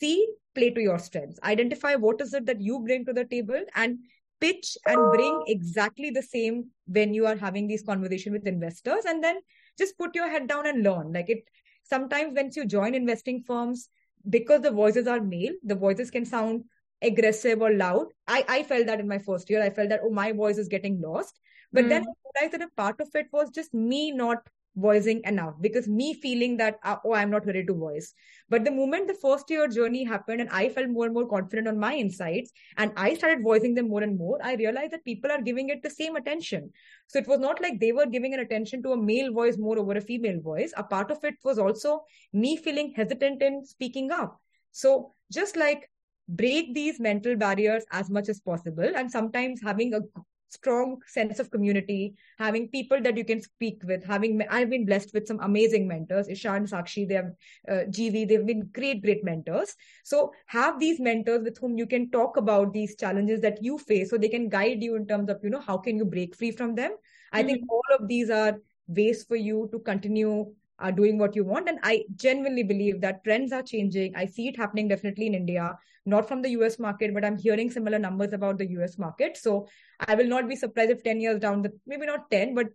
See 0.00 0.26
play 0.54 0.70
to 0.70 0.80
your 0.80 0.98
strengths. 0.98 1.38
Identify 1.42 1.94
what 1.96 2.20
is 2.20 2.34
it 2.34 2.46
that 2.46 2.60
you 2.60 2.80
bring 2.80 3.04
to 3.06 3.12
the 3.12 3.24
table 3.24 3.62
and 3.74 3.98
pitch 4.40 4.76
and 4.86 5.12
bring 5.12 5.42
exactly 5.46 6.10
the 6.10 6.22
same 6.22 6.66
when 6.86 7.14
you 7.14 7.26
are 7.26 7.36
having 7.36 7.66
these 7.66 7.82
conversation 7.82 8.32
with 8.32 8.46
investors. 8.46 9.04
And 9.06 9.22
then 9.22 9.36
just 9.78 9.98
put 9.98 10.14
your 10.14 10.28
head 10.28 10.48
down 10.48 10.66
and 10.66 10.82
learn. 10.82 11.12
Like 11.12 11.30
it 11.30 11.44
sometimes 11.84 12.34
once 12.34 12.56
you 12.56 12.66
join 12.66 12.94
investing 12.94 13.42
firms 13.42 13.88
because 14.28 14.60
the 14.60 14.70
voices 14.72 15.06
are 15.06 15.20
male 15.20 15.52
the 15.62 15.76
voices 15.76 16.10
can 16.10 16.24
sound 16.24 16.64
aggressive 17.02 17.62
or 17.62 17.72
loud. 17.72 18.06
I 18.26 18.44
i 18.48 18.62
felt 18.62 18.86
that 18.86 19.00
in 19.00 19.08
my 19.08 19.18
first 19.18 19.48
year. 19.50 19.62
I 19.62 19.70
felt 19.70 19.90
that 19.90 20.00
oh 20.02 20.10
my 20.10 20.32
voice 20.32 20.58
is 20.58 20.68
getting 20.68 21.00
lost. 21.00 21.38
But 21.72 21.84
mm. 21.84 21.88
then 21.90 22.02
i 22.02 22.40
realized 22.40 22.54
that 22.54 22.68
a 22.68 22.76
part 22.76 23.00
of 23.00 23.08
it 23.14 23.26
was 23.32 23.50
just 23.50 23.74
me 23.74 24.12
not 24.12 24.38
voicing 24.76 25.22
enough. 25.24 25.54
Because 25.60 25.88
me 25.88 26.14
feeling 26.14 26.56
that 26.58 26.78
uh, 26.84 26.96
oh 27.04 27.14
i'm 27.14 27.30
not 27.30 27.46
ready 27.46 27.64
to 27.64 27.74
voice. 27.74 28.12
But 28.48 28.64
the 28.64 28.70
moment 28.70 29.08
the 29.08 29.14
first 29.14 29.50
year 29.50 29.66
journey 29.68 30.04
happened 30.04 30.40
and 30.40 30.50
i 30.50 30.68
felt 30.68 30.88
more 30.88 31.06
and 31.06 31.14
more 31.14 31.28
confident 31.28 31.68
on 31.68 31.78
my 31.78 31.94
insights 31.94 32.52
and 32.76 32.92
i 32.96 33.14
started 33.14 33.42
voicing 33.42 33.74
them 33.74 33.88
more 33.88 34.02
and 34.02 34.16
more 34.18 34.38
i 34.42 34.54
realized 34.54 34.92
that 34.92 35.04
people 35.04 35.32
are 35.32 35.42
giving 35.42 35.70
it 35.70 35.82
the 35.82 35.90
same 35.90 36.16
attention. 36.16 36.70
So 37.08 37.18
it 37.18 37.26
was 37.26 37.40
not 37.40 37.60
like 37.60 37.80
they 37.80 37.92
were 37.92 38.06
giving 38.06 38.34
an 38.34 38.40
attention 38.40 38.82
to 38.82 38.92
a 38.92 38.96
male 38.96 39.32
voice 39.32 39.58
more 39.58 39.78
over 39.78 39.96
a 39.96 40.00
female 40.00 40.40
voice. 40.40 40.72
A 40.76 40.82
part 40.82 41.10
of 41.10 41.24
it 41.24 41.34
was 41.44 41.58
also 41.58 42.02
me 42.32 42.56
feeling 42.56 42.92
hesitant 42.96 43.42
in 43.42 43.64
speaking 43.64 44.10
up. 44.10 44.40
So 44.72 45.14
just 45.32 45.56
like 45.56 45.88
break 46.28 46.74
these 46.74 46.98
mental 46.98 47.36
barriers 47.36 47.84
as 47.92 48.10
much 48.10 48.28
as 48.28 48.40
possible 48.40 48.90
and 48.96 49.10
sometimes 49.10 49.60
having 49.62 49.94
a 49.94 50.00
strong 50.48 51.00
sense 51.06 51.38
of 51.38 51.50
community, 51.50 52.14
having 52.38 52.68
people 52.68 53.00
that 53.02 53.16
you 53.16 53.24
can 53.24 53.40
speak 53.40 53.82
with, 53.84 54.04
having 54.04 54.40
I've 54.50 54.70
been 54.70 54.86
blessed 54.86 55.12
with 55.14 55.26
some 55.26 55.40
amazing 55.40 55.86
mentors, 55.88 56.28
Ishan, 56.28 56.66
Sakshi, 56.66 57.08
they 57.08 57.14
have 57.14 57.32
uh, 57.68 57.84
GV, 57.90 58.28
they've 58.28 58.46
been 58.46 58.68
great, 58.72 59.02
great 59.02 59.24
mentors. 59.24 59.74
So 60.04 60.32
have 60.46 60.78
these 60.78 61.00
mentors 61.00 61.42
with 61.42 61.58
whom 61.58 61.76
you 61.76 61.86
can 61.86 62.10
talk 62.10 62.36
about 62.36 62.72
these 62.72 62.96
challenges 62.96 63.40
that 63.40 63.62
you 63.62 63.78
face, 63.78 64.10
so 64.10 64.18
they 64.18 64.28
can 64.28 64.48
guide 64.48 64.82
you 64.82 64.96
in 64.96 65.06
terms 65.06 65.30
of 65.30 65.40
you 65.42 65.50
know 65.50 65.60
how 65.60 65.78
can 65.78 65.96
you 65.96 66.04
break 66.04 66.36
free 66.36 66.50
from 66.50 66.74
them. 66.74 66.92
I 67.32 67.40
mm-hmm. 67.40 67.48
think 67.48 67.64
all 67.70 67.96
of 67.98 68.08
these 68.08 68.30
are 68.30 68.58
ways 68.88 69.24
for 69.24 69.36
you 69.36 69.68
to 69.72 69.78
continue 69.80 70.52
are 70.78 70.92
doing 70.92 71.18
what 71.18 71.34
you 71.34 71.44
want. 71.44 71.68
And 71.68 71.78
I 71.82 72.04
genuinely 72.16 72.62
believe 72.62 73.00
that 73.00 73.24
trends 73.24 73.52
are 73.52 73.62
changing. 73.62 74.14
I 74.14 74.26
see 74.26 74.48
it 74.48 74.56
happening 74.56 74.88
definitely 74.88 75.26
in 75.26 75.34
India, 75.34 75.76
not 76.04 76.28
from 76.28 76.42
the 76.42 76.50
US 76.50 76.78
market, 76.78 77.14
but 77.14 77.24
I'm 77.24 77.38
hearing 77.38 77.70
similar 77.70 77.98
numbers 77.98 78.32
about 78.32 78.58
the 78.58 78.68
US 78.72 78.98
market. 78.98 79.36
So 79.36 79.68
I 80.00 80.14
will 80.14 80.26
not 80.26 80.48
be 80.48 80.56
surprised 80.56 80.90
if 80.90 81.02
10 81.02 81.20
years 81.20 81.40
down 81.40 81.62
the, 81.62 81.72
maybe 81.86 82.06
not 82.06 82.30
10, 82.30 82.54
but 82.54 82.66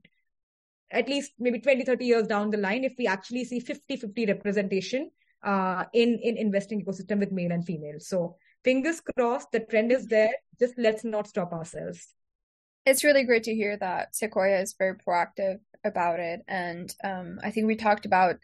at 0.92 1.08
least 1.08 1.34
maybe 1.40 1.60
20, 1.60 1.86
30 1.86 2.06
years 2.06 2.28
down 2.28 2.50
the 2.50 2.58
line, 2.58 2.84
if 2.84 2.94
we 2.98 3.08
actually 3.08 3.46
see 3.46 3.60
50 3.60 3.98
50 3.98 4.26
representation 4.26 5.10
uh, 5.44 5.86
in, 5.94 6.20
in 6.22 6.38
investing 6.38 6.84
ecosystem 6.84 7.20
with 7.20 7.32
male 7.32 7.52
and 7.52 7.66
female. 7.66 8.00
So 8.00 8.36
fingers 8.64 9.02
crossed, 9.02 9.52
the 9.52 9.62
trend 9.62 9.92
is 9.92 10.08
there. 10.08 10.32
Just 10.60 10.76
let's 10.78 11.04
not 11.04 11.28
stop 11.28 11.54
ourselves. 11.54 12.14
It's 12.86 13.04
really 13.04 13.24
great 13.24 13.44
to 13.44 13.56
hear 13.56 13.78
that 13.78 14.16
Sequoia 14.16 14.62
is 14.62 14.76
very 14.78 14.96
proactive 14.96 15.60
about 15.84 16.20
it. 16.20 16.42
And 16.48 16.94
um, 17.04 17.40
I 17.44 17.52
think 17.52 17.68
we 17.68 17.76
talked 17.76 18.06
about, 18.06 18.38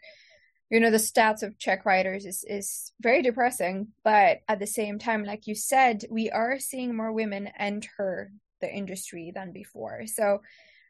you 0.70 0.80
know, 0.80 0.90
the 0.90 0.98
stats 0.98 1.42
of 1.42 1.58
check 1.58 1.84
writers 1.84 2.26
is 2.26 2.44
is 2.46 2.92
very 3.00 3.22
depressing. 3.22 3.88
But 4.04 4.40
at 4.48 4.58
the 4.58 4.66
same 4.66 4.98
time, 4.98 5.24
like 5.24 5.46
you 5.46 5.54
said, 5.54 6.04
we 6.10 6.30
are 6.30 6.58
seeing 6.58 6.96
more 6.96 7.12
women 7.12 7.50
enter 7.58 8.30
the 8.60 8.72
industry 8.72 9.32
than 9.34 9.52
before. 9.52 10.06
So 10.06 10.42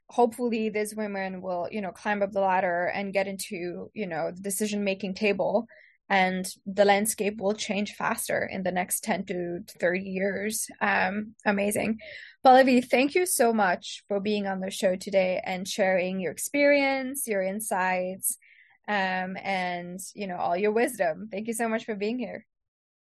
hopefully 0.08 0.70
these 0.70 0.94
women 0.94 1.42
will, 1.42 1.68
you 1.70 1.80
know, 1.80 1.92
climb 1.92 2.22
up 2.22 2.32
the 2.32 2.40
ladder 2.40 2.86
and 2.86 3.12
get 3.12 3.26
into, 3.26 3.90
you 3.92 4.06
know, 4.06 4.30
the 4.30 4.40
decision 4.40 4.84
making 4.84 5.14
table 5.14 5.66
and 6.08 6.48
the 6.66 6.84
landscape 6.84 7.38
will 7.38 7.54
change 7.54 7.92
faster 7.92 8.48
in 8.50 8.62
the 8.62 8.72
next 8.72 9.04
10 9.04 9.24
to 9.26 9.60
30 9.78 10.00
years. 10.00 10.66
Um, 10.80 11.34
amazing. 11.44 11.98
Pallavi, 12.44 12.84
thank 12.88 13.14
you 13.14 13.26
so 13.26 13.52
much 13.52 14.04
for 14.08 14.18
being 14.18 14.46
on 14.46 14.60
the 14.60 14.70
show 14.70 14.96
today 14.96 15.40
and 15.44 15.68
sharing 15.68 16.20
your 16.20 16.32
experience, 16.32 17.26
your 17.26 17.42
insights, 17.42 18.38
um, 18.88 19.36
and 19.42 20.00
you 20.14 20.26
know 20.26 20.36
all 20.36 20.56
your 20.56 20.72
wisdom. 20.72 21.28
Thank 21.30 21.46
you 21.46 21.52
so 21.52 21.68
much 21.68 21.84
for 21.84 21.94
being 21.94 22.18
here. 22.18 22.46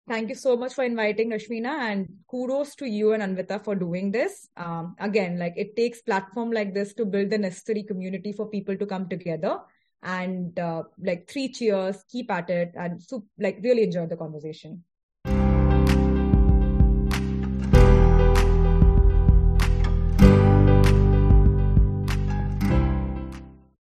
Thank 0.10 0.30
you 0.30 0.36
so 0.36 0.56
much 0.56 0.74
for 0.74 0.86
inviting 0.86 1.32
Rashmina 1.32 1.92
and 1.92 2.08
kudos 2.30 2.76
to 2.76 2.86
you 2.86 3.12
and 3.12 3.22
Anvita 3.22 3.62
for 3.62 3.76
doing 3.76 4.12
this. 4.12 4.48
Um, 4.56 4.96
again, 5.00 5.38
like 5.38 5.54
it 5.58 5.76
takes 5.76 6.02
platform 6.02 6.52
like 6.52 6.74
this 6.74 6.94
to 6.96 7.06
build 7.06 7.30
the 7.30 7.38
necessary 7.38 7.84
community 7.84 8.32
for 8.32 8.50
people 8.50 8.78
to 8.78 8.86
come 8.86 9.10
together 9.10 9.60
and 10.04 10.58
uh, 10.60 10.84
like 11.00 11.30
three 11.30 11.50
cheers, 11.50 12.04
keep 12.10 12.32
at 12.32 12.50
it 12.50 12.72
and 12.76 13.02
so 13.02 13.26
like 13.40 13.60
really 13.62 13.84
enjoy 13.84 14.06
the 14.06 14.18
conversation. 14.18 14.84